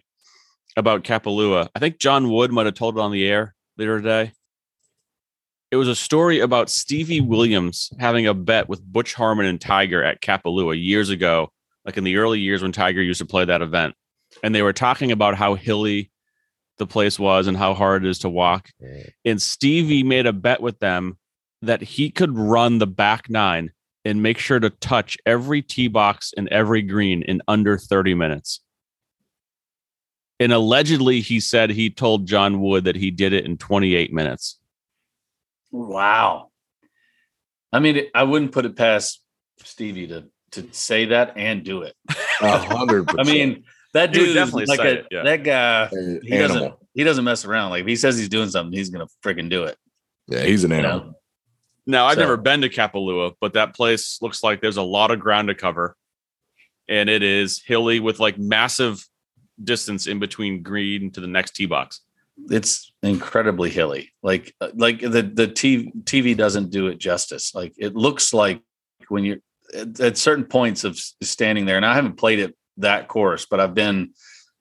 about 0.77 1.03
Kapalua. 1.03 1.67
I 1.75 1.79
think 1.79 1.97
John 1.97 2.29
Wood 2.29 2.51
might 2.51 2.67
have 2.67 2.75
told 2.75 2.95
it 2.95 3.01
on 3.01 3.11
the 3.11 3.27
air 3.27 3.55
later 3.75 3.99
today. 3.99 4.33
It 5.71 5.77
was 5.77 5.87
a 5.87 5.95
story 5.95 6.41
about 6.41 6.69
Stevie 6.69 7.21
Williams 7.21 7.91
having 7.99 8.27
a 8.27 8.35
bet 8.35 8.69
with 8.69 8.83
Butch 8.83 9.15
Harmon 9.15 9.47
and 9.47 9.59
Tiger 9.59 10.03
at 10.03 10.21
Kapalua 10.21 10.79
years 10.79 11.09
ago, 11.09 11.51
like 11.85 11.97
in 11.97 12.03
the 12.03 12.17
early 12.17 12.39
years 12.39 12.61
when 12.61 12.71
Tiger 12.71 13.01
used 13.01 13.19
to 13.21 13.25
play 13.25 13.45
that 13.45 13.63
event. 13.63 13.95
And 14.43 14.53
they 14.53 14.61
were 14.61 14.73
talking 14.73 15.11
about 15.11 15.35
how 15.35 15.55
hilly 15.55 16.11
the 16.81 16.87
place 16.87 17.19
was 17.19 17.45
and 17.45 17.55
how 17.55 17.75
hard 17.75 18.03
it 18.03 18.09
is 18.09 18.17
to 18.19 18.29
walk. 18.29 18.71
And 19.23 19.39
Stevie 19.39 20.01
made 20.01 20.25
a 20.25 20.33
bet 20.33 20.61
with 20.61 20.79
them 20.79 21.19
that 21.61 21.83
he 21.83 22.09
could 22.09 22.35
run 22.35 22.79
the 22.79 22.87
back 22.87 23.29
nine 23.29 23.71
and 24.03 24.23
make 24.23 24.39
sure 24.39 24.59
to 24.59 24.71
touch 24.71 25.15
every 25.23 25.61
tee 25.61 25.87
box 25.87 26.33
and 26.35 26.47
every 26.49 26.81
green 26.81 27.21
in 27.21 27.39
under 27.47 27.77
30 27.77 28.15
minutes. 28.15 28.61
And 30.39 30.51
allegedly, 30.51 31.21
he 31.21 31.39
said 31.39 31.69
he 31.69 31.91
told 31.91 32.25
John 32.25 32.59
Wood 32.61 32.85
that 32.85 32.95
he 32.95 33.11
did 33.11 33.31
it 33.31 33.45
in 33.45 33.57
28 33.57 34.11
minutes. 34.11 34.57
Wow. 35.69 36.49
I 37.71 37.77
mean, 37.77 38.07
I 38.15 38.23
wouldn't 38.23 38.53
put 38.53 38.65
it 38.65 38.75
past 38.75 39.21
Stevie 39.59 40.07
to 40.07 40.25
to 40.53 40.67
say 40.71 41.05
that 41.05 41.37
and 41.37 41.63
do 41.63 41.83
it. 41.83 41.93
A 42.41 42.57
hundred 42.57 43.07
I 43.19 43.23
mean, 43.23 43.63
that 43.93 44.13
He 44.13 44.19
would 44.19 44.25
dude 44.25 44.29
is 44.29 44.35
definitely 44.35 44.65
like 44.65 44.79
a, 44.79 44.91
it, 44.99 45.07
yeah. 45.11 45.23
that 45.23 45.43
guy. 45.43 45.89
An 45.91 46.19
He 46.23 46.37
doesn't. 46.37 46.57
animal. 46.57 46.79
He 46.93 47.03
doesn't 47.03 47.23
mess 47.23 47.45
around. 47.45 47.69
Like 47.71 47.81
if 47.81 47.87
he 47.87 47.95
says 47.95 48.17
he's 48.17 48.29
doing 48.29 48.49
something, 48.49 48.77
he's 48.77 48.89
gonna 48.89 49.07
freaking 49.23 49.49
do 49.49 49.63
it. 49.63 49.77
Yeah, 50.27 50.43
he's 50.43 50.63
an 50.63 50.71
You 50.71 50.77
animal. 50.77 50.99
know? 50.99 51.13
Now 51.87 52.05
I've 52.05 52.15
So- 52.15 52.21
never 52.21 52.37
been 52.37 52.61
to 52.61 52.69
Kapalua, 52.69 53.33
but 53.41 53.53
that 53.53 53.75
place 53.75 54.19
looks 54.21 54.43
like 54.43 54.61
there's 54.61 54.77
a 54.77 54.81
lot 54.83 55.11
of 55.11 55.19
ground 55.19 55.47
to 55.49 55.55
cover, 55.55 55.95
and 56.87 57.09
it 57.09 57.23
is 57.23 57.61
hilly 57.65 57.99
with 57.99 58.19
like 58.19 58.37
massive 58.37 59.03
distance 59.63 60.07
in 60.07 60.19
between 60.19 60.63
green 60.63 61.11
to 61.11 61.21
the 61.21 61.27
next 61.27 61.51
tee 61.55 61.65
box. 61.65 62.01
it's 62.49 62.91
incredibly 63.03 63.69
hilly. 63.69 64.11
Like 64.23 64.53
uh, 64.61 64.69
like 64.75 64.99
the 65.01 65.21
the 65.23 65.47
TV, 65.47 65.91
TV 66.03 66.35
doesn't 66.35 66.69
do 66.71 66.87
it 66.87 66.97
justice. 66.97 67.53
Like 67.53 67.73
it 67.77 67.95
looks 67.95 68.33
like 68.33 68.61
when 69.09 69.23
you're 69.25 69.37
at, 69.75 69.99
at 69.99 70.17
certain 70.17 70.45
points 70.45 70.83
of 70.83 70.97
standing 71.21 71.65
there, 71.65 71.77
and 71.77 71.85
I 71.85 71.93
haven't 71.95 72.17
played 72.17 72.39
it 72.39 72.55
that 72.77 73.07
course, 73.07 73.45
but 73.45 73.59
I've 73.59 73.75
been 73.75 74.11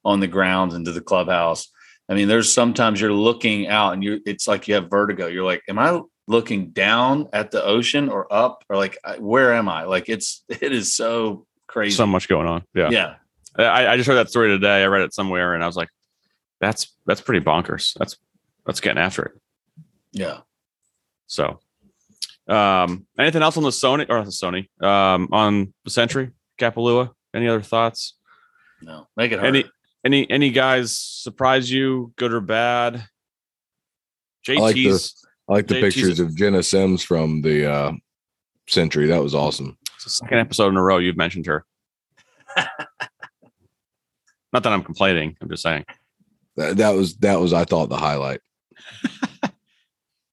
on 0.05 0.21
the 0.21 0.27
grounds 0.27 0.75
into 0.75 0.93
the 0.93 1.01
clubhouse. 1.01 1.69
I 2.09 2.15
mean, 2.15 2.29
there's 2.29 2.53
sometimes 2.53 3.01
you're 3.01 3.13
looking 3.13 3.69
out 3.69 3.93
and 3.93 4.03
you 4.03 4.21
it's 4.27 4.49
like 4.49 4.67
you 4.67 4.75
have 4.75 4.91
vertigo. 4.91 5.27
You're 5.27 5.45
like, 5.45 5.63
am 5.69 5.79
I 5.79 6.01
looking 6.27 6.71
down 6.71 7.29
at 7.33 7.51
the 7.51 7.63
ocean 7.65 8.09
or 8.09 8.33
up 8.33 8.65
or 8.69 8.77
like 8.77 8.99
where 9.19 9.55
am 9.55 9.69
I? 9.69 9.85
Like 9.85 10.09
it's 10.09 10.45
it 10.49 10.73
is 10.73 10.95
so 10.95 11.47
crazy. 11.67 11.97
So 11.97 12.07
much 12.07 12.29
going 12.29 12.49
on. 12.49 12.65
Yeah. 12.75 12.91
yeah. 12.91 13.15
I, 13.57 13.89
I 13.89 13.97
just 13.97 14.07
heard 14.07 14.15
that 14.15 14.31
story 14.31 14.49
today. 14.49 14.83
I 14.83 14.87
read 14.87 15.03
it 15.03 15.13
somewhere, 15.13 15.55
and 15.55 15.63
I 15.63 15.67
was 15.67 15.77
like, 15.77 15.89
"That's 16.61 16.95
that's 17.05 17.21
pretty 17.21 17.45
bonkers. 17.45 17.95
That's 17.99 18.17
that's 18.65 18.81
getting 18.81 19.03
after 19.03 19.25
it." 19.25 19.33
Yeah. 20.13 20.39
So, 21.27 21.59
um, 22.49 23.07
anything 23.19 23.43
else 23.43 23.57
on 23.57 23.65
the 23.65 23.71
Sony 23.71 24.07
or 24.09 24.25
the 24.25 24.31
Sony 24.31 24.69
um, 24.83 25.29
on 25.33 25.75
the 25.85 25.91
Sentry 25.91 26.31
Kapalua? 26.59 27.11
Any 27.35 27.49
other 27.49 27.62
thoughts? 27.62 28.14
No. 28.83 29.07
Make 29.16 29.33
it 29.33 29.39
hard. 29.41 29.55
Any 29.57 29.64
any 30.05 30.31
any 30.31 30.51
guys 30.51 30.97
surprise 30.97 31.70
you, 31.70 32.12
good 32.16 32.33
or 32.33 32.41
bad? 32.41 33.05
JT's 34.47 34.61
like 34.61 34.74
the- 34.74 35.11
I 35.49 35.53
like 35.53 35.66
the 35.66 35.74
JT's 35.74 35.95
pictures 35.95 36.20
of 36.20 36.35
Jena 36.37 36.62
Sims 36.62 37.03
from 37.03 37.43
the 37.43 37.70
uh, 37.70 37.93
Sentry. 38.68 39.07
That 39.09 39.22
was 39.22 39.35
awesome. 39.35 39.76
it's 39.97 40.05
the 40.05 40.11
second 40.11 40.39
episode 40.39 40.68
in 40.68 40.76
a 40.76 40.83
row 40.83 40.99
you've 40.99 41.16
mentioned 41.16 41.47
her. 41.47 41.64
Not 44.53 44.62
that 44.62 44.72
I'm 44.72 44.83
complaining. 44.83 45.37
I'm 45.41 45.49
just 45.51 45.62
saying. 45.62 45.85
That, 46.57 46.76
that 46.78 46.91
was 46.91 47.16
that 47.18 47.39
was 47.41 47.53
I 47.53 47.64
thought 47.64 47.89
the 47.89 47.97
highlight. 47.97 48.41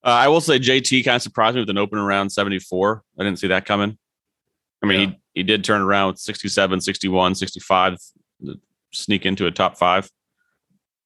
Uh, 0.03 0.11
I 0.11 0.29
will 0.29 0.39
say 0.39 0.57
JT 0.57 1.03
kind 1.03 1.17
of 1.17 1.21
surprised 1.21 1.55
me 1.55 1.61
with 1.63 1.69
an 1.69 1.77
open 1.77 1.99
around 1.99 2.29
74. 2.29 3.03
I 3.19 3.23
didn't 3.25 3.39
see 3.39 3.47
that 3.47 3.65
coming. 3.65 3.97
I 4.81 4.85
mean, 4.85 4.99
Yeah. 5.01 5.05
he, 5.07 5.19
he 5.38 5.43
did 5.43 5.63
turn 5.63 5.81
around 5.81 6.07
with 6.13 6.19
67, 6.19 6.81
61, 6.81 7.35
65, 7.35 7.97
sneak 8.91 9.23
into 9.23 9.45
a 9.45 9.51
top 9.51 9.77
five. 9.77 10.09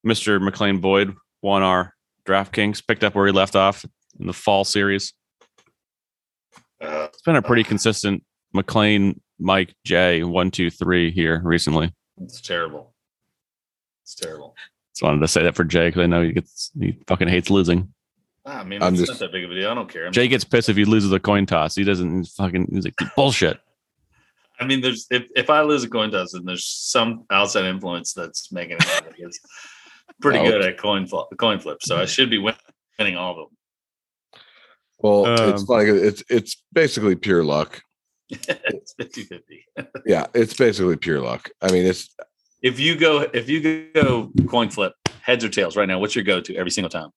Mr. 0.08 0.42
McLean 0.42 0.80
Boyd 0.80 1.14
won 1.42 1.64
our 1.64 1.94
DraftKings, 2.26 2.82
picked 2.88 3.04
up 3.04 3.14
where 3.14 3.26
he 3.26 3.34
left 3.34 3.58
off 3.58 3.84
in 4.18 4.28
the 4.28 4.34
fall 4.34 4.64
series. 4.64 5.14
Uh, 6.82 7.08
It's 7.12 7.22
been 7.24 7.36
a 7.36 7.42
pretty 7.42 7.66
consistent 7.66 8.24
McLean, 8.54 9.20
Mike, 9.38 9.74
Jay, 9.86 10.24
one, 10.24 10.50
two, 10.50 10.70
three 10.70 11.12
here 11.12 11.42
recently. 11.44 11.94
it's 12.22 12.40
terrible. 12.40 12.94
It's 14.04 14.16
terrible. 14.16 14.56
Just 14.94 15.04
wanted 15.04 15.20
to 15.20 15.28
say 15.28 15.44
that 15.44 15.56
for 15.56 15.66
Jay 15.66 15.90
because 15.90 16.04
I 16.04 16.08
know 16.08 16.24
he 16.24 16.32
gets 16.32 16.72
he 16.80 16.98
fucking 17.08 17.28
hates 17.28 17.50
losing. 17.50 17.94
I 18.46 18.64
mean, 18.64 18.82
I'm 18.82 18.94
it's 18.94 19.02
just- 19.02 19.12
not 19.12 19.20
that 19.20 19.32
big 19.34 19.44
of 19.44 19.52
a 19.52 19.56
deal. 19.56 19.70
I 19.70 19.74
don't 19.74 19.90
care. 19.90 20.06
I'm 20.08 20.14
Jay 20.14 20.30
gets 20.30 20.46
pissed 20.46 20.70
if 20.70 20.78
he 20.78 20.86
loses 20.86 21.12
a 21.12 21.20
coin 21.20 21.46
toss. 21.46 21.76
He 21.76 21.84
doesn't 21.84 22.18
he's 22.18 22.34
fucking 22.34 22.70
he's 22.72 22.86
like 22.86 22.96
bullshit. 23.18 23.60
I 24.62 24.66
mean, 24.66 24.80
there's 24.82 25.08
if, 25.10 25.24
if 25.36 25.50
I 25.50 25.62
lose 25.62 25.84
a 25.84 25.90
coin 25.90 26.12
toss, 26.12 26.34
then 26.34 26.46
there's 26.46 26.66
some 26.66 27.26
outside 27.32 27.66
influence 27.66 28.14
that's 28.14 28.52
making 28.52 28.78
it 28.78 28.84
happen. 28.84 29.14
It's 29.18 29.40
pretty 30.22 30.38
Oh. 30.40 30.46
good 30.46 30.62
at 30.62 30.78
coin 30.78 31.08
flip, 31.08 31.26
coin 31.38 31.60
flip, 31.60 31.80
so 31.82 31.98
I 31.98 32.06
should 32.06 32.30
be 32.30 32.38
winning 32.38 33.18
all 33.18 33.32
of 33.32 33.38
them. 33.50 33.58
Well, 35.00 35.26
it's 35.50 35.62
Um, 35.62 35.66
funny. 35.68 35.86
'cause 35.90 36.02
It's 36.02 36.24
it's 36.30 36.64
basically 36.72 37.16
pure 37.16 37.44
luck. 37.44 37.82
it's 38.30 38.94
50-50. 39.00 39.66
Yeah, 40.06 40.28
it's 40.36 40.54
basically 40.54 40.96
pure 40.98 41.20
luck. 41.20 41.50
I 41.62 41.72
mean, 41.72 41.86
it's 41.88 42.16
If 42.62 42.80
you 42.80 42.96
go, 42.96 43.22
if 43.34 43.50
you 43.50 43.90
go 43.94 44.32
coin 44.48 44.70
flip, 44.70 44.94
heads 45.22 45.44
or 45.44 45.50
tails 45.50 45.76
right 45.76 45.88
now, 45.88 46.00
what's 46.00 46.16
your 46.16 46.24
go-to 46.24 46.56
every 46.56 46.70
single 46.72 46.90
time? 46.92 47.10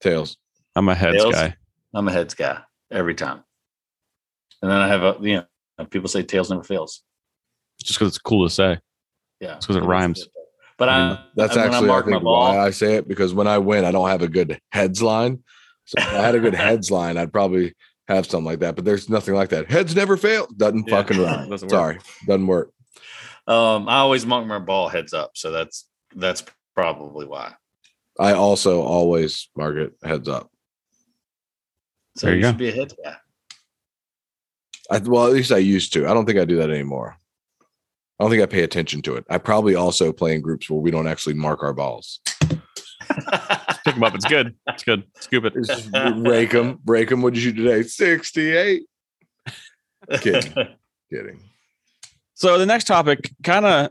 tails. 0.00 0.36
I'm 0.76 0.88
a 0.90 0.94
heads 0.94 1.16
Tails? 1.16 1.34
guy. 1.34 1.56
I'm 1.94 2.06
a 2.08 2.12
heads 2.12 2.34
guy 2.34 2.60
every 2.90 3.14
time, 3.14 3.42
and 4.60 4.70
then 4.70 4.76
I 4.78 4.88
have 4.88 5.02
a 5.02 5.16
you 5.22 5.36
know 5.36 5.44
people 5.90 6.08
say 6.08 6.22
tails 6.22 6.50
never 6.50 6.62
fails. 6.64 7.02
Just 7.82 7.98
because 7.98 8.08
it's 8.08 8.18
cool 8.18 8.46
to 8.46 8.52
say. 8.54 8.78
Yeah, 9.40 9.56
because 9.60 9.76
it 9.76 9.82
rhymes. 9.82 10.28
But 10.78 10.88
I 10.88 10.96
I, 10.96 11.08
mean, 11.08 11.18
that's 11.36 11.56
when 11.56 11.64
actually 11.66 11.90
I 11.90 12.02
think 12.02 12.22
ball, 12.22 12.40
why 12.54 12.58
I 12.58 12.70
say 12.70 12.94
it 12.94 13.06
because 13.08 13.34
when 13.34 13.46
I 13.46 13.58
win, 13.58 13.84
I 13.84 13.92
don't 13.92 14.08
have 14.08 14.22
a 14.22 14.28
good 14.28 14.58
heads 14.72 15.02
line. 15.02 15.42
So 15.84 15.94
if 15.98 16.08
I 16.08 16.22
had 16.22 16.34
a 16.34 16.40
good 16.40 16.54
heads 16.66 16.90
line, 16.90 17.16
I'd 17.16 17.32
probably 17.32 17.74
have 18.08 18.26
something 18.26 18.44
like 18.46 18.60
that. 18.60 18.74
But 18.76 18.84
there's 18.84 19.08
nothing 19.08 19.34
like 19.34 19.50
that. 19.50 19.70
Heads 19.70 19.94
never 19.94 20.16
fail. 20.16 20.46
Doesn't 20.56 20.88
Yeah, 20.88 20.96
fucking 21.02 21.18
rhyme. 21.20 21.48
doesn't 21.50 21.68
work. 21.68 21.70
Sorry, 21.70 21.98
doesn't 22.26 22.46
work. 22.46 22.70
Um, 23.46 23.88
I 23.88 23.98
always 23.98 24.24
mark 24.24 24.46
my 24.46 24.58
ball 24.58 24.88
heads 24.88 25.12
up, 25.12 25.32
so 25.34 25.50
that's 25.50 25.86
that's 26.16 26.44
probably 26.74 27.26
why. 27.26 27.52
I 28.18 28.32
also 28.32 28.80
always 28.82 29.48
mark 29.56 29.76
it 29.76 29.92
heads 30.02 30.28
up. 30.28 30.50
So 32.16 32.26
There 32.26 32.36
you, 32.36 32.40
you 32.40 32.46
should 32.46 32.54
go. 32.54 32.58
be 32.58 32.68
a 32.68 32.72
heads 32.72 32.94
guy. 33.04 33.16
I, 34.90 34.98
well, 34.98 35.26
at 35.26 35.32
least 35.32 35.52
I 35.52 35.58
used 35.58 35.92
to. 35.94 36.06
I 36.06 36.14
don't 36.14 36.26
think 36.26 36.38
I 36.38 36.44
do 36.44 36.56
that 36.56 36.70
anymore. 36.70 37.16
I 38.18 38.24
don't 38.24 38.30
think 38.30 38.42
I 38.42 38.46
pay 38.46 38.62
attention 38.62 39.02
to 39.02 39.16
it. 39.16 39.24
I 39.28 39.38
probably 39.38 39.74
also 39.74 40.12
play 40.12 40.34
in 40.34 40.40
groups 40.40 40.70
where 40.70 40.80
we 40.80 40.90
don't 40.90 41.08
actually 41.08 41.34
mark 41.34 41.62
our 41.62 41.72
balls. 41.72 42.20
Pick 43.84 43.94
them 43.94 44.04
up. 44.04 44.14
It's 44.14 44.24
good. 44.24 44.54
It's 44.68 44.84
good. 44.84 45.04
Scoop 45.20 45.44
it. 45.44 45.54
It's 45.56 45.68
just 45.68 45.90
rake 46.16 46.52
them, 46.52 46.78
break 46.84 47.08
them. 47.08 47.22
What'd 47.22 47.36
you 47.36 47.50
shoot 47.50 47.56
today? 47.56 47.82
68. 47.82 48.82
Kidding. 50.20 50.52
Kidding. 51.12 51.40
So 52.34 52.58
the 52.58 52.66
next 52.66 52.84
topic 52.84 53.32
kind 53.42 53.64
of 53.64 53.90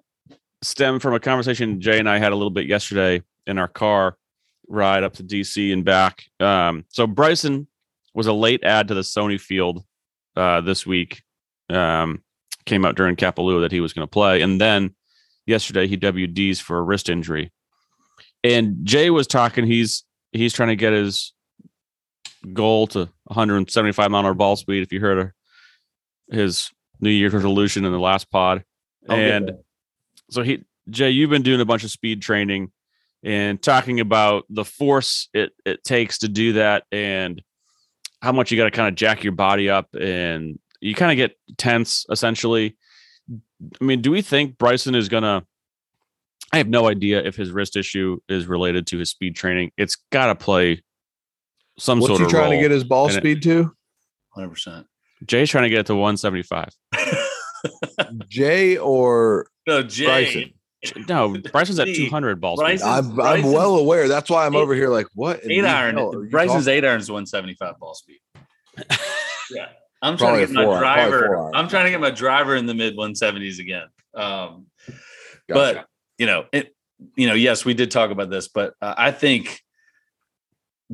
stemmed 0.62 1.02
from 1.02 1.14
a 1.14 1.20
conversation 1.20 1.82
Jay 1.82 2.00
and 2.00 2.10
I 2.10 2.18
had 2.18 2.32
a 2.32 2.36
little 2.36 2.50
bit 2.50 2.68
yesterday 2.68 3.22
in 3.46 3.58
our 3.58 3.68
car 3.68 4.18
ride 4.68 5.04
up 5.04 5.14
to 5.14 5.24
DC 5.24 5.74
and 5.74 5.84
back. 5.84 6.24
Um, 6.40 6.86
so 6.90 7.06
Bryson 7.06 7.68
was 8.14 8.28
a 8.28 8.34
late 8.34 8.64
add 8.64 8.88
to 8.88 8.94
the 8.94 9.02
Sony 9.02 9.40
field 9.40 9.84
uh, 10.36 10.62
this 10.62 10.86
week. 10.86 11.24
Um, 11.70 12.24
came 12.66 12.86
out 12.86 12.96
during 12.96 13.16
Kapalua 13.16 13.62
that 13.62 13.72
he 13.72 13.82
was 13.82 13.94
going 13.94 14.08
to 14.08 14.12
play, 14.12 14.42
and 14.42 14.60
then 14.60 14.96
yesterday 15.46 15.88
he 15.88 15.98
WDs 15.98 16.62
for 16.62 16.78
a 16.78 16.82
wrist 16.82 17.10
injury. 17.10 17.52
And 18.44 18.86
Jay 18.86 19.10
was 19.10 19.28
talking. 19.28 19.66
He's 19.66 20.04
he's 20.32 20.54
trying 20.54 20.70
to 20.70 20.76
get 20.76 20.94
his 20.94 21.34
goal 22.52 22.88
to 22.88 23.10
175 23.26 24.12
mile 24.12 24.20
an 24.20 24.26
hour 24.26 24.34
ball 24.34 24.56
speed. 24.56 24.84
If 24.84 24.92
you 24.92 25.00
heard 25.00 25.18
of 25.18 25.32
his 26.30 26.70
New 27.00 27.10
Year's 27.10 27.34
resolution 27.34 27.86
in 27.86 27.92
the 27.92 28.00
last 28.00 28.30
pod, 28.30 28.64
I'll 29.10 29.18
and 29.18 29.52
so 30.30 30.44
he 30.44 30.64
Jay, 30.90 31.10
you've 31.10 31.30
been 31.30 31.44
doing 31.44 31.62
a 31.62 31.66
bunch 31.66 31.84
of 31.84 31.92
speed 31.92 32.22
training 32.22 32.72
and 33.24 33.62
talking 33.62 34.00
about 34.00 34.46
the 34.50 34.66
force 34.66 35.30
it 35.34 35.52
it 35.66 35.84
takes 35.84 36.20
to 36.20 36.28
do 36.28 36.54
that 36.54 36.84
and 36.92 37.42
how 38.24 38.32
much 38.32 38.52
you 38.52 38.58
got 38.58 38.64
to 38.64 38.72
kind 38.72 38.88
of 38.88 38.96
jack 38.96 39.22
your 39.22 39.34
body 39.34 39.70
up 39.70 39.94
and 39.94 40.58
you 40.80 40.96
kind 40.96 41.12
of 41.12 41.18
get 41.18 41.38
tense 41.58 42.06
essentially. 42.10 42.78
I 43.30 43.84
mean, 43.84 44.02
do 44.02 44.12
we 44.12 44.22
think 44.22 44.58
Bryson 44.58 44.96
is 44.96 45.10
gonna? 45.10 45.46
I 46.54 46.58
have 46.58 46.70
no 46.70 46.88
idea 46.88 47.22
if 47.22 47.36
his 47.36 47.52
wrist 47.52 47.76
issue 47.76 48.20
is 48.30 48.46
related 48.46 48.88
to 48.88 48.98
his 48.98 49.10
speed 49.10 49.36
training. 49.36 49.72
It's 49.78 49.98
got 50.12 50.28
to 50.28 50.36
play 50.36 50.84
some 51.78 52.00
What's 52.00 52.10
sort 52.10 52.20
he 52.20 52.26
of 52.26 52.32
trying 52.32 52.52
to 52.52 52.60
get 52.60 52.72
his 52.72 52.84
ball 52.86 53.10
in 53.10 53.16
it. 53.16 53.18
speed 53.18 53.44
to? 53.44 53.76
100%. 54.38 54.86
Jay's 55.26 55.50
trying 55.50 55.64
to 55.64 55.70
get 55.70 55.80
it 55.80 55.86
to 55.88 55.96
175. 55.96 56.70
Jay 58.30 58.78
or 58.78 59.48
no, 59.68 59.84
Jay. 59.84 60.06
Bryson? 60.06 60.54
No, 61.08 61.36
Bryson's 61.52 61.80
at 61.80 61.88
200 61.88 62.42
balls. 62.42 62.60
speed. 62.60 62.66
Bryson- 62.82 62.90
I'm, 62.90 63.20
I'm 63.22 63.44
well 63.52 63.76
aware. 63.76 64.08
That's 64.08 64.30
why 64.30 64.46
I'm 64.46 64.56
Eight- 64.56 64.60
over 64.60 64.74
here 64.76 64.90
like, 64.90 65.08
what? 65.16 65.40
Eight 65.44 65.64
iron. 65.66 65.96
hell 65.98 66.14
are 66.16 66.24
you 66.26 66.30
Bryson's 66.30 66.66
talking- 66.66 66.78
eight 66.78 66.86
irons 66.86 67.10
175 67.10 67.80
ball 67.80 67.94
speed. 67.94 68.20
yeah. 69.52 69.68
I'm 70.02 70.18
trying 70.18 70.46
Probably 70.46 70.48
to 70.48 70.54
get 70.54 70.68
my 70.68 70.80
driver. 70.80 71.56
I'm 71.56 71.68
trying 71.70 71.86
to 71.86 71.92
get 71.92 72.02
my 72.02 72.12
driver 72.12 72.56
in 72.58 72.66
the 72.66 72.74
mid 72.74 72.98
170s 72.98 73.60
again. 73.60 73.88
Um, 74.14 74.66
Gotcha. 74.88 74.96
but 75.50 75.86
you 76.18 76.26
know 76.26 76.46
it 76.54 76.76
you 77.16 77.28
know 77.28 77.34
yes 77.34 77.66
we 77.66 77.74
did 77.74 77.90
talk 77.92 78.12
about 78.12 78.30
this 78.30 78.48
but 78.48 78.76
uh, 78.82 78.94
i 78.96 79.12
think 79.12 79.60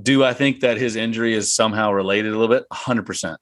do 0.01 0.23
i 0.23 0.33
think 0.33 0.61
that 0.61 0.77
his 0.77 0.95
injury 0.95 1.33
is 1.35 1.53
somehow 1.53 1.91
related 1.91 2.33
a 2.33 2.37
little 2.37 2.47
bit 2.55 2.63
100% 2.71 3.35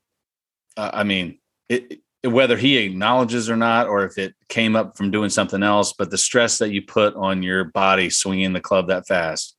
uh, 0.75 0.91
i 0.93 1.03
mean 1.03 1.37
it, 1.69 1.91
it- 1.91 1.99
whether 2.23 2.57
he 2.57 2.77
acknowledges 2.77 3.49
or 3.49 3.55
not 3.55 3.87
or 3.87 4.03
if 4.03 4.17
it 4.17 4.33
came 4.49 4.75
up 4.75 4.97
from 4.97 5.11
doing 5.11 5.29
something 5.29 5.63
else 5.63 5.93
but 5.93 6.09
the 6.09 6.17
stress 6.17 6.57
that 6.57 6.71
you 6.71 6.81
put 6.81 7.15
on 7.15 7.43
your 7.43 7.65
body 7.65 8.09
swinging 8.09 8.53
the 8.53 8.61
club 8.61 8.87
that 8.87 9.07
fast 9.07 9.55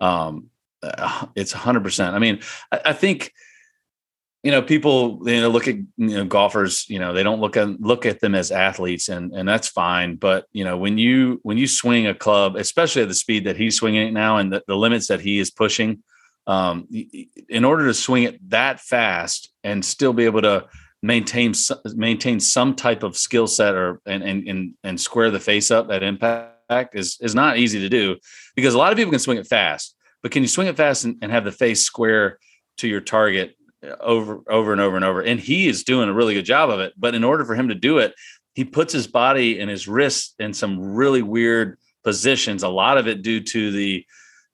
um 0.00 0.48
uh, 0.82 1.26
it's 1.34 1.54
100% 1.54 2.12
i 2.12 2.18
mean 2.18 2.40
I, 2.70 2.80
I 2.86 2.92
think 2.92 3.32
you 4.46 4.52
know 4.52 4.62
people 4.62 5.20
you 5.24 5.40
know 5.40 5.48
look 5.48 5.66
at 5.66 5.74
you 5.74 5.88
know 5.96 6.24
golfers 6.24 6.88
you 6.88 7.00
know 7.00 7.12
they 7.12 7.24
don't 7.24 7.40
look 7.40 7.56
at 7.56 7.80
look 7.80 8.06
at 8.06 8.20
them 8.20 8.36
as 8.36 8.52
athletes 8.52 9.08
and 9.08 9.32
and 9.32 9.48
that's 9.48 9.66
fine. 9.66 10.14
But 10.14 10.46
you 10.52 10.62
know 10.62 10.78
when 10.78 10.98
you 10.98 11.40
when 11.42 11.58
you 11.58 11.66
swing 11.66 12.06
a 12.06 12.14
club 12.14 12.54
especially 12.54 13.02
at 13.02 13.08
the 13.08 13.14
speed 13.14 13.42
that 13.46 13.56
he's 13.56 13.76
swinging 13.76 14.06
it 14.06 14.12
now 14.12 14.36
and 14.36 14.52
the, 14.52 14.62
the 14.68 14.76
limits 14.76 15.08
that 15.08 15.20
he 15.20 15.40
is 15.40 15.50
pushing 15.50 16.04
um, 16.46 16.86
in 17.48 17.64
order 17.64 17.86
to 17.86 17.94
swing 17.94 18.22
it 18.22 18.50
that 18.50 18.78
fast 18.78 19.52
and 19.64 19.84
still 19.84 20.12
be 20.12 20.26
able 20.26 20.42
to 20.42 20.66
maintain 21.06 21.54
maintain 21.94 22.40
some 22.40 22.74
type 22.74 23.02
of 23.02 23.16
skill 23.16 23.46
set 23.46 23.74
or 23.74 24.00
and, 24.06 24.22
and 24.22 24.48
and 24.48 24.74
and 24.82 25.00
square 25.00 25.30
the 25.30 25.40
face 25.40 25.70
up 25.70 25.90
at 25.90 26.02
impact 26.02 26.94
is 26.94 27.16
is 27.20 27.34
not 27.34 27.58
easy 27.58 27.80
to 27.80 27.88
do 27.88 28.16
because 28.56 28.74
a 28.74 28.78
lot 28.78 28.92
of 28.92 28.98
people 28.98 29.12
can 29.12 29.20
swing 29.20 29.38
it 29.38 29.46
fast, 29.46 29.94
but 30.22 30.32
can 30.32 30.42
you 30.42 30.48
swing 30.48 30.66
it 30.66 30.76
fast 30.76 31.04
and, 31.04 31.16
and 31.22 31.30
have 31.30 31.44
the 31.44 31.52
face 31.52 31.82
square 31.82 32.38
to 32.78 32.88
your 32.88 33.00
target 33.00 33.56
uh, 33.84 33.94
over 34.00 34.42
over 34.48 34.72
and 34.72 34.80
over 34.80 34.96
and 34.96 35.04
over? 35.04 35.20
And 35.20 35.38
he 35.38 35.68
is 35.68 35.84
doing 35.84 36.08
a 36.08 36.14
really 36.14 36.34
good 36.34 36.44
job 36.44 36.70
of 36.70 36.80
it. 36.80 36.92
But 36.96 37.14
in 37.14 37.24
order 37.24 37.44
for 37.44 37.54
him 37.54 37.68
to 37.68 37.74
do 37.74 37.98
it, 37.98 38.14
he 38.54 38.64
puts 38.64 38.92
his 38.92 39.06
body 39.06 39.60
and 39.60 39.70
his 39.70 39.86
wrists 39.86 40.34
in 40.38 40.52
some 40.52 40.80
really 40.80 41.22
weird 41.22 41.78
positions. 42.02 42.62
A 42.62 42.68
lot 42.68 42.98
of 42.98 43.06
it 43.06 43.22
due 43.22 43.40
to 43.40 43.70
the 43.70 44.04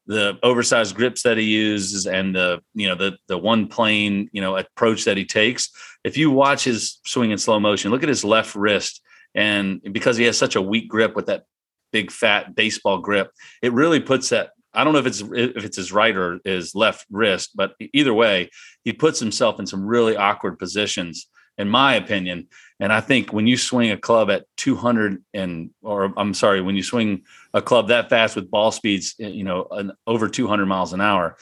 the 0.06 0.38
oversized 0.42 0.94
grips 0.96 1.22
that 1.22 1.38
he 1.38 1.44
uses 1.44 2.06
and 2.06 2.34
the 2.34 2.60
you 2.74 2.88
know 2.88 2.94
the 2.94 3.16
the 3.28 3.38
one 3.38 3.68
plane 3.68 4.28
you 4.32 4.40
know 4.40 4.56
approach 4.56 5.04
that 5.04 5.16
he 5.16 5.24
takes. 5.24 5.70
If 6.04 6.16
you 6.16 6.30
watch 6.30 6.64
his 6.64 6.98
swing 7.04 7.30
in 7.30 7.38
slow 7.38 7.60
motion 7.60 7.90
look 7.90 8.02
at 8.02 8.08
his 8.08 8.24
left 8.24 8.54
wrist 8.54 9.02
and 9.34 9.80
because 9.92 10.16
he 10.16 10.24
has 10.24 10.36
such 10.36 10.56
a 10.56 10.62
weak 10.62 10.88
grip 10.88 11.16
with 11.16 11.26
that 11.26 11.44
big 11.92 12.10
fat 12.10 12.54
baseball 12.54 12.98
grip 12.98 13.30
it 13.60 13.72
really 13.72 14.00
puts 14.00 14.30
that 14.30 14.50
i 14.72 14.82
don't 14.82 14.94
know 14.94 14.98
if 14.98 15.06
it's 15.06 15.20
if 15.20 15.64
it's 15.64 15.76
his 15.76 15.92
right 15.92 16.16
or 16.16 16.40
his 16.44 16.74
left 16.74 17.06
wrist 17.10 17.50
but 17.54 17.74
either 17.92 18.14
way 18.14 18.48
he 18.82 18.92
puts 18.94 19.20
himself 19.20 19.60
in 19.60 19.66
some 19.66 19.84
really 19.84 20.16
awkward 20.16 20.58
positions 20.58 21.28
in 21.58 21.68
my 21.68 21.94
opinion. 21.94 22.48
And 22.80 22.92
I 22.92 23.00
think 23.00 23.32
when 23.32 23.46
you 23.46 23.56
swing 23.56 23.90
a 23.90 23.96
club 23.96 24.30
at 24.30 24.44
200 24.56 25.22
and, 25.34 25.70
or 25.82 26.12
I'm 26.16 26.34
sorry, 26.34 26.60
when 26.60 26.76
you 26.76 26.82
swing 26.82 27.24
a 27.54 27.62
club 27.62 27.88
that 27.88 28.08
fast 28.08 28.36
with 28.36 28.50
ball 28.50 28.72
speeds, 28.72 29.14
eh, 29.20 29.28
you 29.28 29.44
know, 29.44 29.66
an, 29.70 29.92
over 30.06 30.28
200 30.28 30.66
miles 30.66 30.92
an 30.92 31.00
hour, 31.00 31.36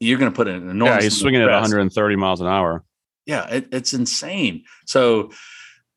you're 0.00 0.18
going 0.18 0.30
to 0.30 0.36
put 0.36 0.48
an 0.48 0.68
enormous. 0.68 0.96
Yeah, 0.96 1.02
he's 1.02 1.20
swinging 1.20 1.42
at 1.42 1.50
130 1.50 2.16
miles 2.16 2.40
an 2.40 2.46
hour. 2.46 2.84
Yeah, 3.24 3.48
it, 3.48 3.68
it's 3.72 3.92
insane. 3.92 4.64
So 4.86 5.30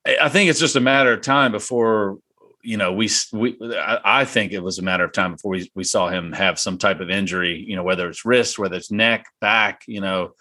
I 0.05 0.29
think 0.29 0.49
it's 0.49 0.59
just 0.59 0.75
a 0.75 0.81
matter 0.81 1.13
of 1.13 1.21
time 1.21 1.51
before 1.51 2.17
you 2.61 2.75
know 2.75 2.91
we 2.91 3.09
we 3.31 3.57
I, 3.77 4.21
I 4.21 4.25
think 4.25 4.51
it 4.51 4.61
was 4.61 4.79
a 4.79 4.83
matter 4.83 5.03
of 5.03 5.13
time 5.13 5.33
before 5.33 5.51
we 5.51 5.71
we 5.75 5.83
saw 5.83 6.09
him 6.09 6.31
have 6.33 6.59
some 6.59 6.77
type 6.77 6.99
of 6.99 7.09
injury. 7.09 7.63
You 7.67 7.75
know, 7.75 7.83
whether 7.83 8.09
it's 8.09 8.25
wrist, 8.25 8.57
whether 8.57 8.75
it's 8.75 8.91
neck, 8.91 9.25
back. 9.41 9.83
You 9.87 10.01
know, 10.01 10.33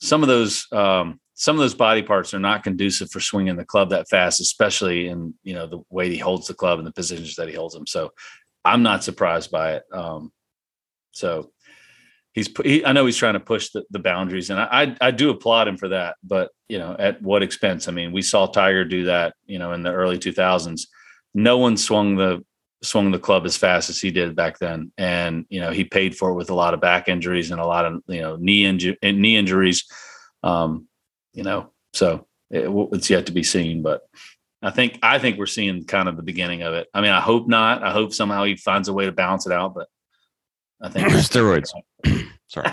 some 0.00 0.22
of 0.22 0.28
those 0.28 0.66
um, 0.72 1.20
some 1.34 1.56
of 1.56 1.60
those 1.60 1.74
body 1.74 2.02
parts 2.02 2.32
are 2.32 2.38
not 2.38 2.64
conducive 2.64 3.10
for 3.10 3.20
swinging 3.20 3.56
the 3.56 3.64
club 3.64 3.90
that 3.90 4.08
fast, 4.08 4.40
especially 4.40 5.08
in 5.08 5.34
you 5.42 5.54
know 5.54 5.66
the 5.66 5.80
way 5.90 6.08
he 6.08 6.18
holds 6.18 6.46
the 6.46 6.54
club 6.54 6.78
and 6.78 6.86
the 6.86 6.92
positions 6.92 7.36
that 7.36 7.48
he 7.48 7.54
holds 7.54 7.74
them. 7.74 7.86
So 7.86 8.12
I'm 8.66 8.82
not 8.82 9.04
surprised 9.04 9.50
by 9.50 9.74
it. 9.74 9.84
Um, 9.92 10.32
so 11.12 11.50
he's 12.32 12.48
he, 12.62 12.84
I 12.84 12.92
know 12.92 13.06
he's 13.06 13.16
trying 13.16 13.34
to 13.34 13.40
push 13.40 13.70
the, 13.70 13.84
the 13.90 13.98
boundaries, 13.98 14.50
and 14.50 14.60
I, 14.60 14.68
I, 14.70 14.96
I 15.08 15.10
do 15.10 15.30
applaud 15.30 15.68
him 15.68 15.76
for 15.76 15.88
that. 15.88 16.16
But 16.22 16.50
you 16.68 16.78
know, 16.78 16.94
at 16.98 17.20
what 17.22 17.42
expense? 17.42 17.88
I 17.88 17.92
mean, 17.92 18.12
we 18.12 18.22
saw 18.22 18.46
Tiger 18.46 18.84
do 18.84 19.04
that. 19.04 19.34
You 19.46 19.58
know, 19.58 19.72
in 19.72 19.82
the 19.82 19.92
early 19.92 20.18
2000s, 20.18 20.82
no 21.34 21.58
one 21.58 21.76
swung 21.76 22.16
the 22.16 22.44
swung 22.82 23.10
the 23.10 23.18
club 23.18 23.46
as 23.46 23.56
fast 23.56 23.88
as 23.90 24.00
he 24.00 24.10
did 24.10 24.36
back 24.36 24.58
then, 24.58 24.92
and 24.98 25.46
you 25.48 25.60
know 25.60 25.70
he 25.70 25.84
paid 25.84 26.16
for 26.16 26.30
it 26.30 26.34
with 26.34 26.50
a 26.50 26.54
lot 26.54 26.74
of 26.74 26.80
back 26.80 27.08
injuries 27.08 27.50
and 27.50 27.60
a 27.60 27.66
lot 27.66 27.86
of 27.86 28.02
you 28.06 28.20
know 28.20 28.36
knee 28.36 28.70
knee 29.02 29.36
injuries. 29.36 29.84
Um, 30.42 30.86
you 31.32 31.42
know, 31.42 31.72
so 31.92 32.26
it, 32.50 32.68
it's 32.92 33.10
yet 33.10 33.26
to 33.26 33.32
be 33.32 33.42
seen, 33.42 33.82
but 33.82 34.02
I 34.62 34.70
think 34.70 34.98
I 35.02 35.18
think 35.18 35.38
we're 35.38 35.46
seeing 35.46 35.84
kind 35.84 36.08
of 36.08 36.16
the 36.16 36.22
beginning 36.22 36.62
of 36.62 36.74
it. 36.74 36.88
I 36.94 37.00
mean, 37.00 37.10
I 37.10 37.20
hope 37.20 37.46
not. 37.46 37.82
I 37.82 37.92
hope 37.92 38.12
somehow 38.12 38.44
he 38.44 38.56
finds 38.56 38.88
a 38.88 38.92
way 38.92 39.04
to 39.04 39.12
balance 39.12 39.46
it 39.46 39.52
out, 39.52 39.74
but 39.74 39.88
I 40.80 40.88
think 40.88 41.08
steroids. 41.10 41.70
Sorry. 42.48 42.70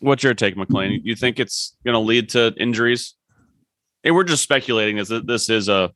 What's 0.00 0.22
your 0.22 0.34
take, 0.34 0.56
McLean? 0.56 1.00
You 1.02 1.16
think 1.16 1.40
it's 1.40 1.76
going 1.84 1.94
to 1.94 2.00
lead 2.00 2.28
to 2.30 2.54
injuries? 2.56 3.14
And 4.04 4.14
we're 4.14 4.24
just 4.24 4.42
speculating 4.42 4.98
as 4.98 5.08
this 5.08 5.50
is 5.50 5.68
a, 5.68 5.92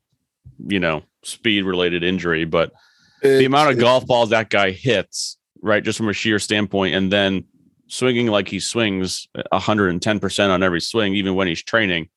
you 0.67 0.79
know, 0.79 1.03
speed 1.23 1.63
related 1.63 2.03
injury, 2.03 2.43
but 2.43 2.73
it's, 3.21 3.39
the 3.39 3.45
amount 3.45 3.71
of 3.71 3.79
golf 3.79 4.05
balls 4.05 4.31
that 4.31 4.49
guy 4.49 4.71
hits, 4.71 5.37
right, 5.61 5.81
just 5.81 5.97
from 5.97 6.09
a 6.09 6.13
sheer 6.13 6.37
standpoint, 6.37 6.95
and 6.95 7.11
then 7.11 7.45
swinging 7.87 8.27
like 8.27 8.47
he 8.47 8.59
swings 8.59 9.27
110% 9.53 10.49
on 10.49 10.63
every 10.63 10.81
swing, 10.81 11.13
even 11.15 11.35
when 11.35 11.47
he's 11.47 11.63
training. 11.63 12.09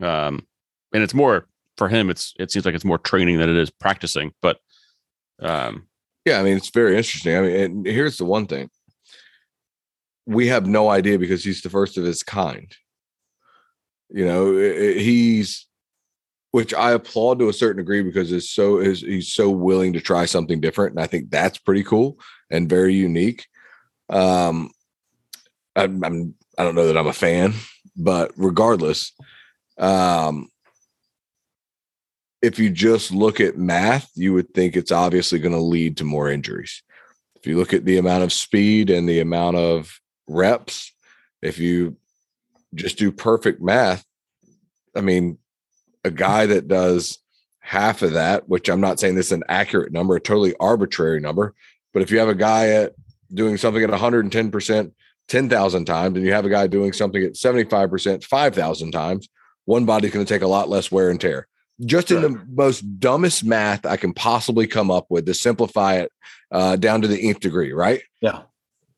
Um, 0.00 0.46
and 0.92 1.02
it's 1.02 1.14
more 1.14 1.48
for 1.76 1.88
him, 1.88 2.10
it's 2.10 2.34
it 2.38 2.50
seems 2.50 2.66
like 2.66 2.74
it's 2.74 2.84
more 2.84 2.98
training 2.98 3.38
than 3.38 3.48
it 3.48 3.56
is 3.56 3.70
practicing. 3.70 4.32
But 4.42 4.58
um, 5.40 5.86
yeah, 6.24 6.40
I 6.40 6.42
mean, 6.42 6.56
it's 6.56 6.70
very 6.70 6.96
interesting. 6.96 7.36
I 7.36 7.40
mean, 7.40 7.84
here's 7.84 8.18
the 8.18 8.24
one 8.24 8.46
thing 8.46 8.70
we 10.26 10.48
have 10.48 10.66
no 10.66 10.90
idea 10.90 11.18
because 11.18 11.42
he's 11.42 11.62
the 11.62 11.70
first 11.70 11.96
of 11.96 12.04
his 12.04 12.22
kind. 12.22 12.70
You 14.10 14.26
know, 14.26 14.56
he's 14.56 15.66
which 16.50 16.74
I 16.74 16.92
applaud 16.92 17.38
to 17.38 17.48
a 17.48 17.52
certain 17.52 17.78
degree 17.78 18.02
because 18.02 18.32
it's 18.32 18.50
so 18.50 18.78
is 18.78 19.00
he's 19.00 19.32
so 19.32 19.50
willing 19.50 19.92
to 19.94 20.00
try 20.00 20.26
something 20.26 20.60
different, 20.60 20.92
and 20.92 21.00
I 21.00 21.06
think 21.06 21.30
that's 21.30 21.58
pretty 21.58 21.84
cool 21.84 22.18
and 22.50 22.68
very 22.68 22.94
unique. 22.94 23.46
Um, 24.10 24.70
I'm, 25.78 26.04
I'm 26.04 26.34
I 26.56 26.64
don't 26.64 26.74
know 26.74 26.86
that 26.86 26.96
I'm 26.98 27.06
a 27.06 27.12
fan, 27.12 27.54
but 27.96 28.32
regardless, 28.36 29.12
um, 29.78 30.48
if 32.42 32.58
you 32.58 32.70
just 32.70 33.12
look 33.12 33.40
at 33.40 33.56
math, 33.56 34.10
you 34.14 34.32
would 34.32 34.52
think 34.54 34.76
it's 34.76 34.92
obviously 34.92 35.38
going 35.38 35.54
to 35.54 35.60
lead 35.60 35.96
to 35.98 36.04
more 36.04 36.30
injuries. 36.30 36.82
If 37.36 37.46
you 37.46 37.56
look 37.56 37.72
at 37.72 37.84
the 37.84 37.98
amount 37.98 38.24
of 38.24 38.32
speed 38.32 38.90
and 38.90 39.08
the 39.08 39.20
amount 39.20 39.56
of 39.56 40.00
reps, 40.28 40.92
if 41.42 41.58
you 41.58 41.96
just 42.74 42.98
do 42.98 43.12
perfect 43.12 43.60
math, 43.60 44.04
I 44.94 45.00
mean, 45.00 45.38
a 46.04 46.10
guy 46.10 46.46
that 46.46 46.68
does 46.68 47.18
half 47.60 48.02
of 48.02 48.14
that, 48.14 48.48
which 48.48 48.68
I'm 48.68 48.80
not 48.80 48.98
saying 48.98 49.14
this 49.14 49.26
is 49.26 49.32
an 49.32 49.44
accurate 49.48 49.92
number, 49.92 50.16
a 50.16 50.20
totally 50.20 50.54
arbitrary 50.58 51.20
number, 51.20 51.54
but 51.92 52.02
if 52.02 52.10
you 52.10 52.18
have 52.18 52.28
a 52.28 52.34
guy 52.34 52.68
at 52.68 52.94
doing 53.32 53.56
something 53.56 53.82
at 53.82 53.90
110% 53.90 54.92
10,000 55.28 55.84
times 55.84 56.16
and 56.16 56.26
you 56.26 56.32
have 56.32 56.44
a 56.44 56.50
guy 56.50 56.66
doing 56.66 56.92
something 56.92 57.22
at 57.22 57.34
75%, 57.34 58.24
5,000 58.24 58.92
times, 58.92 59.28
one 59.64 59.84
body's 59.84 60.10
going 60.10 60.24
to 60.24 60.34
take 60.34 60.42
a 60.42 60.48
lot 60.48 60.68
less 60.68 60.90
wear 60.90 61.10
and 61.10 61.20
tear. 61.20 61.46
Just 61.84 62.10
in 62.10 62.22
the 62.22 62.44
most 62.50 62.80
dumbest 62.98 63.44
math 63.44 63.86
I 63.86 63.96
can 63.96 64.12
possibly 64.12 64.66
come 64.66 64.90
up 64.90 65.06
with 65.10 65.26
to 65.26 65.34
simplify 65.34 65.96
it 65.96 66.12
uh, 66.50 66.74
down 66.74 67.02
to 67.02 67.08
the 67.08 67.28
nth 67.28 67.38
degree, 67.38 67.72
right? 67.72 68.02
Yeah. 68.20 68.42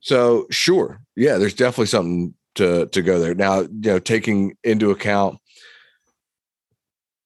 So 0.00 0.46
sure, 0.50 1.02
yeah, 1.14 1.36
there's 1.36 1.52
definitely 1.52 1.86
something 1.86 2.34
to 2.54 2.86
to 2.86 3.02
go 3.02 3.18
there. 3.18 3.34
Now, 3.34 3.60
you 3.60 3.68
know, 3.82 3.98
taking 3.98 4.56
into 4.64 4.90
account 4.90 5.38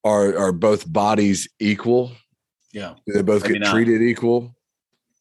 are 0.04 0.36
are 0.36 0.52
both 0.52 0.90
bodies 0.92 1.48
equal? 1.60 2.10
Yeah. 2.72 2.94
Do 3.06 3.12
they 3.12 3.22
both 3.22 3.46
get 3.46 3.62
treated 3.64 4.02
equal? 4.02 4.56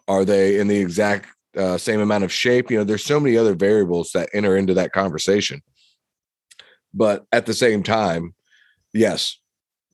Are 0.07 0.25
they 0.25 0.59
in 0.59 0.67
the 0.67 0.77
exact 0.77 1.29
uh, 1.57 1.77
same 1.77 1.99
amount 1.99 2.23
of 2.23 2.31
shape. 2.31 2.71
You 2.71 2.77
know, 2.77 2.83
there's 2.83 3.05
so 3.05 3.19
many 3.19 3.37
other 3.37 3.55
variables 3.55 4.11
that 4.11 4.29
enter 4.33 4.57
into 4.57 4.73
that 4.75 4.91
conversation. 4.91 5.61
But 6.93 7.25
at 7.31 7.45
the 7.45 7.53
same 7.53 7.83
time, 7.83 8.35
yes, 8.93 9.39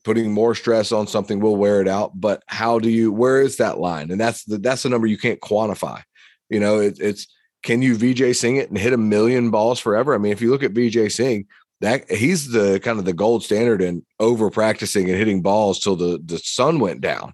putting 0.03 0.31
more 0.31 0.55
stress 0.55 0.91
on 0.91 1.07
something 1.07 1.39
will 1.39 1.55
wear 1.55 1.81
it 1.81 1.87
out. 1.87 2.19
But 2.19 2.43
how 2.47 2.79
do 2.79 2.89
you? 2.89 3.11
Where 3.11 3.41
is 3.41 3.57
that 3.57 3.79
line? 3.79 4.11
And 4.11 4.19
that's 4.19 4.43
the 4.43 4.57
that's 4.57 4.83
the 4.83 4.89
number 4.89 5.07
you 5.07 5.17
can't 5.17 5.39
quantify. 5.39 6.01
You 6.49 6.59
know, 6.59 6.79
it, 6.79 6.97
it's 6.99 7.27
can 7.63 7.81
you 7.81 7.95
Vijay 7.95 8.35
Singh 8.35 8.57
it 8.57 8.69
and 8.69 8.77
hit 8.77 8.93
a 8.93 8.97
million 8.97 9.51
balls 9.51 9.79
forever? 9.79 10.13
I 10.13 10.17
mean, 10.17 10.31
if 10.31 10.41
you 10.41 10.49
look 10.49 10.63
at 10.63 10.73
Vijay 10.73 11.11
Singh, 11.11 11.45
that 11.81 12.09
he's 12.11 12.51
the 12.51 12.79
kind 12.79 12.99
of 12.99 13.05
the 13.05 13.13
gold 13.13 13.43
standard 13.43 13.81
in 13.81 14.05
over 14.19 14.49
practicing 14.49 15.09
and 15.09 15.17
hitting 15.17 15.41
balls 15.41 15.79
till 15.79 15.95
the 15.95 16.19
the 16.23 16.39
sun 16.39 16.79
went 16.79 17.01
down. 17.01 17.33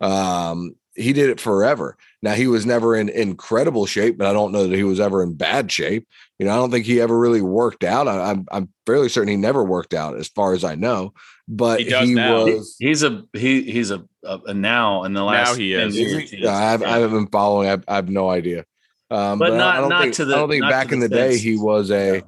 Um, 0.00 0.76
he 0.94 1.12
did 1.12 1.30
it 1.30 1.40
forever. 1.40 1.96
Now 2.24 2.32
he 2.32 2.46
was 2.46 2.64
never 2.64 2.96
in 2.96 3.10
incredible 3.10 3.84
shape, 3.84 4.16
but 4.16 4.26
I 4.26 4.32
don't 4.32 4.50
know 4.50 4.66
that 4.66 4.74
he 4.74 4.82
was 4.82 4.98
ever 4.98 5.22
in 5.22 5.34
bad 5.34 5.70
shape. 5.70 6.08
You 6.38 6.46
know, 6.46 6.52
I 6.52 6.56
don't 6.56 6.70
think 6.70 6.86
he 6.86 6.98
ever 7.02 7.18
really 7.18 7.42
worked 7.42 7.84
out. 7.84 8.08
I, 8.08 8.14
am 8.14 8.20
I'm, 8.22 8.46
I'm 8.50 8.68
fairly 8.86 9.10
certain 9.10 9.28
he 9.28 9.36
never 9.36 9.62
worked 9.62 9.92
out, 9.92 10.16
as 10.16 10.28
far 10.28 10.54
as 10.54 10.64
I 10.64 10.74
know. 10.74 11.12
But 11.46 11.80
he, 11.80 11.94
he 11.94 12.14
was. 12.14 12.76
He's 12.78 13.02
a 13.02 13.24
he 13.34 13.70
he's 13.70 13.90
a, 13.90 14.02
a, 14.22 14.40
a 14.46 14.54
now 14.54 15.04
in 15.04 15.12
the 15.12 15.22
last. 15.22 15.50
Now 15.50 15.54
he 15.58 15.74
is. 15.74 15.98
Years, 15.98 16.30
he 16.30 16.38
is. 16.38 16.46
I, 16.46 16.62
have, 16.62 16.80
yeah. 16.80 16.94
I 16.94 16.98
haven't 17.00 17.24
been 17.24 17.26
following. 17.26 17.68
I 17.68 17.72
have, 17.72 17.84
I 17.86 17.96
have 17.96 18.08
no 18.08 18.30
idea. 18.30 18.64
Um, 19.10 19.38
but, 19.38 19.50
but, 19.50 19.56
not 19.58 19.76
I 19.76 19.80
don't 19.80 19.90
not 19.90 20.02
think, 20.04 20.14
to 20.14 20.24
the. 20.24 20.34
I 20.34 20.38
don't 20.38 20.48
think 20.48 20.62
back 20.62 20.92
in 20.92 21.00
the, 21.00 21.08
the 21.08 21.14
day 21.14 21.36
he 21.36 21.58
was 21.58 21.90
a 21.90 22.14
yeah. 22.14 22.20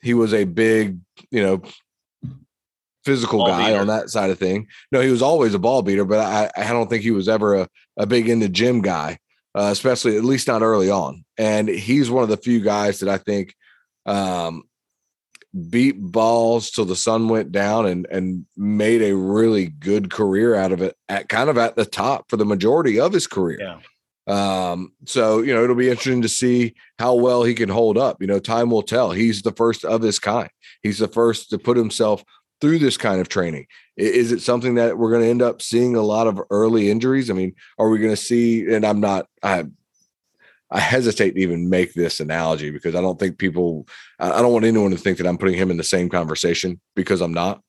he 0.00 0.14
was 0.14 0.32
a 0.32 0.44
big 0.44 1.00
you 1.32 1.42
know 1.42 1.62
physical 3.04 3.40
ball 3.40 3.48
guy 3.48 3.70
beater. 3.70 3.80
on 3.80 3.88
that 3.88 4.10
side 4.10 4.30
of 4.30 4.38
thing. 4.38 4.68
No, 4.92 5.00
he 5.00 5.10
was 5.10 5.22
always 5.22 5.54
a 5.54 5.58
ball 5.58 5.82
beater, 5.82 6.04
but 6.04 6.20
I, 6.20 6.50
I 6.56 6.68
don't 6.70 6.88
think 6.88 7.02
he 7.02 7.10
was 7.10 7.28
ever 7.28 7.56
a, 7.56 7.68
a 7.96 8.06
big 8.06 8.28
in 8.28 8.38
the 8.38 8.48
gym 8.48 8.80
guy, 8.82 9.18
uh, 9.54 9.68
especially 9.72 10.16
at 10.16 10.24
least 10.24 10.48
not 10.48 10.62
early 10.62 10.90
on. 10.90 11.24
And 11.38 11.68
he's 11.68 12.10
one 12.10 12.22
of 12.22 12.28
the 12.28 12.36
few 12.36 12.60
guys 12.60 13.00
that 13.00 13.08
I 13.08 13.18
think 13.18 13.54
um, 14.06 14.64
beat 15.68 16.00
balls 16.00 16.70
till 16.70 16.84
the 16.84 16.96
sun 16.96 17.28
went 17.28 17.50
down 17.50 17.86
and 17.86 18.06
and 18.10 18.46
made 18.56 19.02
a 19.02 19.16
really 19.16 19.66
good 19.66 20.10
career 20.10 20.54
out 20.54 20.72
of 20.72 20.80
it 20.80 20.96
at 21.08 21.28
kind 21.28 21.50
of 21.50 21.58
at 21.58 21.76
the 21.76 21.84
top 21.84 22.26
for 22.28 22.36
the 22.36 22.44
majority 22.44 23.00
of 23.00 23.12
his 23.12 23.26
career. 23.26 23.58
Yeah. 23.60 23.80
Um, 24.26 24.92
so 25.06 25.40
you 25.40 25.52
know, 25.52 25.64
it'll 25.64 25.74
be 25.74 25.88
interesting 25.88 26.22
to 26.22 26.28
see 26.28 26.74
how 26.98 27.14
well 27.14 27.42
he 27.42 27.54
can 27.54 27.68
hold 27.68 27.98
up. 27.98 28.18
You 28.20 28.28
know, 28.28 28.38
time 28.38 28.70
will 28.70 28.82
tell. 28.82 29.10
He's 29.10 29.42
the 29.42 29.52
first 29.52 29.84
of 29.84 30.02
his 30.02 30.18
kind. 30.18 30.50
He's 30.82 30.98
the 30.98 31.08
first 31.08 31.50
to 31.50 31.58
put 31.58 31.76
himself 31.76 32.24
through 32.60 32.78
this 32.78 32.96
kind 32.96 33.20
of 33.20 33.28
training. 33.28 33.66
Is 33.96 34.32
it 34.32 34.40
something 34.40 34.74
that 34.74 34.98
we're 34.98 35.10
going 35.10 35.22
to 35.22 35.28
end 35.28 35.42
up 35.42 35.62
seeing 35.62 35.96
a 35.96 36.02
lot 36.02 36.26
of 36.26 36.40
early 36.50 36.90
injuries? 36.90 37.30
I 37.30 37.34
mean, 37.34 37.54
are 37.78 37.88
we 37.88 37.98
going 37.98 38.12
to 38.12 38.16
see? 38.16 38.72
And 38.72 38.84
I'm 38.84 39.00
not. 39.00 39.26
I 39.42 39.64
I 40.72 40.78
hesitate 40.78 41.32
to 41.32 41.40
even 41.40 41.68
make 41.68 41.94
this 41.94 42.20
analogy 42.20 42.70
because 42.70 42.94
I 42.94 43.00
don't 43.00 43.18
think 43.18 43.38
people. 43.38 43.86
I 44.18 44.40
don't 44.42 44.52
want 44.52 44.64
anyone 44.64 44.92
to 44.92 44.96
think 44.96 45.18
that 45.18 45.26
I'm 45.26 45.38
putting 45.38 45.56
him 45.56 45.70
in 45.70 45.76
the 45.76 45.84
same 45.84 46.08
conversation 46.08 46.80
because 46.94 47.20
I'm 47.20 47.34
not. 47.34 47.60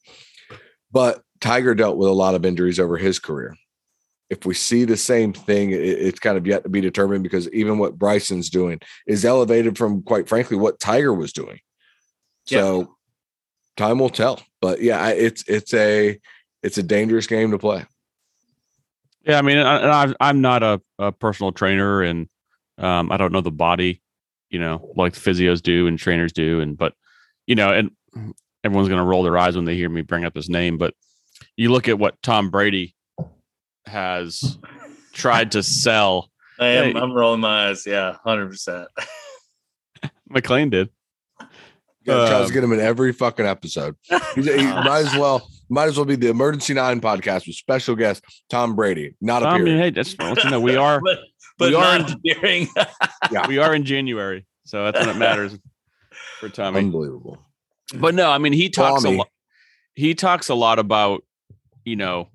But 0.92 1.22
Tiger 1.39 1.74
dealt 1.74 1.98
with 1.98 2.10
a 2.10 2.14
lot 2.14 2.36
of 2.36 2.46
injuries 2.46 2.80
over 2.80 2.98
his 2.98 3.18
career 3.18 3.56
if 4.32 4.46
we 4.46 4.54
see 4.54 4.86
the 4.86 4.96
same 4.96 5.34
thing, 5.34 5.72
it's 5.74 6.20
kind 6.20 6.38
of 6.38 6.48
yet 6.48 6.64
to 6.64 6.70
be 6.70 6.80
determined 6.80 7.22
because 7.22 7.50
even 7.50 7.78
what 7.78 8.00
Bryson's 8.00 8.50
doing 8.50 8.80
is 9.06 9.26
elevated 9.26 9.78
from, 9.78 10.02
quite 10.04 10.30
frankly, 10.30 10.56
what 10.56 10.80
Tiger 10.80 11.14
was 11.14 11.34
doing. 11.34 11.60
So 12.46 12.80
yeah. 12.80 12.86
Time 13.78 13.99
will 13.99 14.09
tell. 14.09 14.41
But 14.61 14.82
yeah, 14.82 15.09
it's 15.09 15.43
it's 15.47 15.74
a 15.74 16.19
it's 16.63 16.78
a 16.78 16.84
dangerous 16.84 17.28
game 17.28 17.51
to 17.51 17.57
play. 17.57 17.86
Yeah, 19.26 19.38
I 19.38 19.41
mean, 19.43 19.59
I, 19.59 20.13
I'm 20.19 20.41
not 20.41 20.63
a, 20.63 20.82
a 20.97 21.11
personal 21.11 21.51
trainer, 21.51 22.01
and 22.01 22.28
um, 22.80 23.11
I 23.11 23.17
don't 23.17 23.32
know 23.32 23.41
the 23.41 23.51
body, 23.51 24.01
you 24.49 24.59
know, 24.59 24.91
like 24.95 25.13
physios 25.13 25.61
do 25.61 25.86
and 25.86 25.99
trainers 25.99 26.34
do, 26.34 26.59
and 26.59 26.78
but 26.78 26.93
you 27.45 27.55
know, 27.55 27.72
and 27.72 27.91
everyone's 28.63 28.89
going 28.89 28.99
to 28.99 29.05
roll 29.05 29.24
their 29.24 29.38
eyes 29.38 29.55
when 29.55 29.65
they 29.65 29.76
hear 29.76 29.89
me 29.89 30.01
bring 30.01 30.26
up 30.26 30.36
his 30.36 30.49
name, 30.49 30.78
but 30.78 30.95
you 31.55 31.72
look 31.72 31.88
at 31.88 31.99
what 31.99 32.22
Tom 32.22 32.49
Brady 32.49 32.95
has 33.86 34.57
tried 35.13 35.51
to 35.53 35.63
sell. 35.63 36.30
I 36.59 36.67
am. 36.67 36.93
Hey, 36.93 36.99
I'm 36.99 37.13
rolling 37.13 37.41
my 37.41 37.69
eyes. 37.69 37.86
Yeah, 37.86 38.17
hundred 38.24 38.49
percent. 38.49 38.88
McLean 40.30 40.69
did. 40.69 40.89
Yeah, 42.04 42.28
tries 42.28 42.30
to 42.30 42.45
um, 42.45 42.52
get 42.52 42.64
him 42.64 42.74
in 42.74 42.80
every 42.80 43.14
fucking 43.14 43.45
episode. 43.45 43.95
He, 44.36 44.41
he 44.41 44.64
might 44.66 45.06
as 45.06 45.16
well 45.16 45.47
might 45.70 45.88
as 45.88 45.97
well 45.97 46.06
be 46.06 46.16
the 46.16 46.30
Emergency 46.30 46.74
Nine 46.74 46.99
podcast 46.99 47.47
with 47.47 47.56
special 47.56 47.95
guest 47.95 48.24
Tom 48.49 48.76
Brady. 48.76 49.16
Not 49.22 49.43
I 49.43 49.58
mean, 49.58 49.78
hey, 49.78 49.91
that's 49.91 50.16
you 50.20 50.49
know 50.49 50.60
we 50.60 50.76
are, 50.76 50.99
but, 51.04 51.20
but 51.58 51.70
we 51.70 51.76
are 51.76 51.95
in, 51.97 52.06
during. 52.24 52.68
yeah, 53.32 53.47
we 53.47 53.60
are 53.60 53.76
in 53.76 53.86
January, 53.86 54.45
so 54.66 54.86
that's 54.86 54.99
when 54.99 55.16
it 55.16 55.20
matters 55.20 55.58
for 56.39 56.49
Tommy. 56.49 56.80
Unbelievable. 56.80 57.38
But 57.93 58.16
no, 58.16 58.30
I 58.30 58.38
mean 58.38 58.54
he 58.54 58.70
talks 58.70 59.04
Tommy. 59.04 59.16
a 59.16 59.18
lot. 59.20 59.30
He 59.93 60.16
talks 60.16 60.49
a 60.49 60.56
lot 60.56 60.80
about 60.80 61.24
you 61.86 61.95
know 61.95 62.30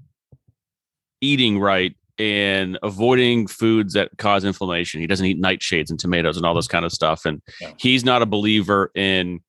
eating 1.20 1.58
right 1.58 1.94
and 2.18 2.78
avoiding 2.82 3.46
foods 3.46 3.94
that 3.94 4.10
cause 4.16 4.44
inflammation. 4.44 5.00
He 5.00 5.06
doesn't 5.06 5.26
eat 5.26 5.40
nightshades 5.40 5.90
and 5.90 5.98
tomatoes 5.98 6.36
and 6.36 6.46
all 6.46 6.54
this 6.54 6.68
kind 6.68 6.84
of 6.84 6.92
stuff. 6.92 7.24
And 7.24 7.42
yeah. 7.60 7.72
he's 7.78 8.04
not 8.04 8.22
a 8.22 8.26
believer 8.26 8.90
in 8.94 9.40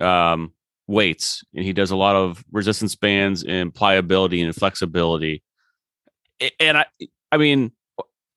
um, 0.00 0.52
weights. 0.86 1.42
And 1.54 1.64
he 1.64 1.72
does 1.72 1.90
a 1.90 1.96
lot 1.96 2.16
of 2.16 2.44
resistance 2.50 2.94
bands 2.94 3.44
and 3.44 3.74
pliability 3.74 4.42
and 4.42 4.54
flexibility. 4.54 5.42
And 6.58 6.78
I, 6.78 6.86
I 7.30 7.36
mean, 7.36 7.72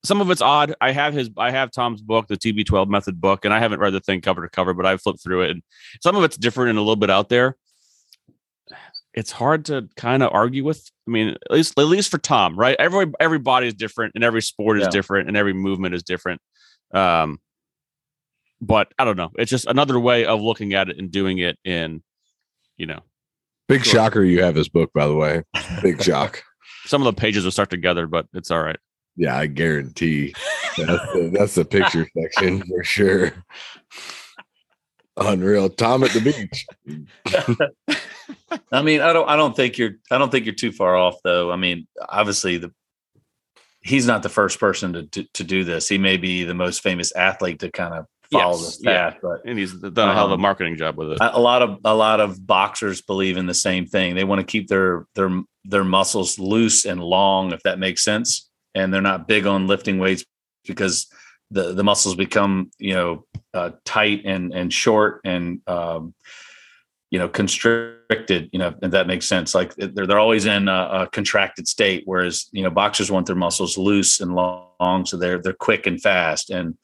some 0.04 0.22
of 0.22 0.30
it's 0.30 0.42
odd. 0.42 0.76
I 0.80 0.92
have 0.92 1.14
his, 1.14 1.30
I 1.38 1.52
have 1.52 1.72
Tom's 1.72 2.02
book, 2.02 2.28
the 2.28 2.38
TB12 2.38 2.88
method 2.88 3.20
book, 3.20 3.46
and 3.46 3.54
I 3.54 3.60
haven't 3.60 3.80
read 3.80 3.94
the 3.94 4.00
thing 4.00 4.22
cover 4.22 4.44
to 4.44 4.50
cover, 4.50 4.74
but 4.74 4.86
I've 4.86 5.02
flipped 5.02 5.24
through 5.24 5.44
it. 5.44 5.52
And 5.52 5.64
some 6.02 6.16
of 6.16 6.24
it's 6.24 6.38
different 6.38 6.70
and 6.70 6.78
a 6.78 6.82
little 6.82 6.96
bit 6.96 7.10
out 7.10 7.30
there 7.30 7.58
it's 9.16 9.32
hard 9.32 9.66
to 9.66 9.88
kind 9.96 10.22
of 10.22 10.32
argue 10.34 10.64
with. 10.64 10.92
I 11.08 11.12
mean, 11.12 11.30
at 11.30 11.52
least 11.52 11.80
at 11.80 11.86
least 11.86 12.12
for 12.12 12.18
Tom, 12.18 12.58
right? 12.60 12.76
Every 12.78 13.12
every 13.20 13.40
body 13.40 13.68
is 13.68 13.74
different, 13.74 14.12
and 14.14 14.24
every 14.24 14.42
sport 14.42 14.78
is 14.78 14.84
yeah. 14.84 14.90
different, 14.90 15.28
and 15.28 15.38
every 15.38 15.54
movement 15.54 15.96
is 15.96 16.04
different. 16.04 16.42
Um, 16.94 17.40
but 18.62 18.92
I 18.98 19.06
don't 19.06 19.18
know. 19.18 19.32
It's 19.38 19.52
just 19.52 19.68
another 19.68 20.00
way 20.00 20.26
of 20.26 20.42
looking 20.42 20.74
at 20.74 20.90
it 20.90 20.98
and 20.98 21.12
doing 21.12 21.40
it 21.40 21.58
in, 21.64 22.04
you 22.78 22.86
know. 22.86 23.00
Big 23.68 23.84
sure. 23.84 23.94
shocker! 23.94 24.24
You 24.24 24.44
have 24.44 24.56
this 24.56 24.70
book, 24.70 24.92
by 24.94 25.08
the 25.08 25.16
way. 25.16 25.44
Big 25.82 26.02
shock. 26.04 26.44
Some 26.86 27.02
of 27.02 27.14
the 27.14 27.20
pages 27.20 27.44
will 27.44 27.52
start 27.52 27.70
together, 27.70 28.06
but 28.06 28.28
it's 28.34 28.52
all 28.52 28.62
right. 28.62 28.78
Yeah, 29.16 29.38
I 29.38 29.48
guarantee. 29.48 30.36
That's 30.78 31.14
the, 31.14 31.32
that's 31.38 31.56
the 31.56 31.66
picture 31.66 32.08
section 32.18 32.62
for 32.64 32.84
sure. 32.84 33.34
Unreal. 35.18 35.70
Tom 35.70 36.04
at 36.04 36.12
the 36.12 36.20
beach. 36.20 36.66
I 38.72 38.82
mean, 38.82 39.02
I 39.02 39.14
don't 39.14 39.30
I 39.30 39.36
don't 39.38 39.56
think 39.56 39.78
you're 39.78 39.94
I 40.12 40.18
don't 40.18 40.30
think 40.30 40.46
you're 40.46 40.56
too 40.56 40.74
far 40.74 40.96
off 40.96 41.16
though. 41.24 41.52
I 41.52 41.56
mean, 41.56 41.88
obviously 42.10 42.58
the 42.58 42.74
he's 43.82 44.06
not 44.06 44.24
the 44.24 44.30
first 44.30 44.60
person 44.60 44.94
to 44.94 45.04
to, 45.04 45.24
to 45.34 45.44
do 45.44 45.64
this. 45.64 45.88
He 45.88 45.98
may 45.98 46.18
be 46.18 46.44
the 46.44 46.54
most 46.54 46.84
famous 46.84 47.14
athlete 47.14 47.60
to 47.60 47.72
kind 47.72 47.94
of 47.94 48.06
follow 48.32 48.58
yes, 48.58 48.66
this 48.66 48.82
path, 48.82 49.14
yeah. 49.14 49.20
but 49.22 49.42
and 49.46 49.58
he's 49.58 49.74
done 49.74 50.10
a 50.10 50.14
hell 50.14 50.26
of 50.26 50.32
a 50.32 50.36
um, 50.36 50.42
marketing 50.42 50.76
job 50.78 50.98
with 50.98 51.12
it. 51.12 51.18
A 51.22 51.40
lot 51.40 51.62
of 51.62 51.80
a 51.86 51.96
lot 51.96 52.20
of 52.20 52.46
boxers 52.46 53.02
believe 53.02 53.38
in 53.38 53.46
the 53.46 53.54
same 53.54 53.86
thing. 53.86 54.16
They 54.16 54.24
want 54.24 54.40
to 54.40 54.46
keep 54.46 54.68
their 54.68 55.06
their 55.16 55.42
their 55.64 55.84
muscles 55.84 56.40
loose 56.40 56.86
and 56.86 57.04
long, 57.04 57.52
if 57.52 57.62
that 57.64 57.80
makes 57.80 58.04
sense. 58.04 58.50
And 58.74 58.94
they're 58.94 59.02
not 59.02 59.28
big 59.28 59.48
on 59.48 59.68
lifting 59.68 60.00
weights 60.00 60.26
because 60.66 61.08
the 61.52 61.74
the 61.74 61.84
muscles 61.84 62.16
become 62.16 62.72
you 62.80 62.94
know 62.94 63.26
uh, 63.54 63.72
tight 63.86 64.24
and 64.26 64.54
and 64.54 64.74
short 64.74 65.22
and 65.24 65.62
um, 65.68 66.14
you 67.12 67.20
know 67.20 67.30
constricted 67.30 68.50
you 68.52 68.60
know 68.60 68.74
if 68.82 68.92
that 68.92 69.08
makes 69.08 69.28
sense 69.28 69.54
like 69.56 69.74
they're, 69.76 70.08
they're 70.08 70.20
always 70.20 70.46
in 70.46 70.68
a, 70.68 70.90
a, 70.92 71.10
contracted 71.12 71.68
state 71.68 72.04
whereas 72.06 72.48
you 72.52 72.64
know 72.64 72.70
boxers 72.70 73.12
want 73.12 73.26
their 73.26 73.36
muscles 73.36 73.78
loose 73.78 74.20
and 74.20 74.36
long 74.36 75.06
so 75.06 75.16
they're 75.16 75.42
they're 75.42 75.54
quick 75.54 75.88
and 75.88 76.02
fast 76.02 76.50
and 76.50 76.78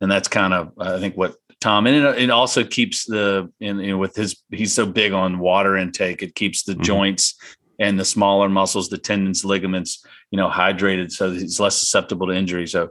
and 0.00 0.10
that's 0.10 0.28
kind 0.28 0.54
of 0.54 0.72
i 0.78 0.98
think 0.98 1.16
what 1.16 1.34
tom 1.60 1.86
and 1.86 1.96
it, 1.96 2.22
it 2.24 2.30
also 2.30 2.64
keeps 2.64 3.04
the 3.06 3.50
in 3.60 3.78
you 3.78 3.92
know 3.92 3.98
with 3.98 4.14
his 4.14 4.42
he's 4.50 4.72
so 4.72 4.86
big 4.86 5.12
on 5.12 5.38
water 5.38 5.76
intake 5.76 6.22
it 6.22 6.34
keeps 6.34 6.64
the 6.64 6.72
mm-hmm. 6.72 6.82
joints 6.82 7.34
and 7.78 7.98
the 7.98 8.04
smaller 8.04 8.48
muscles 8.48 8.88
the 8.88 8.98
tendons 8.98 9.44
ligaments 9.44 10.04
you 10.30 10.36
know 10.36 10.48
hydrated 10.48 11.10
so 11.10 11.30
he's 11.30 11.60
less 11.60 11.76
susceptible 11.76 12.26
to 12.26 12.34
injury 12.34 12.66
so 12.66 12.90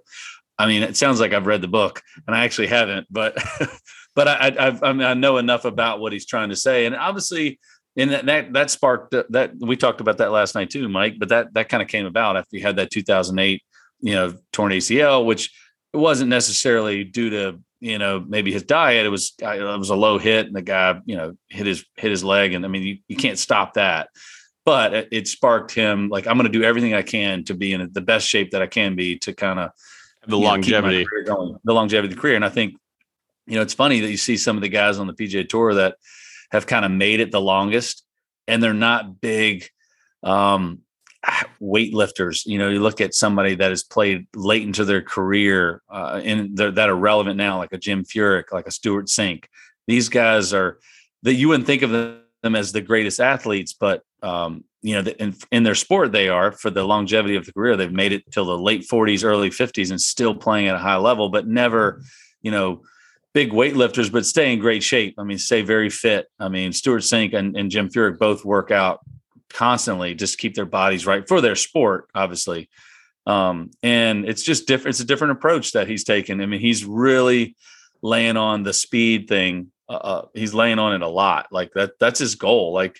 I 0.57 0.67
mean, 0.67 0.83
it 0.83 0.95
sounds 0.95 1.19
like 1.19 1.33
I've 1.33 1.47
read 1.47 1.61
the 1.61 1.67
book, 1.67 2.01
and 2.27 2.35
I 2.35 2.43
actually 2.43 2.67
haven't, 2.67 3.07
but 3.09 3.35
but 4.15 4.27
I 4.27 4.49
I, 4.49 4.89
I, 4.89 4.93
mean, 4.93 5.05
I 5.07 5.13
know 5.13 5.37
enough 5.37 5.65
about 5.65 5.99
what 5.99 6.13
he's 6.13 6.25
trying 6.25 6.49
to 6.49 6.55
say, 6.55 6.85
and 6.85 6.95
obviously, 6.95 7.59
and 7.97 8.11
that 8.11 8.25
that, 8.25 8.53
that 8.53 8.71
sparked 8.71 9.15
that 9.29 9.53
we 9.59 9.75
talked 9.75 10.01
about 10.01 10.19
that 10.19 10.31
last 10.31 10.55
night 10.55 10.69
too, 10.69 10.87
Mike. 10.87 11.15
But 11.17 11.29
that 11.29 11.53
that 11.55 11.69
kind 11.69 11.81
of 11.81 11.89
came 11.89 12.05
about 12.05 12.37
after 12.37 12.55
you 12.55 12.63
had 12.63 12.75
that 12.75 12.91
2008, 12.91 13.63
you 14.01 14.13
know, 14.13 14.35
torn 14.51 14.71
ACL, 14.71 15.25
which 15.25 15.51
it 15.93 15.97
wasn't 15.97 16.29
necessarily 16.29 17.03
due 17.03 17.29
to 17.29 17.59
you 17.79 17.99
know 17.99 18.19
maybe 18.19 18.51
his 18.51 18.63
diet. 18.63 19.05
It 19.05 19.09
was 19.09 19.33
it 19.39 19.79
was 19.79 19.89
a 19.89 19.95
low 19.95 20.17
hit, 20.17 20.47
and 20.47 20.55
the 20.55 20.61
guy 20.61 20.99
you 21.05 21.15
know 21.15 21.35
hit 21.49 21.67
his 21.67 21.85
hit 21.95 22.11
his 22.11 22.23
leg, 22.23 22.53
and 22.53 22.65
I 22.65 22.67
mean 22.67 22.83
you, 22.83 22.97
you 23.07 23.15
can't 23.15 23.39
stop 23.39 23.75
that 23.75 24.09
but 24.65 25.09
it, 25.11 25.27
sparked 25.27 25.73
him 25.73 26.07
like 26.07 26.25
i'm 26.25 26.37
going 26.37 26.49
to 26.49 26.59
do 26.59 26.63
everything 26.63 26.93
i 26.93 27.01
can 27.01 27.43
to 27.43 27.53
be 27.53 27.73
in 27.73 27.89
the 27.91 27.99
best 27.99 28.25
shape 28.25 28.51
that 28.51 28.61
i 28.61 28.65
can 28.65 28.95
be 28.95 29.17
to 29.17 29.33
kind 29.33 29.59
of 29.59 29.71
the 30.27 30.37
longevity 30.37 31.05
going, 31.25 31.57
the 31.63 31.73
longevity 31.73 32.11
of 32.11 32.15
the 32.15 32.21
career. 32.21 32.35
And 32.35 32.45
I 32.45 32.49
think, 32.49 32.75
you 33.45 33.55
know, 33.55 33.61
it's 33.61 33.73
funny 33.73 33.99
that 34.01 34.09
you 34.09 34.17
see 34.17 34.37
some 34.37 34.55
of 34.55 34.61
the 34.61 34.69
guys 34.69 34.99
on 34.99 35.07
the 35.07 35.13
PGA 35.13 35.47
tour 35.47 35.73
that 35.75 35.97
have 36.51 36.67
kind 36.67 36.85
of 36.85 36.91
made 36.91 37.19
it 37.19 37.31
the 37.31 37.41
longest 37.41 38.03
and 38.47 38.61
they're 38.61 38.73
not 38.73 39.19
big 39.19 39.67
um, 40.23 40.79
weightlifters. 41.61 42.45
You 42.45 42.57
know, 42.57 42.69
you 42.69 42.79
look 42.79 43.01
at 43.01 43.13
somebody 43.13 43.55
that 43.55 43.69
has 43.69 43.83
played 43.83 44.27
late 44.35 44.63
into 44.63 44.85
their 44.85 45.01
career 45.01 45.81
uh, 45.89 46.21
and 46.23 46.57
that 46.57 46.89
are 46.89 46.95
relevant 46.95 47.37
now, 47.37 47.57
like 47.57 47.73
a 47.73 47.77
Jim 47.77 48.03
Furyk, 48.03 48.51
like 48.51 48.67
a 48.67 48.71
Stewart 48.71 49.07
Cink. 49.07 49.45
These 49.87 50.09
guys 50.09 50.53
are 50.53 50.79
that 51.23 51.35
you 51.35 51.47
wouldn't 51.47 51.67
think 51.67 51.81
of 51.81 51.91
them 51.91 52.55
as 52.55 52.71
the 52.71 52.81
greatest 52.81 53.19
athletes, 53.19 53.73
but 53.73 54.03
um, 54.21 54.63
you 54.81 55.01
know, 55.01 55.09
in, 55.11 55.35
in 55.51 55.63
their 55.63 55.75
sport, 55.75 56.11
they 56.11 56.27
are 56.27 56.51
for 56.51 56.69
the 56.69 56.83
longevity 56.83 57.35
of 57.35 57.45
the 57.45 57.53
career. 57.53 57.77
They've 57.77 57.91
made 57.91 58.11
it 58.11 58.29
till 58.31 58.45
the 58.45 58.57
late 58.57 58.85
40s, 58.89 59.23
early 59.23 59.49
50s, 59.49 59.91
and 59.91 59.99
still 59.99 60.35
playing 60.35 60.67
at 60.67 60.75
a 60.75 60.79
high 60.79 60.97
level, 60.97 61.29
but 61.29 61.47
never, 61.47 62.01
you 62.41 62.51
know, 62.51 62.81
big 63.33 63.51
weightlifters, 63.51 64.11
but 64.11 64.25
stay 64.25 64.53
in 64.53 64.59
great 64.59 64.83
shape. 64.83 65.15
I 65.17 65.23
mean, 65.23 65.37
stay 65.37 65.61
very 65.61 65.89
fit. 65.89 66.27
I 66.39 66.49
mean, 66.49 66.73
Stewart 66.73 67.01
Cink 67.01 67.33
and, 67.33 67.55
and 67.55 67.71
Jim 67.71 67.89
Furyk 67.89 68.19
both 68.19 68.45
work 68.45 68.71
out 68.71 68.99
constantly, 69.53 70.15
just 70.15 70.37
keep 70.37 70.55
their 70.55 70.65
bodies 70.65 71.05
right 71.05 71.27
for 71.27 71.39
their 71.39 71.55
sport, 71.55 72.09
obviously. 72.13 72.69
Um, 73.25 73.71
and 73.81 74.25
it's 74.27 74.43
just 74.43 74.67
different. 74.67 74.95
It's 74.95 74.99
a 74.99 75.05
different 75.05 75.33
approach 75.33 75.71
that 75.71 75.87
he's 75.87 76.03
taken. 76.03 76.41
I 76.41 76.45
mean, 76.45 76.59
he's 76.59 76.83
really 76.83 77.55
laying 78.01 78.35
on 78.35 78.63
the 78.63 78.73
speed 78.73 79.29
thing. 79.29 79.71
Uh, 79.87 79.93
uh 79.93 80.25
he's 80.33 80.53
laying 80.53 80.79
on 80.79 80.93
it 80.93 81.01
a 81.01 81.07
lot. 81.07 81.47
Like 81.51 81.71
that. 81.73 81.99
That's 81.99 82.19
his 82.19 82.35
goal. 82.35 82.73
Like 82.73 82.99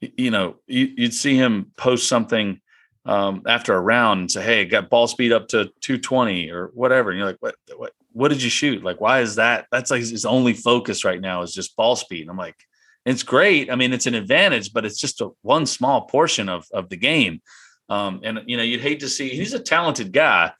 you 0.00 0.30
know, 0.30 0.56
you, 0.66 0.94
would 0.98 1.14
see 1.14 1.36
him 1.36 1.72
post 1.76 2.08
something 2.08 2.60
um, 3.04 3.42
after 3.46 3.74
a 3.74 3.80
round 3.80 4.20
and 4.20 4.30
say, 4.30 4.42
"Hey, 4.42 4.64
got 4.64 4.90
ball 4.90 5.06
speed 5.06 5.32
up 5.32 5.48
to 5.48 5.66
220 5.80 6.50
or 6.50 6.70
whatever." 6.74 7.10
And 7.10 7.18
you're 7.18 7.26
like, 7.26 7.38
"What? 7.40 7.56
What? 7.76 7.92
What 8.12 8.28
did 8.28 8.42
you 8.42 8.50
shoot? 8.50 8.82
Like, 8.82 9.00
why 9.00 9.20
is 9.20 9.36
that? 9.36 9.66
That's 9.70 9.90
like 9.90 10.00
his 10.00 10.24
only 10.24 10.54
focus 10.54 11.04
right 11.04 11.20
now 11.20 11.42
is 11.42 11.52
just 11.52 11.76
ball 11.76 11.96
speed." 11.96 12.22
And 12.22 12.30
I'm 12.30 12.36
like, 12.36 12.56
"It's 13.08 13.22
great. 13.22 13.70
I 13.70 13.76
mean, 13.76 13.92
it's 13.92 14.06
an 14.06 14.14
advantage, 14.14 14.72
but 14.72 14.84
it's 14.84 15.00
just 15.00 15.20
a 15.20 15.30
one 15.42 15.66
small 15.66 16.02
portion 16.02 16.48
of 16.48 16.66
of 16.72 16.88
the 16.88 16.96
game." 16.96 17.40
Um, 17.88 18.20
and 18.22 18.40
you 18.46 18.56
know, 18.56 18.62
you'd 18.62 18.80
hate 18.80 19.00
to 19.00 19.08
see. 19.08 19.30
He's 19.30 19.54
a 19.54 19.58
talented 19.58 20.12
guy, 20.12 20.52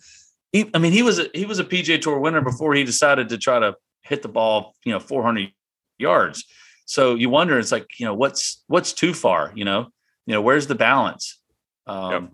he, 0.53 0.71
I 0.75 0.79
mean, 0.79 0.93
he 0.93 1.03
was 1.03 1.19
a, 1.19 1.27
he 1.35 1.45
was 1.45 1.59
a 1.59 1.65
PGA 1.65 2.01
Tour 2.01 2.19
winner 2.19 2.41
before 2.41 2.75
he 2.75 2.85
decided 2.85 3.29
to 3.31 3.39
try 3.39 3.59
to 3.59 3.75
hit 4.03 4.23
the 4.23 4.29
ball, 4.29 4.75
you 4.85 4.93
know, 4.93 5.01
400 5.01 5.51
yards. 5.99 6.45
So 6.87 7.15
you 7.15 7.29
wonder, 7.29 7.59
it's 7.59 7.73
like, 7.73 7.87
you 7.99 8.07
know, 8.07 8.15
what's 8.15 8.65
what's 8.67 8.93
too 8.95 9.13
far, 9.13 9.53
you 9.55 9.65
know, 9.65 9.89
you 10.27 10.33
know, 10.33 10.41
where's 10.41 10.67
the 10.67 10.75
balance? 10.75 11.39
Um, 11.87 12.13
yep. 12.13 12.31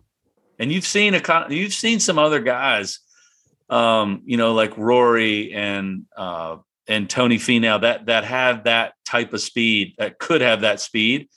And 0.60 0.72
you've 0.72 0.86
seen 0.86 1.14
a 1.14 1.46
you've 1.48 1.74
seen 1.74 1.98
some 1.98 2.18
other 2.18 2.40
guys, 2.40 3.00
um, 3.68 4.22
you 4.24 4.36
know, 4.36 4.54
like 4.54 4.78
Rory 4.78 5.52
and 5.52 6.04
uh, 6.16 6.58
and 6.86 7.08
Tony 7.08 7.38
Finau 7.38 7.80
that 7.80 8.06
that 8.06 8.24
have 8.24 8.64
that 8.64 8.94
type 9.04 9.32
of 9.32 9.40
speed 9.40 9.94
that 9.98 10.18
could 10.18 10.40
have 10.40 10.62
that 10.62 10.80
speed, 10.80 11.28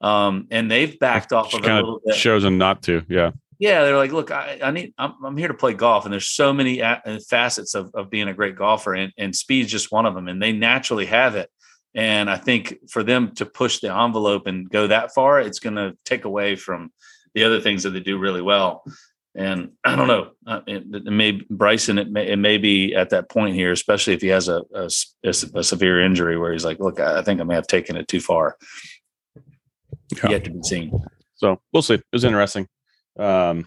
um, 0.00 0.48
and 0.50 0.70
they've 0.70 0.98
backed 0.98 1.32
off 1.32 1.54
of 1.54 1.64
it 1.64 1.70
a 1.70 1.74
little 1.74 2.00
bit. 2.04 2.16
Shows 2.16 2.42
them 2.42 2.58
not 2.58 2.82
to, 2.82 3.02
yeah 3.08 3.32
yeah, 3.62 3.84
they're 3.84 3.96
like, 3.96 4.10
look, 4.10 4.32
I, 4.32 4.58
I 4.60 4.72
need, 4.72 4.92
I'm, 4.98 5.14
I'm, 5.24 5.36
here 5.36 5.46
to 5.46 5.54
play 5.54 5.72
golf, 5.72 6.04
and 6.04 6.12
there's 6.12 6.26
so 6.26 6.52
many 6.52 6.80
a- 6.80 7.00
uh, 7.06 7.20
facets 7.30 7.76
of, 7.76 7.92
of 7.94 8.10
being 8.10 8.26
a 8.26 8.34
great 8.34 8.56
golfer, 8.56 8.92
and, 8.92 9.12
and 9.16 9.36
speed's 9.36 9.70
just 9.70 9.92
one 9.92 10.04
of 10.04 10.16
them, 10.16 10.26
and 10.26 10.42
they 10.42 10.50
naturally 10.50 11.06
have 11.06 11.36
it. 11.36 11.48
And 11.94 12.28
I 12.28 12.38
think 12.38 12.90
for 12.90 13.04
them 13.04 13.36
to 13.36 13.46
push 13.46 13.78
the 13.78 13.94
envelope 13.94 14.48
and 14.48 14.68
go 14.68 14.88
that 14.88 15.14
far, 15.14 15.40
it's 15.40 15.60
going 15.60 15.76
to 15.76 15.96
take 16.04 16.24
away 16.24 16.56
from 16.56 16.90
the 17.34 17.44
other 17.44 17.60
things 17.60 17.84
that 17.84 17.90
they 17.90 18.00
do 18.00 18.18
really 18.18 18.42
well. 18.42 18.82
And 19.34 19.72
I 19.84 19.96
don't 19.96 20.08
know, 20.08 20.30
uh, 20.46 20.60
it, 20.66 20.84
it 20.92 21.04
may 21.04 21.32
Bryson, 21.50 21.98
it 21.98 22.10
may, 22.10 22.28
it 22.28 22.38
may 22.38 22.58
be 22.58 22.94
at 22.94 23.10
that 23.10 23.28
point 23.28 23.54
here, 23.54 23.72
especially 23.72 24.14
if 24.14 24.20
he 24.20 24.28
has 24.28 24.48
a, 24.48 24.62
a, 24.74 24.88
a 25.24 25.62
severe 25.62 26.02
injury 26.02 26.38
where 26.38 26.52
he's 26.52 26.64
like, 26.64 26.80
look, 26.80 27.00
I 27.00 27.22
think 27.22 27.40
I 27.40 27.44
may 27.44 27.54
have 27.54 27.66
taken 27.66 27.96
it 27.96 28.08
too 28.08 28.20
far. 28.20 28.56
Yeah. 30.22 30.30
Yet 30.30 30.44
to 30.44 30.50
be 30.50 30.62
seen. 30.62 30.92
So 31.34 31.60
we'll 31.72 31.82
see. 31.82 31.94
It 31.94 32.04
was 32.12 32.24
interesting. 32.24 32.68
Um, 33.18 33.66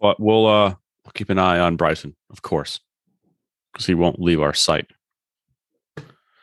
but 0.00 0.20
we'll 0.20 0.46
uh 0.46 0.74
we'll 1.04 1.12
keep 1.14 1.30
an 1.30 1.38
eye 1.38 1.58
on 1.58 1.76
Bryson, 1.76 2.14
of 2.30 2.42
course, 2.42 2.80
because 3.72 3.86
he 3.86 3.94
won't 3.94 4.20
leave 4.20 4.42
our 4.42 4.52
site. 4.52 4.90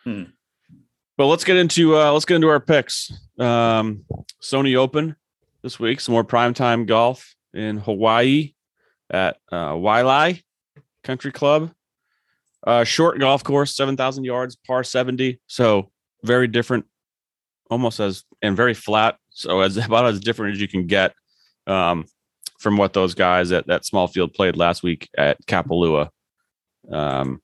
Hmm. 0.03 0.23
But 1.17 1.27
let's 1.27 1.43
get 1.43 1.57
into 1.57 1.97
uh 1.97 2.11
let's 2.11 2.25
get 2.25 2.35
into 2.35 2.47
our 2.47 2.59
picks. 2.59 3.11
Um, 3.37 4.05
Sony 4.41 4.75
Open 4.75 5.15
this 5.61 5.79
week, 5.79 5.99
some 5.99 6.13
more 6.13 6.23
primetime 6.23 6.87
golf 6.87 7.35
in 7.53 7.77
Hawaii 7.77 8.53
at 9.09 9.37
uh, 9.51 9.73
Waialae 9.73 10.41
Country 11.03 11.31
Club. 11.31 11.71
Uh, 12.65 12.83
short 12.83 13.19
golf 13.19 13.43
course, 13.43 13.75
seven 13.75 13.95
thousand 13.95 14.25
yards, 14.25 14.55
par 14.55 14.83
seventy. 14.83 15.39
So 15.47 15.91
very 16.23 16.47
different, 16.47 16.85
almost 17.69 17.99
as 17.99 18.23
and 18.41 18.55
very 18.55 18.73
flat. 18.73 19.17
So 19.29 19.61
as 19.61 19.77
about 19.85 20.05
as 20.05 20.19
different 20.19 20.55
as 20.55 20.61
you 20.61 20.67
can 20.67 20.87
get 20.87 21.13
um, 21.67 22.05
from 22.59 22.77
what 22.77 22.93
those 22.93 23.13
guys 23.13 23.51
at 23.51 23.67
that 23.67 23.85
small 23.85 24.07
field 24.07 24.33
played 24.33 24.57
last 24.57 24.83
week 24.83 25.09
at 25.17 25.43
Kapalua. 25.45 26.09
Um, 26.91 27.41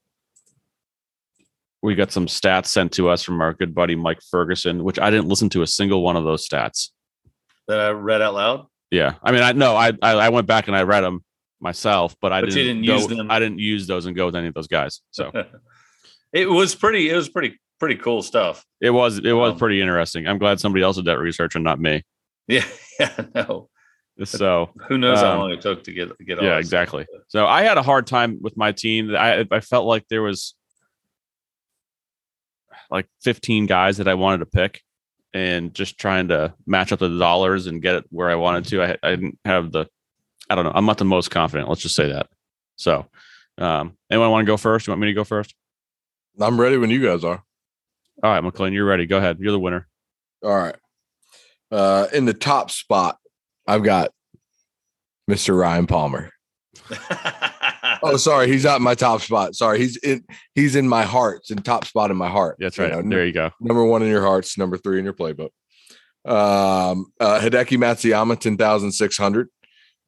we 1.82 1.95
got 1.95 2.12
some 2.12 2.26
stats 2.26 2.68
sent 2.68 2.93
to 2.93 3.10
us 3.10 3.24
from 3.24 3.41
our 3.41 3.53
good 3.53 3.76
buddy 3.76 3.95
Mike 3.95 4.20
Ferguson, 4.32 4.84
which 4.84 4.99
I 4.99 5.12
didn't 5.12 5.28
listen 5.28 5.49
to 5.49 5.62
a 5.62 5.68
single 5.68 6.01
one 6.01 6.16
of 6.16 6.24
those 6.24 6.47
stats 6.47 6.89
that 7.68 7.80
I 7.80 7.89
read 7.91 8.22
out 8.22 8.34
loud. 8.34 8.68
Yeah, 8.92 9.16
I 9.24 9.32
mean, 9.32 9.42
I 9.42 9.52
know 9.52 9.76
I 9.76 9.94
I, 10.02 10.30
went 10.30 10.48
back 10.48 10.68
and 10.68 10.76
I 10.76 10.84
read 10.84 11.02
them 11.02 11.24
myself, 11.60 12.16
but 12.22 12.32
I 12.32 12.42
but 12.42 12.52
didn't, 12.52 12.82
didn't 12.82 12.86
go, 12.86 12.98
use 12.98 13.08
them. 13.08 13.32
I 13.32 13.40
didn't 13.40 13.60
use 13.60 13.88
those 13.88 14.06
and 14.06 14.16
go 14.16 14.28
with 14.28 14.36
any 14.36 14.48
of 14.48 14.54
those 14.54 14.68
guys. 14.68 15.02
So 15.12 15.32
it 16.34 16.50
was 16.50 16.76
pretty. 16.76 17.10
It 17.10 17.16
was 17.16 17.30
pretty 17.30 17.60
pretty 17.80 17.96
cool 17.96 18.22
stuff. 18.22 18.66
It 18.82 18.92
was 18.92 19.20
it 19.20 19.34
was 19.34 19.54
um, 19.54 19.58
pretty 19.58 19.82
interesting. 19.82 20.28
I'm 20.28 20.38
glad 20.38 20.60
somebody 20.60 20.84
else 20.84 20.98
did 20.98 21.06
that 21.06 21.20
research 21.20 21.56
and 21.56 21.64
not 21.64 21.80
me. 21.80 22.04
Yeah, 22.48 22.66
yeah, 23.00 23.26
no. 23.34 23.70
So 24.24 24.70
who 24.88 24.98
knows 24.98 25.20
um, 25.20 25.26
how 25.26 25.38
long 25.40 25.52
it 25.52 25.62
took 25.62 25.84
to 25.86 25.92
get 25.92 26.18
get 26.26 26.42
Yeah, 26.42 26.58
exactly. 26.58 27.06
So 27.28 27.46
I 27.46 27.64
had 27.64 27.78
a 27.78 27.84
hard 27.84 28.08
time 28.08 28.38
with 28.42 28.56
my 28.56 28.72
team. 28.72 29.16
I 29.16 29.46
I 29.52 29.60
felt 29.60 29.86
like 29.86 30.08
there 30.10 30.22
was 30.22 30.56
like 32.92 33.08
15 33.24 33.66
guys 33.66 33.98
that 33.98 34.08
I 34.08 34.14
wanted 34.14 34.38
to 34.40 34.46
pick 34.46 34.82
and 35.36 35.74
just 35.74 36.00
trying 36.00 36.30
to 36.30 36.54
match 36.66 36.94
up 36.94 37.00
the 37.00 37.10
dollars 37.10 37.68
and 37.68 37.82
get 37.82 37.96
it 37.96 38.06
where 38.10 38.30
I 38.30 38.36
wanted 38.36 38.66
to. 38.68 38.82
I, 38.82 38.98
I 39.04 39.10
didn't 39.12 39.38
have 39.44 39.74
the 39.74 39.86
I 40.50 40.56
don't 40.56 40.64
know. 40.64 40.72
I'm 40.74 40.86
not 40.86 40.98
the 40.98 41.06
most 41.06 41.30
confident. 41.30 41.68
Let's 41.68 41.82
just 41.82 41.96
say 41.96 42.08
that. 42.10 42.28
So, 42.78 43.06
um, 43.58 43.98
anyone 44.10 44.32
want 44.32 44.46
to 44.46 44.52
go 44.52 44.58
first? 44.58 44.88
You 44.88 44.92
want 44.92 45.02
me 45.02 45.08
to 45.08 45.14
go 45.14 45.24
first? 45.26 45.54
I'm 46.40 46.60
ready 46.60 46.78
when 46.78 46.90
you 46.90 47.04
guys 47.06 47.24
are. 47.24 47.44
All 48.24 48.32
right, 48.32 48.44
McLean, 48.44 48.72
you're 48.72 48.86
ready. 48.86 49.06
Go 49.06 49.18
ahead. 49.18 49.38
You're 49.40 49.52
the 49.52 49.60
winner. 49.60 49.88
All 50.42 50.56
right. 50.56 50.76
Uh, 51.70 52.08
in 52.14 52.26
the 52.26 52.34
top 52.34 52.72
spot, 52.72 53.18
I've 53.68 53.84
got 53.84 54.12
Mr. 55.30 55.58
Ryan 55.58 55.88
Palmer. 55.88 56.32
oh, 58.14 58.18
sorry, 58.18 58.47
he's 58.47 58.64
not 58.64 58.78
in 58.78 58.84
my 58.84 58.95
top 58.95 59.22
spot. 59.22 59.56
Sorry, 59.56 59.80
he's 59.80 59.97
in 59.97 60.24
he's 60.53 60.76
in 60.76 60.88
my 60.88 61.03
heart. 61.03 61.39
It's 61.39 61.51
in 61.51 61.58
top 61.58 61.86
spot 61.86 62.12
in 62.12 62.18
my 62.18 62.30
heart. 62.30 62.58
That's 62.60 62.78
right. 62.78 62.93
You 62.93 63.03
know, 63.03 63.10
there 63.10 63.26
you 63.26 63.34
go. 63.34 63.51
Number 63.60 63.84
one 63.86 64.01
in 64.01 64.10
your 64.10 64.22
hearts, 64.22 64.58
number 64.58 64.78
three 64.78 64.99
in 64.99 65.06
your 65.06 65.14
playbook. 65.14 65.49
Um, 66.26 67.12
uh, 67.20 67.39
Hideki 67.39 67.78
Matsuyama, 67.78 68.39
ten 68.39 68.58
thousand 68.58 68.91
six 68.91 69.18
hundred. 69.18 69.49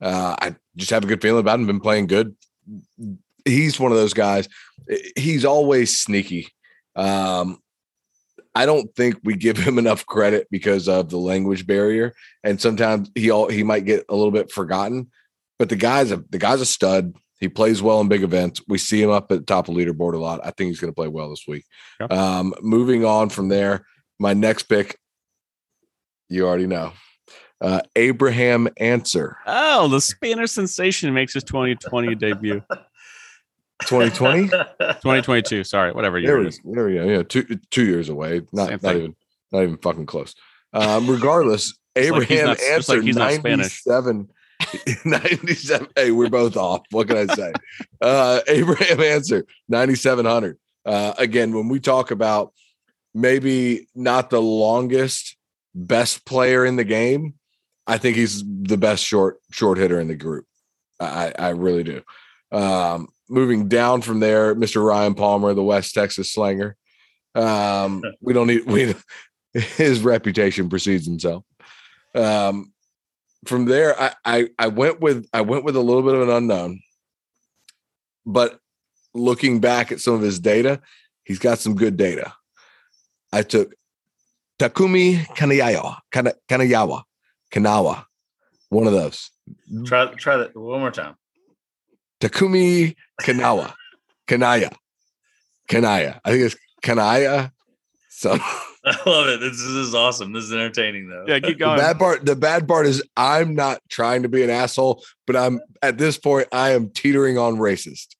Uh, 0.01 0.35
I 0.39 0.55
just 0.75 0.91
have 0.91 1.03
a 1.03 1.07
good 1.07 1.21
feeling 1.21 1.39
about 1.39 1.59
him. 1.59 1.67
Been 1.67 1.79
playing 1.79 2.07
good. 2.07 2.35
He's 3.45 3.79
one 3.79 3.91
of 3.91 3.97
those 3.97 4.13
guys. 4.13 4.47
He's 5.15 5.45
always 5.45 5.99
sneaky. 5.99 6.49
Um, 6.95 7.59
I 8.57 8.65
don't 8.65 8.93
think 8.95 9.17
we 9.23 9.35
give 9.35 9.57
him 9.57 9.77
enough 9.77 10.05
credit 10.05 10.47
because 10.49 10.87
of 10.87 11.09
the 11.09 11.17
language 11.17 11.67
barrier, 11.67 12.13
and 12.43 12.59
sometimes 12.59 13.11
he 13.13 13.29
all, 13.29 13.49
he 13.49 13.63
might 13.63 13.85
get 13.85 14.05
a 14.09 14.15
little 14.15 14.31
bit 14.31 14.51
forgotten. 14.51 15.11
But 15.59 15.69
the 15.69 15.75
guy's 15.75 16.11
a 16.11 16.23
the 16.29 16.39
guy's 16.39 16.61
a 16.61 16.65
stud. 16.65 17.13
He 17.39 17.49
plays 17.49 17.81
well 17.81 18.01
in 18.01 18.07
big 18.07 18.23
events. 18.23 18.61
We 18.67 18.77
see 18.77 19.01
him 19.01 19.11
up 19.11 19.31
at 19.31 19.39
the 19.39 19.45
top 19.45 19.69
of 19.69 19.75
leaderboard 19.75 20.13
a 20.13 20.17
lot. 20.17 20.39
I 20.43 20.51
think 20.51 20.69
he's 20.69 20.79
going 20.79 20.91
to 20.91 20.95
play 20.95 21.07
well 21.07 21.29
this 21.29 21.45
week. 21.47 21.65
Yep. 21.99 22.11
Um, 22.11 22.53
moving 22.61 23.05
on 23.05 23.29
from 23.29 23.49
there, 23.49 23.85
my 24.19 24.33
next 24.33 24.63
pick, 24.63 24.97
you 26.29 26.47
already 26.47 26.67
know, 26.67 26.93
uh, 27.61 27.81
Abraham 27.95 28.67
Ancer. 28.77 29.37
Oh, 29.45 29.87
the 29.87 30.01
Spanish 30.01 30.51
sensation 30.51 31.13
makes 31.13 31.33
his 31.33 31.43
2020 31.43 32.15
debut. 32.15 32.63
2020 33.83 34.47
2022 34.47 35.63
sorry 35.63 35.91
whatever 35.91 36.17
year 36.17 36.41
there, 36.41 36.51
there 36.63 36.85
we 36.87 36.95
go 36.95 37.05
yeah 37.05 37.21
two 37.21 37.43
two 37.69 37.85
years 37.85 38.09
away 38.09 38.41
not 38.51 38.81
not 38.81 38.95
even 38.95 39.15
not 39.51 39.61
even 39.61 39.77
fucking 39.77 40.07
close 40.07 40.33
um 40.73 41.07
regardless 41.07 41.77
abraham 41.95 42.47
like 42.47 42.59
Ancer 42.59 43.03
like 43.03 43.15
97 43.15 44.27
97 45.05 45.87
hey 45.95 46.11
we're 46.11 46.29
both 46.29 46.57
off 46.57 46.81
what 46.91 47.07
can 47.07 47.17
i 47.17 47.33
say 47.33 47.53
uh 48.01 48.41
abraham 48.47 49.01
Ancer 49.01 49.45
9700 49.69 50.57
uh 50.85 51.13
again 51.17 51.55
when 51.55 51.69
we 51.69 51.79
talk 51.79 52.11
about 52.11 52.53
maybe 53.13 53.87
not 53.95 54.29
the 54.29 54.41
longest 54.41 55.35
best 55.73 56.25
player 56.25 56.65
in 56.65 56.75
the 56.75 56.83
game 56.83 57.33
i 57.85 57.97
think 57.97 58.17
he's 58.17 58.43
the 58.45 58.77
best 58.77 59.03
short 59.03 59.39
short 59.51 59.77
hitter 59.77 59.99
in 59.99 60.07
the 60.07 60.15
group 60.15 60.45
i 60.99 61.33
i 61.37 61.49
really 61.49 61.83
do 61.83 62.01
um 62.51 63.07
moving 63.29 63.67
down 63.67 64.01
from 64.01 64.19
there, 64.19 64.55
Mr. 64.55 64.85
Ryan 64.85 65.13
Palmer, 65.13 65.53
the 65.53 65.63
West 65.63 65.93
Texas 65.93 66.31
slanger. 66.31 66.75
Um, 67.35 68.03
we 68.21 68.33
don't 68.33 68.47
need 68.47 68.65
we 68.65 68.95
his 69.53 70.01
reputation 70.01 70.69
precedes 70.69 71.05
himself. 71.05 71.43
Um, 72.15 72.73
from 73.47 73.65
there, 73.65 73.99
I, 73.99 74.13
I 74.25 74.49
I 74.59 74.67
went 74.67 74.99
with 74.99 75.27
I 75.33 75.41
went 75.41 75.63
with 75.63 75.75
a 75.75 75.81
little 75.81 76.03
bit 76.03 76.15
of 76.15 76.21
an 76.21 76.29
unknown, 76.29 76.81
but 78.25 78.59
looking 79.13 79.59
back 79.59 79.91
at 79.91 79.99
some 79.99 80.13
of 80.13 80.21
his 80.21 80.39
data, 80.39 80.81
he's 81.23 81.39
got 81.39 81.59
some 81.59 81.75
good 81.75 81.97
data. 81.97 82.33
I 83.31 83.41
took 83.41 83.73
Takumi 84.59 85.25
Kanayawa, 85.27 85.97
Kana, 86.11 86.33
Kanayawa, 86.47 87.03
Kanawa, 87.51 88.05
one 88.69 88.87
of 88.87 88.93
those. 88.93 89.31
Try 89.85 90.07
try 90.13 90.37
that 90.37 90.55
one 90.55 90.79
more 90.79 90.91
time. 90.91 91.15
Takumi 92.19 92.95
Kanawa. 93.21 93.73
Kanaya. 94.27 94.69
Kanaya. 95.69 96.19
I 96.23 96.31
think 96.31 96.43
it's 96.43 96.55
Kanaya. 96.83 97.51
So 98.09 98.37
I 99.05 99.09
love 99.09 99.27
it. 99.27 99.39
This, 99.41 99.57
this, 99.57 99.67
is 99.67 99.93
awesome. 99.93 100.31
This 100.31 100.45
is 100.45 100.53
entertaining 100.53 101.09
though. 101.09 101.25
Yeah, 101.27 101.39
keep 101.39 101.59
going. 101.59 101.75
The 101.75 101.83
bad 101.83 101.99
part, 101.99 102.25
the 102.25 102.35
bad 102.35 102.67
part 102.67 102.85
is 102.85 103.03
I'm 103.17 103.53
not 103.53 103.81
trying 103.89 104.23
to 104.23 104.29
be 104.29 104.43
an 104.43 104.49
asshole, 104.49 105.03
but 105.25 105.35
I'm 105.35 105.59
at 105.81 105.97
this 105.97 106.17
point 106.17 106.47
I 106.53 106.71
am 106.71 106.89
teetering 106.91 107.37
on 107.37 107.57
racist. 107.57 108.15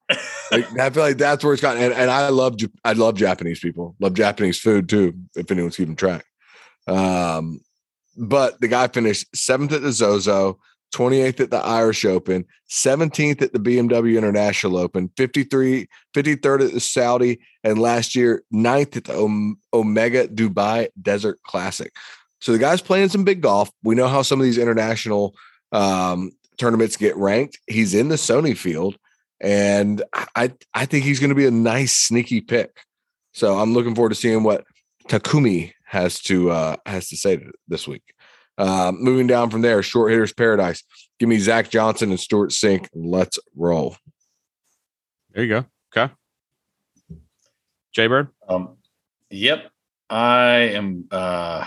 like, 0.52 0.66
I 0.80 0.90
feel 0.90 1.04
like 1.04 1.18
that's 1.18 1.44
where 1.44 1.54
it's 1.54 1.62
gotten. 1.62 1.82
And, 1.82 1.94
and 1.94 2.12
I 2.12 2.30
love 2.30 2.56
I 2.84 2.94
love 2.94 3.16
Japanese 3.16 3.60
people. 3.60 3.96
Love 4.00 4.14
Japanese 4.14 4.60
food 4.60 4.90
too, 4.90 5.14
if 5.36 5.50
anyone's 5.50 5.78
keeping 5.78 5.96
track. 5.96 6.26
Um, 6.86 7.62
but 8.18 8.60
the 8.60 8.68
guy 8.68 8.88
finished 8.90 9.34
seventh 9.34 9.72
at 9.72 9.84
the 9.84 9.94
Zozo, 9.94 10.60
28th 10.98 11.40
at 11.40 11.52
the 11.52 11.58
Irish 11.58 12.06
Open, 12.06 12.46
17th 12.70 13.42
at 13.42 13.54
the 13.54 13.60
BMW 13.60 14.18
International 14.18 14.78
Open, 14.78 15.12
53, 15.16 15.88
53rd 16.16 16.66
at 16.68 16.74
the 16.74 16.80
Saudi, 16.80 17.40
and 17.64 17.80
last 17.80 18.16
year, 18.16 18.44
9th 18.54 18.98
at 18.98 19.04
the 19.06 19.56
Omega 19.74 20.28
Dubai 20.28 20.88
Desert 21.00 21.40
Classic. 21.44 21.94
So 22.40 22.52
the 22.52 22.60
guy's 22.60 22.82
playing 22.82 23.10
some 23.10 23.24
big 23.24 23.42
golf. 23.42 23.70
We 23.84 23.96
know 23.96 24.08
how 24.08 24.22
some 24.22 24.40
of 24.40 24.46
these 24.46 24.58
international 24.58 25.36
um, 25.72 26.32
tournaments 26.58 26.98
get 26.98 27.16
ranked. 27.16 27.60
He's 27.68 27.94
in 27.94 28.10
the 28.10 28.16
Sony 28.16 28.58
field, 28.58 28.98
and 29.40 30.04
I 30.36 30.52
I 30.74 30.86
think 30.86 31.06
he's 31.06 31.20
going 31.20 31.30
to 31.30 31.36
be 31.36 31.46
a 31.46 31.52
nice 31.52 31.96
sneaky 31.96 32.42
pick. 32.42 32.78
So 33.34 33.58
I'm 33.58 33.74
looking 33.74 33.96
forward 33.96 34.10
to 34.10 34.16
seeing 34.16 34.44
what 34.44 34.66
Takumi 35.08 35.74
has 35.86 36.20
to 36.22 36.52
uh, 36.52 36.76
has 36.86 37.10
to 37.10 37.18
say 37.18 37.46
this 37.68 37.88
week. 37.88 38.04
Uh, 38.58 38.92
moving 38.94 39.28
down 39.28 39.50
from 39.50 39.62
there, 39.62 39.84
short 39.84 40.12
hitters 40.12 40.34
paradise. 40.34 40.84
Give 41.20 41.30
me 41.30 41.40
Zach 41.40 41.70
Johnson 41.70 42.10
and 42.10 42.20
Stewart 42.20 42.52
Cink. 42.52 42.88
Let's 42.94 43.40
roll. 43.56 43.96
There 45.32 45.44
you 45.44 45.50
go. 45.50 45.66
Okay. 45.96 46.14
Jaybird. 47.94 48.30
Um, 48.48 48.78
yep. 49.30 49.70
I 50.10 50.72
am. 50.74 51.08
Uh, 51.12 51.66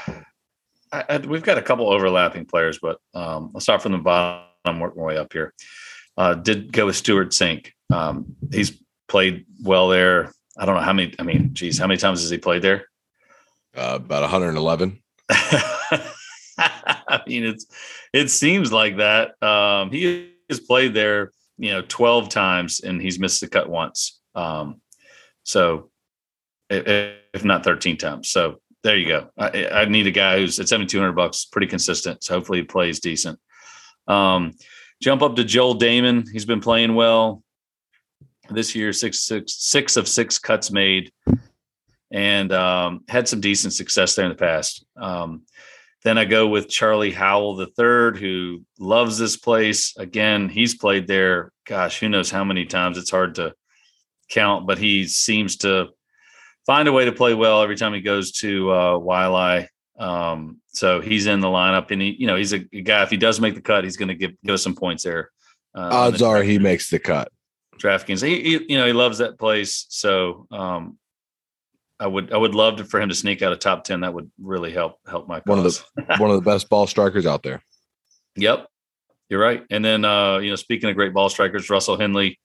I, 0.93 1.05
I, 1.09 1.19
we've 1.19 1.43
got 1.43 1.59
a 1.59 1.63
couple 1.63 1.91
overlapping 1.91 2.47
players, 2.47 2.79
but 2.81 2.99
um, 3.15 3.53
I'll 3.55 3.61
start 3.61 3.83
from 3.83 3.93
the 3.93 3.99
bottom, 3.99 4.81
work 4.81 4.97
my 4.97 5.03
way 5.03 5.17
up 5.17 5.33
here. 5.33 5.55
Uh, 6.17 6.35
did 6.35 6.73
go 6.73 6.87
with 6.87 6.97
Stewart 6.97 7.31
Cink. 7.31 7.73
Um, 7.93 8.37
he's 8.53 8.83
played 9.09 9.47
well 9.63 9.89
there. 9.89 10.33
I 10.59 10.67
don't 10.67 10.75
know 10.75 10.83
how 10.83 10.93
many. 10.93 11.15
I 11.19 11.23
mean, 11.23 11.51
geez, 11.53 11.79
how 11.79 11.87
many 11.87 11.99
times 11.99 12.23
has 12.23 12.31
he 12.31 12.39
played 12.39 12.63
there? 12.63 12.87
Uh, 13.77 13.99
about 14.03 14.23
111. 14.23 15.01
I 17.23 17.23
mean, 17.27 17.45
it's 17.45 17.67
it 18.13 18.31
seems 18.31 18.73
like 18.73 18.99
that. 18.99 19.41
Um, 19.43 19.91
he 19.91 20.33
has 20.49 20.61
played 20.61 20.95
there, 20.95 21.33
you 21.59 21.73
know, 21.73 21.83
12 21.83 22.29
times 22.29 22.81
and 22.81 23.01
he's 23.01 23.19
missed 23.19 23.41
the 23.41 23.49
cut 23.49 23.69
once. 23.69 24.21
Um, 24.35 24.81
so 25.43 25.91
if 26.71 27.45
not 27.45 27.65
13 27.65 27.97
times. 27.97 28.31
So 28.31 28.61
there 28.85 28.97
you 28.97 29.09
go. 29.09 29.31
I, 29.37 29.67
I 29.67 29.85
need 29.87 30.07
a 30.07 30.13
guy 30.13 30.39
who's 30.39 30.59
at 30.61 30.69
7,200 30.69 31.13
bucks, 31.13 31.45
pretty 31.45 31.67
consistent. 31.67 32.23
So 32.23 32.35
hopefully 32.35 32.59
he 32.59 32.65
plays 32.65 33.01
decent. 33.01 33.39
Um, 34.07 34.53
jump 35.03 35.23
up 35.23 35.37
to 35.37 35.45
Joel 35.45 35.79
Dahmen. 35.79 36.29
He's 36.33 36.45
been 36.45 36.61
playing 36.61 36.95
well 36.95 37.43
this 38.51 38.75
year. 38.75 38.93
Six, 38.93 39.21
six, 39.21 39.55
six 39.55 39.97
of 39.97 40.07
six 40.07 40.39
cuts 40.39 40.71
made 40.71 41.13
and 42.11 42.53
um, 42.53 43.05
had 43.09 43.29
some 43.29 43.41
decent 43.41 43.73
success 43.73 44.15
there 44.15 44.25
in 44.25 44.31
the 44.31 44.37
past. 44.37 44.85
Um, 44.97 45.43
then 46.03 46.17
I 46.17 46.25
go 46.25 46.47
with 46.47 46.69
Charlie 46.69 47.11
Howell 47.11 47.57
the 47.57 47.67
third, 47.67 48.17
who 48.17 48.65
loves 48.79 49.19
this 49.19 49.37
place. 49.37 49.95
Again, 49.99 50.49
he's 50.49 50.75
played 50.75 51.07
there. 51.07 51.53
Gosh, 51.67 52.01
who 52.01 52.09
knows 52.09 52.31
how 52.31 52.45
many 52.45 52.65
times? 52.65 52.97
It's 52.97 53.11
hard 53.11 53.35
to 53.35 53.55
count, 54.31 54.67
but 54.67 54.79
he 54.79 55.07
seems 55.07 55.59
to 55.59 55.91
find 56.67 56.89
a 56.89 56.93
way 56.93 57.05
to 57.05 57.13
play 57.13 57.35
well 57.35 57.63
every 57.63 57.77
time 57.77 57.93
he 57.93 58.01
goes 58.01 58.33
to 58.33 58.71
uh, 58.71 58.93
Waialae. 58.95 59.67
Um, 59.99 60.61
so 60.69 61.03
he's 61.03 61.27
in 61.27 61.41
the 61.41 61.49
lineup, 61.49 61.91
and 61.91 62.01
he, 62.01 62.17
you 62.19 62.27
know, 62.27 62.37
he's 62.37 62.55
a, 62.55 62.65
a 62.73 62.81
guy. 62.81 63.03
If 63.03 63.11
he 63.11 63.19
does 63.19 63.39
make 63.39 63.55
the 63.55 63.61
cut, 63.61 63.85
he's 63.85 63.99
going 63.99 64.09
to 64.09 64.15
give 64.15 64.33
give 64.43 64.55
us 64.55 64.63
some 64.63 64.75
points 64.75 65.03
there. 65.03 65.31
Uh, 65.75 65.91
Odds 65.93 66.21
the 66.21 66.27
are 66.27 66.43
he 66.43 66.59
makes 66.59 66.89
the 66.89 66.99
cut. 66.99 67.31
DraftKings, 67.77 68.27
he, 68.27 68.43
he, 68.43 68.67
you 68.71 68.79
know, 68.79 68.87
he 68.87 68.93
loves 68.93 69.19
that 69.19 69.39
place. 69.39 69.87
So 69.89 70.47
um, 70.51 70.99
I 72.01 72.07
would 72.07 72.33
I 72.33 72.37
would 72.39 72.55
love 72.55 72.77
to, 72.77 72.85
for 72.85 73.01
him 73.01 73.11
to 73.11 73.15
sneak 73.15 73.43
out 73.43 73.53
a 73.53 73.57
top 73.57 73.85
ten. 73.85 74.01
That 74.01 74.15
would 74.15 74.31
really 74.41 74.73
help 74.73 74.99
help 75.07 75.29
my 75.29 75.41
cause. 75.41 75.47
one 75.47 75.59
of 75.59 75.65
the 75.65 76.17
one 76.19 76.31
of 76.31 76.37
the 76.37 76.51
best 76.51 76.69
ball 76.71 76.87
strikers 76.87 77.27
out 77.27 77.43
there. 77.43 77.63
Yep, 78.37 78.67
you're 79.29 79.41
right. 79.41 79.63
And 79.71 79.85
then 79.85 80.05
uh, 80.05 80.39
you 80.39 80.49
know, 80.49 80.57
speaking 80.57 80.89
of 80.89 80.97
great 80.97 81.13
ball 81.13 81.29
strikers, 81.29 81.69
Russell 81.69 81.99
Henley, 81.99 82.41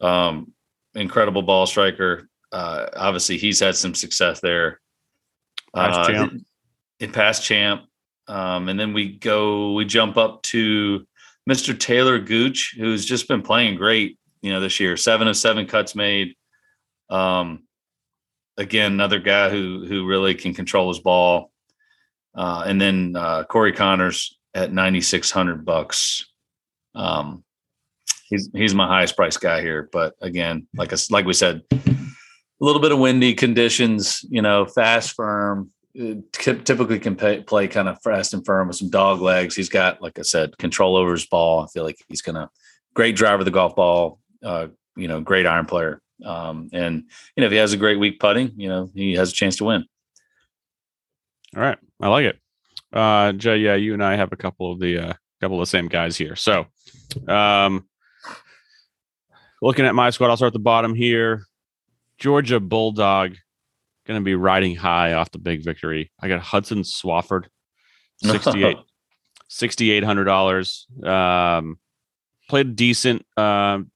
um, 0.00 0.52
incredible 0.94 1.42
ball 1.42 1.66
striker. 1.66 2.28
Uh, 2.52 2.86
obviously, 2.94 3.38
he's 3.38 3.60
had 3.60 3.76
some 3.76 3.94
success 3.94 4.40
there. 4.40 4.80
Past 5.74 6.00
uh, 6.00 6.06
champ. 6.12 6.46
In 7.00 7.12
past 7.12 7.44
champ, 7.44 7.82
um, 8.28 8.68
and 8.68 8.78
then 8.78 8.92
we 8.92 9.16
go 9.16 9.72
we 9.72 9.84
jump 9.86 10.18
up 10.18 10.42
to 10.44 11.06
Mr. 11.48 11.78
Taylor 11.78 12.18
Gooch, 12.18 12.74
who's 12.78 13.06
just 13.06 13.26
been 13.26 13.42
playing 13.42 13.76
great. 13.76 14.18
You 14.42 14.52
know, 14.52 14.60
this 14.60 14.80
year, 14.80 14.96
seven 14.96 15.28
of 15.28 15.36
seven 15.36 15.66
cuts 15.66 15.94
made. 15.94 16.34
Um, 17.08 17.65
again, 18.56 18.92
another 18.92 19.18
guy 19.18 19.50
who 19.50 19.86
who 19.86 20.06
really 20.06 20.34
can 20.34 20.54
control 20.54 20.88
his 20.88 21.00
ball. 21.00 21.50
Uh, 22.34 22.64
and 22.66 22.80
then 22.80 23.16
uh, 23.16 23.44
Corey 23.44 23.72
Conners 23.72 24.36
at 24.54 24.72
ninety 24.72 25.00
six 25.00 25.30
hundred 25.30 25.64
bucks. 25.64 26.26
Um, 26.94 27.44
he's 28.28 28.50
he's 28.52 28.74
my 28.74 28.86
highest 28.86 29.16
price 29.16 29.36
guy 29.36 29.60
here, 29.60 29.88
but 29.92 30.14
again, 30.20 30.66
like 30.74 30.92
a, 30.92 30.96
like 31.10 31.26
we 31.26 31.32
said, 31.32 31.62
a 31.72 31.78
little 32.60 32.80
bit 32.80 32.92
of 32.92 32.98
windy 32.98 33.34
conditions. 33.34 34.20
You 34.28 34.42
know, 34.42 34.66
fast, 34.66 35.14
firm. 35.14 35.70
Uh, 35.98 36.16
typically 36.32 36.98
can 36.98 37.16
pay, 37.16 37.40
play 37.40 37.66
kind 37.66 37.88
of 37.88 37.96
fast 38.02 38.34
and 38.34 38.44
firm 38.44 38.68
with 38.68 38.76
some 38.76 38.90
dog 38.90 39.22
legs. 39.22 39.56
He's 39.56 39.70
got, 39.70 40.02
like 40.02 40.18
I 40.18 40.22
said, 40.22 40.58
control 40.58 40.94
over 40.94 41.12
his 41.12 41.26
ball. 41.26 41.60
I 41.60 41.68
feel 41.68 41.84
like 41.84 41.96
he's 42.08 42.20
gonna 42.20 42.50
great 42.92 43.16
driver 43.16 43.40
of 43.40 43.46
the 43.46 43.50
golf 43.50 43.74
ball. 43.74 44.18
Uh, 44.42 44.66
you 44.94 45.08
know, 45.08 45.22
great 45.22 45.46
iron 45.46 45.64
player. 45.64 46.02
Um, 46.24 46.68
and 46.72 47.04
you 47.36 47.40
know, 47.40 47.46
if 47.46 47.52
he 47.52 47.58
has 47.58 47.72
a 47.72 47.76
great 47.76 47.98
week 47.98 48.18
putting, 48.20 48.52
you 48.56 48.68
know, 48.68 48.90
he 48.94 49.14
has 49.14 49.30
a 49.30 49.34
chance 49.34 49.56
to 49.56 49.64
win. 49.64 49.84
All 51.54 51.62
right, 51.62 51.78
I 52.00 52.08
like 52.08 52.26
it. 52.26 52.38
Uh, 52.92 53.32
Jay, 53.32 53.58
yeah, 53.58 53.74
you 53.74 53.94
and 53.94 54.04
I 54.04 54.16
have 54.16 54.32
a 54.32 54.36
couple 54.36 54.72
of 54.72 54.80
the 54.80 54.98
uh, 54.98 55.12
couple 55.40 55.60
of 55.60 55.62
the 55.62 55.70
same 55.70 55.88
guys 55.88 56.16
here. 56.16 56.36
So, 56.36 56.66
um, 57.28 57.86
looking 59.60 59.84
at 59.84 59.94
my 59.94 60.10
squad, 60.10 60.30
I'll 60.30 60.36
start 60.36 60.50
at 60.50 60.52
the 60.54 60.58
bottom 60.58 60.94
here. 60.94 61.44
Georgia 62.18 62.60
Bulldog 62.60 63.36
going 64.06 64.20
to 64.20 64.24
be 64.24 64.34
riding 64.34 64.76
high 64.76 65.12
off 65.12 65.30
the 65.32 65.38
big 65.38 65.64
victory. 65.64 66.12
I 66.20 66.28
got 66.28 66.40
Hudson 66.40 66.82
Swafford, 66.82 67.46
68 68.22 68.78
$6,800. 69.50 71.06
Um, 71.06 71.78
played 72.48 72.76
decent. 72.76 73.24
Um, 73.36 73.90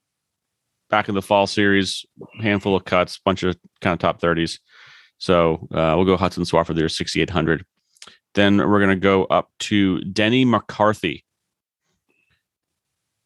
back 0.91 1.09
in 1.09 1.15
the 1.15 1.23
fall 1.23 1.47
series, 1.47 2.05
handful 2.41 2.77
of 2.77 2.85
cuts, 2.85 3.19
bunch 3.25 3.43
of 3.43 3.57
kind 3.81 3.95
of 3.95 3.99
top 3.99 4.21
30s. 4.21 4.59
So 5.19 5.69
uh, 5.73 5.95
we'll 5.97 6.05
go 6.05 6.17
Hudson 6.17 6.45
Swafford 6.45 6.77
there, 6.77 6.89
6,800. 6.89 7.65
Then 8.35 8.59
we're 8.59 8.79
going 8.79 8.91
to 8.91 8.97
go 8.97 9.25
up 9.25 9.51
to 9.61 10.01
Denny 10.05 10.45
McCarthy. 10.45 11.25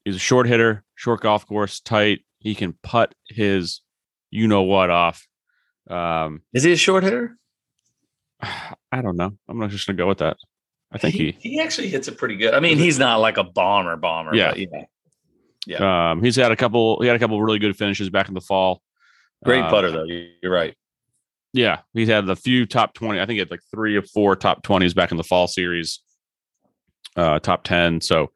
He's 0.05 0.17
a 0.17 0.21
short 0.21 0.47
hitter, 0.47 0.85
short 0.95 1.21
golf 1.21 1.47
course, 1.47 1.81
tight. 1.81 2.21
He 2.39 2.55
can 2.55 2.75
putt 2.83 3.15
his 3.29 3.81
you 4.35 4.49
know 4.49 4.63
what 4.63 4.91
off. 4.91 5.27
Um, 5.89 6.43
Is 6.53 6.65
he 6.65 6.73
a 6.73 6.77
short 6.77 7.05
hitter? 7.05 7.37
I 8.43 9.01
don't 9.01 9.17
know. 9.17 9.31
I'm 9.49 9.59
not 9.59 9.71
just 9.71 9.87
going 9.87 9.97
to 9.97 10.03
go 10.03 10.09
with 10.09 10.19
that. 10.19 10.37
I 10.91 10.99
think 10.99 11.15
he, 11.15 11.37
he, 11.39 11.51
he 11.51 11.61
actually 11.61 11.89
hits 11.89 12.09
it 12.09 12.19
pretty 12.19 12.37
good. 12.37 12.53
I 12.53 12.61
mean, 12.61 12.79
he's 12.79 12.99
not 12.99 13.21
like 13.21 13.37
a 13.37 13.45
bomber 13.45 13.97
bomber. 13.97 14.35
Yeah, 14.35 14.55
yeah. 14.55 14.85
Yeah. 15.67 16.11
Um, 16.11 16.23
he's 16.23 16.37
had 16.37 16.53
a 16.53 16.57
couple. 16.57 17.01
He 17.01 17.07
had 17.07 17.17
a 17.17 17.19
couple 17.19 17.41
really 17.43 17.59
good 17.59 17.77
finishes 17.77 18.11
back 18.11 18.29
in 18.29 18.35
the 18.35 18.41
fall. 18.41 18.83
Great 19.45 19.63
uh, 19.63 19.71
putter 19.71 19.91
though. 19.91 20.05
You're 20.05 20.53
right. 20.53 20.75
Yeah, 21.53 21.81
he's 21.93 22.09
had 22.09 22.29
a 22.29 22.37
few 22.37 22.67
top 22.67 22.95
twenty. 22.95 23.21
I 23.21 23.27
think 23.27 23.35
he 23.35 23.39
had 23.39 23.51
like 23.51 23.63
three 23.71 23.97
or 23.97 24.03
four 24.03 24.37
top 24.37 24.63
twenties 24.63 24.95
back 24.95 25.11
in 25.11 25.17
the 25.17 25.25
fall 25.25 25.47
series. 25.47 26.01
Uh, 27.17 27.39
top 27.39 27.63
ten. 27.63 28.01
So 28.01 28.33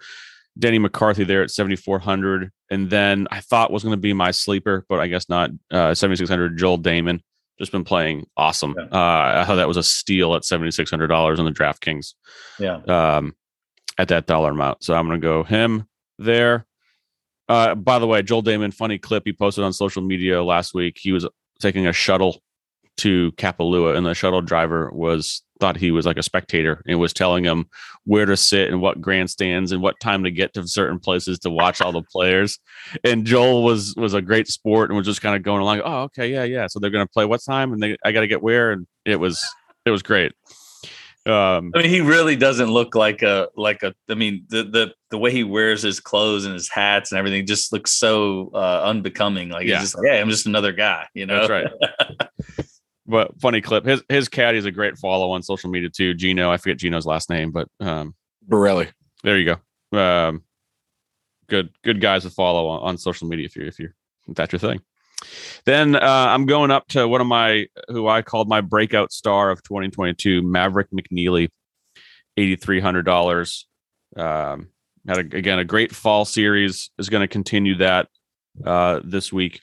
Denny 0.58 0.78
McCarthy 0.78 1.24
there 1.24 1.42
at 1.42 1.50
seventy 1.50 1.76
four 1.76 1.98
hundred, 1.98 2.52
and 2.70 2.88
then 2.90 3.26
I 3.30 3.40
thought 3.40 3.72
was 3.72 3.82
going 3.82 3.92
to 3.92 4.00
be 4.00 4.12
my 4.12 4.30
sleeper, 4.30 4.86
but 4.88 5.00
I 5.00 5.08
guess 5.08 5.28
not. 5.28 5.50
Uh, 5.70 5.94
seventy 5.94 6.16
six 6.16 6.30
hundred. 6.30 6.56
Joel 6.58 6.78
Dahmen. 6.78 7.20
just 7.58 7.72
been 7.72 7.84
playing 7.84 8.26
awesome. 8.36 8.74
Yeah. 8.78 8.84
Uh, 8.84 9.40
I 9.40 9.44
thought 9.44 9.56
that 9.56 9.68
was 9.68 9.76
a 9.76 9.82
steal 9.82 10.34
at 10.34 10.44
seventy 10.44 10.70
six 10.70 10.90
hundred 10.90 11.08
dollars 11.08 11.40
on 11.40 11.44
the 11.44 11.50
DraftKings. 11.50 12.14
Yeah. 12.58 12.76
Um, 12.86 13.34
at 13.98 14.08
that 14.08 14.26
dollar 14.26 14.52
amount, 14.52 14.84
so 14.84 14.94
I'm 14.94 15.08
going 15.08 15.20
to 15.20 15.24
go 15.24 15.42
him 15.42 15.88
there. 16.20 16.67
Uh, 17.48 17.74
by 17.74 17.98
the 17.98 18.06
way, 18.06 18.22
Joel 18.22 18.42
Dahmen, 18.42 18.74
funny 18.74 18.98
clip 18.98 19.22
he 19.24 19.32
posted 19.32 19.64
on 19.64 19.72
social 19.72 20.02
media 20.02 20.42
last 20.42 20.74
week. 20.74 20.98
He 21.00 21.12
was 21.12 21.26
taking 21.60 21.86
a 21.86 21.92
shuttle 21.92 22.42
to 22.98 23.32
Kapalua, 23.32 23.96
and 23.96 24.04
the 24.04 24.14
shuttle 24.14 24.42
driver 24.42 24.90
was 24.92 25.42
thought 25.60 25.76
he 25.76 25.90
was 25.90 26.06
like 26.06 26.16
a 26.16 26.22
spectator 26.22 26.82
and 26.86 27.00
was 27.00 27.12
telling 27.12 27.44
him 27.44 27.66
where 28.04 28.26
to 28.26 28.36
sit 28.36 28.68
and 28.68 28.80
what 28.80 29.00
grandstands 29.00 29.72
and 29.72 29.82
what 29.82 29.98
time 30.00 30.22
to 30.22 30.30
get 30.30 30.54
to 30.54 30.66
certain 30.68 31.00
places 31.00 31.38
to 31.40 31.50
watch 31.50 31.80
all 31.80 31.90
the 31.90 32.02
players. 32.02 32.60
And 33.02 33.24
Joel 33.24 33.64
was 33.64 33.94
was 33.96 34.14
a 34.14 34.22
great 34.22 34.48
sport 34.48 34.90
and 34.90 34.96
was 34.96 35.06
just 35.06 35.22
kind 35.22 35.34
of 35.34 35.42
going 35.42 35.62
along. 35.62 35.80
Oh, 35.84 36.02
okay, 36.02 36.30
yeah, 36.30 36.44
yeah. 36.44 36.66
So 36.66 36.78
they're 36.78 36.90
gonna 36.90 37.06
play 37.06 37.24
what 37.24 37.40
time, 37.42 37.72
and 37.72 37.82
they 37.82 37.96
I 38.04 38.12
got 38.12 38.20
to 38.20 38.28
get 38.28 38.42
where, 38.42 38.72
and 38.72 38.86
it 39.04 39.16
was 39.16 39.44
it 39.84 39.90
was 39.90 40.02
great. 40.02 40.32
Um, 41.28 41.72
I 41.74 41.82
mean, 41.82 41.90
he 41.90 42.00
really 42.00 42.36
doesn't 42.36 42.70
look 42.70 42.94
like 42.94 43.22
a 43.22 43.48
like 43.54 43.82
a. 43.82 43.94
I 44.08 44.14
mean, 44.14 44.46
the 44.48 44.62
the 44.62 44.94
the 45.10 45.18
way 45.18 45.30
he 45.30 45.44
wears 45.44 45.82
his 45.82 46.00
clothes 46.00 46.46
and 46.46 46.54
his 46.54 46.70
hats 46.70 47.12
and 47.12 47.18
everything 47.18 47.44
just 47.46 47.72
looks 47.72 47.92
so 47.92 48.50
uh, 48.54 48.82
unbecoming. 48.84 49.50
Like 49.50 49.66
yeah. 49.66 49.74
he's 49.74 49.90
just 49.90 49.98
like, 49.98 50.06
hey, 50.06 50.20
I'm 50.20 50.30
just 50.30 50.46
another 50.46 50.72
guy. 50.72 51.06
You 51.12 51.26
know, 51.26 51.46
that's 51.46 51.50
right. 51.50 52.66
but 53.06 53.38
funny 53.40 53.60
clip. 53.60 53.84
His 53.84 54.02
his 54.08 54.28
caddy 54.28 54.56
is 54.56 54.64
a 54.64 54.70
great 54.70 54.96
follow 54.96 55.30
on 55.30 55.42
social 55.42 55.68
media 55.68 55.90
too. 55.90 56.14
Gino, 56.14 56.50
I 56.50 56.56
forget 56.56 56.78
Gino's 56.78 57.06
last 57.06 57.28
name, 57.28 57.50
but 57.50 57.68
um, 57.80 58.14
Borelli. 58.42 58.88
There 59.22 59.38
you 59.38 59.56
go. 59.92 59.98
Um, 59.98 60.44
good 61.48 61.70
good 61.84 62.00
guys 62.00 62.22
to 62.22 62.30
follow 62.30 62.68
on, 62.68 62.80
on 62.80 62.98
social 62.98 63.28
media 63.28 63.44
if 63.44 63.56
you 63.56 63.66
if 63.66 63.78
you 63.78 63.90
if 64.28 64.34
that's 64.34 64.52
your 64.52 64.60
thing. 64.60 64.80
Then 65.64 65.96
uh, 65.96 66.00
I'm 66.28 66.46
going 66.46 66.70
up 66.70 66.88
to 66.88 67.06
one 67.06 67.20
of 67.20 67.26
my 67.26 67.66
who 67.88 68.08
I 68.08 68.22
called 68.22 68.48
my 68.48 68.60
breakout 68.60 69.12
star 69.12 69.50
of 69.50 69.62
2022, 69.62 70.42
Maverick 70.42 70.88
McNealy, 70.90 71.48
eighty 72.36 72.56
three 72.56 72.80
hundred 72.80 73.04
dollars. 73.04 73.66
Um, 74.16 74.68
had 75.06 75.18
a, 75.18 75.36
again 75.36 75.58
a 75.58 75.64
great 75.64 75.94
fall 75.94 76.24
series. 76.24 76.90
Is 76.98 77.08
going 77.08 77.22
to 77.22 77.28
continue 77.28 77.76
that 77.76 78.08
uh, 78.64 79.00
this 79.04 79.32
week 79.32 79.60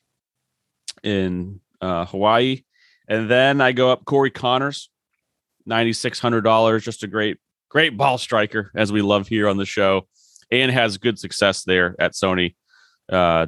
in 1.03 1.60
uh, 1.82 2.06
Hawaii, 2.06 2.64
and 3.08 3.30
then 3.30 3.62
I 3.62 3.72
go 3.72 3.91
up 3.91 4.06
Corey 4.06 4.32
Conners, 4.32 4.89
ninety 5.66 5.93
six 5.93 6.20
hundred 6.20 6.41
dollars. 6.41 6.84
Just 6.84 7.03
a 7.03 7.08
great 7.08 7.38
great 7.70 7.97
ball 7.97 8.18
striker 8.18 8.72
as 8.76 8.91
we 8.91 9.01
love 9.01 9.28
here 9.28 9.47
on 9.47 9.58
the 9.58 9.66
show, 9.66 10.08
and 10.51 10.72
has 10.72 10.97
good 10.97 11.18
success 11.20 11.64
there 11.64 11.95
at 11.99 12.14
Sony. 12.14 12.56
Uh, 13.12 13.47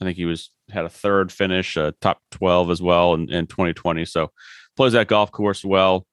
I 0.00 0.04
think 0.04 0.16
he 0.16 0.24
was 0.24 0.50
had 0.70 0.84
a 0.84 0.88
third 0.88 1.30
finish, 1.32 1.76
uh, 1.76 1.92
top 2.00 2.20
twelve 2.30 2.70
as 2.70 2.80
well 2.80 3.14
in, 3.14 3.30
in 3.30 3.46
2020. 3.46 4.04
So 4.04 4.30
plays 4.76 4.92
that 4.92 5.08
golf 5.08 5.30
course 5.32 5.64
well. 5.64 6.06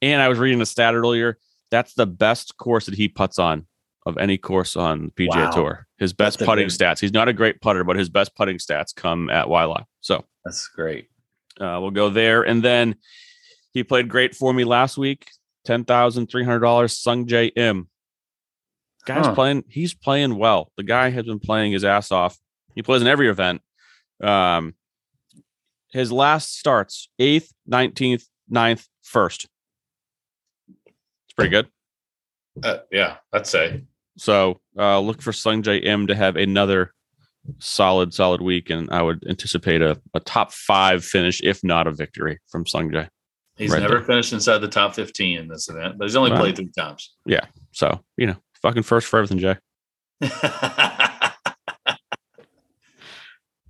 And 0.00 0.20
I 0.22 0.28
was 0.28 0.38
reading 0.38 0.58
the 0.58 0.66
stat 0.66 0.94
earlier. 0.94 1.38
That's 1.70 1.94
the 1.94 2.06
best 2.06 2.56
course 2.56 2.86
that 2.86 2.94
he 2.94 3.08
puts 3.08 3.38
on 3.38 3.66
of 4.04 4.18
any 4.18 4.36
course 4.36 4.76
on 4.76 5.10
PGA 5.10 5.28
Wow. 5.28 5.50
Tour. 5.50 5.86
His 5.98 6.12
best 6.12 6.38
That's 6.40 6.48
putting 6.48 6.66
stats. 6.68 7.00
He's 7.00 7.12
not 7.12 7.28
a 7.28 7.32
great 7.32 7.60
putter, 7.60 7.84
but 7.84 7.96
his 7.96 8.08
best 8.08 8.34
putting 8.34 8.58
stats 8.58 8.94
come 8.94 9.30
at 9.30 9.46
Waialae. 9.46 9.84
So 10.00 10.24
That's 10.44 10.66
great. 10.68 11.06
uh, 11.60 11.78
we'll 11.80 11.90
go 11.92 12.10
there. 12.10 12.42
And 12.42 12.62
then 12.62 12.96
he 13.72 13.84
played 13.84 14.08
great 14.08 14.34
for 14.34 14.52
me 14.52 14.64
last 14.64 14.98
week. 14.98 15.26
Ten 15.64 15.84
thousand 15.84 16.26
three 16.26 16.44
hundred 16.44 16.60
dollars. 16.60 16.98
Sungjae 17.00 17.52
Im. 17.56 17.88
Guy's 19.04 19.26
Huh. 19.26 19.34
playing. 19.34 19.64
He's 19.68 19.94
playing 19.94 20.36
well. 20.36 20.70
The 20.76 20.82
guy 20.82 21.10
has 21.10 21.24
been 21.24 21.40
playing 21.40 21.72
his 21.72 21.84
ass 21.84 22.10
off. 22.12 22.36
He 22.74 22.82
plays 22.82 23.02
in 23.02 23.08
every 23.08 23.28
event. 23.28 23.62
Um, 24.22 24.74
his 25.92 26.10
last 26.12 26.58
starts 26.58 27.08
eighth, 27.18 27.52
nineteenth, 27.66 28.24
9th, 28.50 28.86
first. 29.02 29.46
It's 30.76 31.34
pretty 31.36 31.50
good. 31.50 31.68
Uh, 32.62 32.78
yeah, 32.90 33.16
I'd 33.32 33.46
say. 33.46 33.82
So 34.18 34.60
uh, 34.78 35.00
look 35.00 35.22
for 35.22 35.32
Sungjae 35.32 35.84
Im 35.84 36.06
to 36.06 36.14
have 36.14 36.36
another 36.36 36.92
solid, 37.58 38.12
solid 38.14 38.40
week, 38.42 38.70
and 38.70 38.90
I 38.90 39.02
would 39.02 39.24
anticipate 39.28 39.80
a, 39.82 40.00
a 40.14 40.20
top 40.20 40.52
five 40.52 41.04
finish, 41.04 41.40
if 41.42 41.64
not 41.64 41.86
a 41.86 41.92
victory, 41.92 42.38
from 42.50 42.64
Sungjae. 42.64 43.08
He's 43.56 43.70
Right 43.70 43.80
never 43.82 43.96
there. 43.96 44.04
finished 44.04 44.32
inside 44.32 44.58
the 44.58 44.68
top 44.68 44.94
15 44.94 45.38
in 45.38 45.48
this 45.48 45.68
event, 45.68 45.98
but 45.98 46.04
he's 46.06 46.16
only 46.16 46.30
Wow. 46.30 46.40
played 46.40 46.56
three 46.56 46.70
times. 46.76 47.14
Yeah. 47.26 47.44
So 47.72 48.00
you 48.16 48.26
know, 48.26 48.36
fucking 48.62 48.82
first 48.82 49.06
for 49.08 49.18
everything, 49.18 49.38
Jay. 49.38 49.56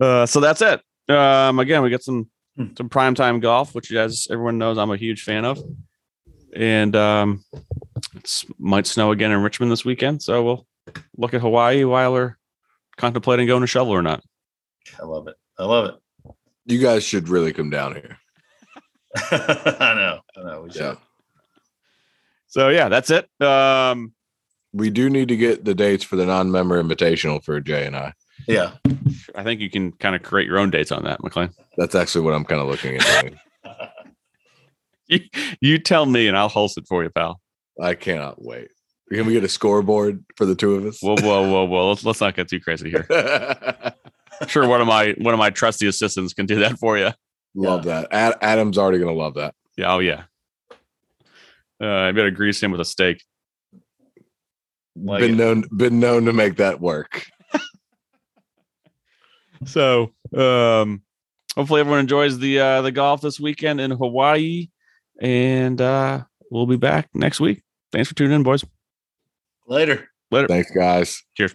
Uh, 0.00 0.26
so 0.26 0.40
that's 0.40 0.62
it. 0.62 0.80
Um, 1.08 1.58
again, 1.58 1.82
we 1.82 1.90
got 1.90 2.02
some 2.02 2.28
Hmm. 2.56 2.66
some 2.76 2.90
primetime 2.90 3.40
golf, 3.40 3.74
which, 3.74 3.90
as 3.92 4.26
everyone 4.30 4.58
knows, 4.58 4.76
I'm 4.76 4.90
a 4.90 4.96
huge 4.98 5.22
fan 5.22 5.46
of. 5.46 5.58
And 6.54 6.94
um, 6.94 7.42
it 8.14 8.44
might 8.58 8.86
snow 8.86 9.10
again 9.10 9.32
in 9.32 9.40
Richmond 9.42 9.72
this 9.72 9.86
weekend, 9.86 10.22
so 10.22 10.44
we'll 10.44 10.66
look 11.16 11.32
at 11.32 11.40
Hawaii 11.40 11.84
while 11.84 12.12
we're 12.12 12.36
contemplating 12.98 13.46
going 13.46 13.62
to 13.62 13.66
shovel 13.66 13.94
or 13.94 14.02
not. 14.02 14.22
I 15.00 15.06
love 15.06 15.28
it. 15.28 15.36
I 15.58 15.64
love 15.64 15.86
it. 15.86 16.34
You 16.66 16.78
guys 16.78 17.04
should 17.04 17.30
really 17.30 17.54
come 17.54 17.70
down 17.70 17.94
here. 17.94 18.18
I 19.16 19.94
know. 19.96 20.20
I 20.36 20.42
know. 20.42 20.62
We 20.62 20.70
should. 20.72 20.80
Yeah. 20.82 20.94
So 22.48 22.68
yeah, 22.68 22.90
that's 22.90 23.08
it. 23.10 23.30
Um, 23.40 24.12
We 24.74 24.90
do 24.90 25.08
need 25.08 25.28
to 25.28 25.36
get 25.38 25.64
the 25.64 25.74
dates 25.74 26.04
for 26.04 26.16
the 26.16 26.26
non-member 26.26 26.82
invitational 26.82 27.42
for 27.42 27.60
Jay 27.60 27.86
and 27.86 27.96
I. 27.96 28.12
Yeah. 28.46 28.72
I 29.34 29.42
think 29.42 29.60
you 29.60 29.70
can 29.70 29.92
kind 29.92 30.14
of 30.16 30.22
create 30.22 30.46
your 30.46 30.58
own 30.58 30.70
dates 30.70 30.92
on 30.92 31.04
that, 31.04 31.22
McLean. 31.22 31.50
That's 31.76 31.94
actually 31.94 32.24
what 32.24 32.34
I'm 32.34 32.44
kind 32.44 32.60
of 32.60 32.68
looking 32.68 32.96
at. 32.96 33.20
doing. 33.20 33.38
You, 35.08 35.20
you 35.60 35.78
tell 35.78 36.06
me, 36.06 36.26
and 36.26 36.38
I'll 36.38 36.48
host 36.48 36.78
it 36.78 36.84
for 36.88 37.02
you, 37.02 37.10
pal. 37.10 37.38
I 37.78 37.92
cannot 37.94 38.40
wait. 38.42 38.68
Can 39.12 39.26
we 39.26 39.34
get 39.34 39.44
a 39.44 39.48
scoreboard 39.48 40.24
for 40.36 40.46
the 40.46 40.54
two 40.54 40.74
of 40.74 40.86
us? 40.86 41.00
Whoa, 41.02 41.16
whoa, 41.20 41.50
whoa, 41.50 41.64
whoa! 41.64 41.88
Let's 41.90 42.02
let's 42.02 42.20
not 42.22 42.34
get 42.34 42.48
too 42.48 42.60
crazy 42.60 42.88
here. 42.88 43.06
Sure, 44.48 44.66
one 44.66 44.80
of 44.80 44.86
my 44.86 45.14
one 45.18 45.34
of 45.34 45.38
my 45.38 45.50
trusty 45.50 45.86
assistants 45.86 46.32
can 46.32 46.46
do 46.46 46.60
that 46.60 46.78
for 46.78 46.98
you. 46.98 47.10
love 47.54 47.84
that. 47.84 48.08
Ad- 48.10 48.38
Adam's 48.40 48.78
already 48.78 48.98
gonna 48.98 49.12
love 49.12 49.34
that. 49.34 49.54
Yeah, 49.76 49.92
oh 49.92 49.98
yeah. 50.00 50.24
Uh, 51.80 51.86
I 51.86 52.12
better 52.12 52.30
grease 52.30 52.62
him 52.62 52.70
with 52.72 52.80
a 52.80 52.84
steak. 52.84 53.22
Like 54.96 55.20
been 55.20 55.32
it. 55.32 55.36
known 55.36 55.64
been 55.76 56.00
known 56.00 56.24
to 56.24 56.32
make 56.32 56.56
that 56.56 56.80
work. 56.80 57.26
So, 59.66 60.12
um, 60.36 61.02
hopefully 61.54 61.80
everyone 61.80 62.00
enjoys 62.00 62.38
the 62.38 62.60
uh, 62.60 62.82
the 62.82 62.92
golf 62.92 63.20
this 63.20 63.40
weekend 63.40 63.80
in 63.80 63.90
Hawaii, 63.90 64.68
and 65.20 65.80
uh, 65.80 66.24
we'll 66.50 66.66
be 66.66 66.76
back 66.76 67.08
next 67.14 67.40
week. 67.40 67.62
Thanks 67.92 68.08
for 68.08 68.14
tuning 68.14 68.34
in, 68.34 68.42
boys. 68.42 68.64
Later. 69.66 70.08
Later. 70.30 70.48
Thanks, 70.48 70.70
guys. 70.70 71.22
Cheers. 71.36 71.54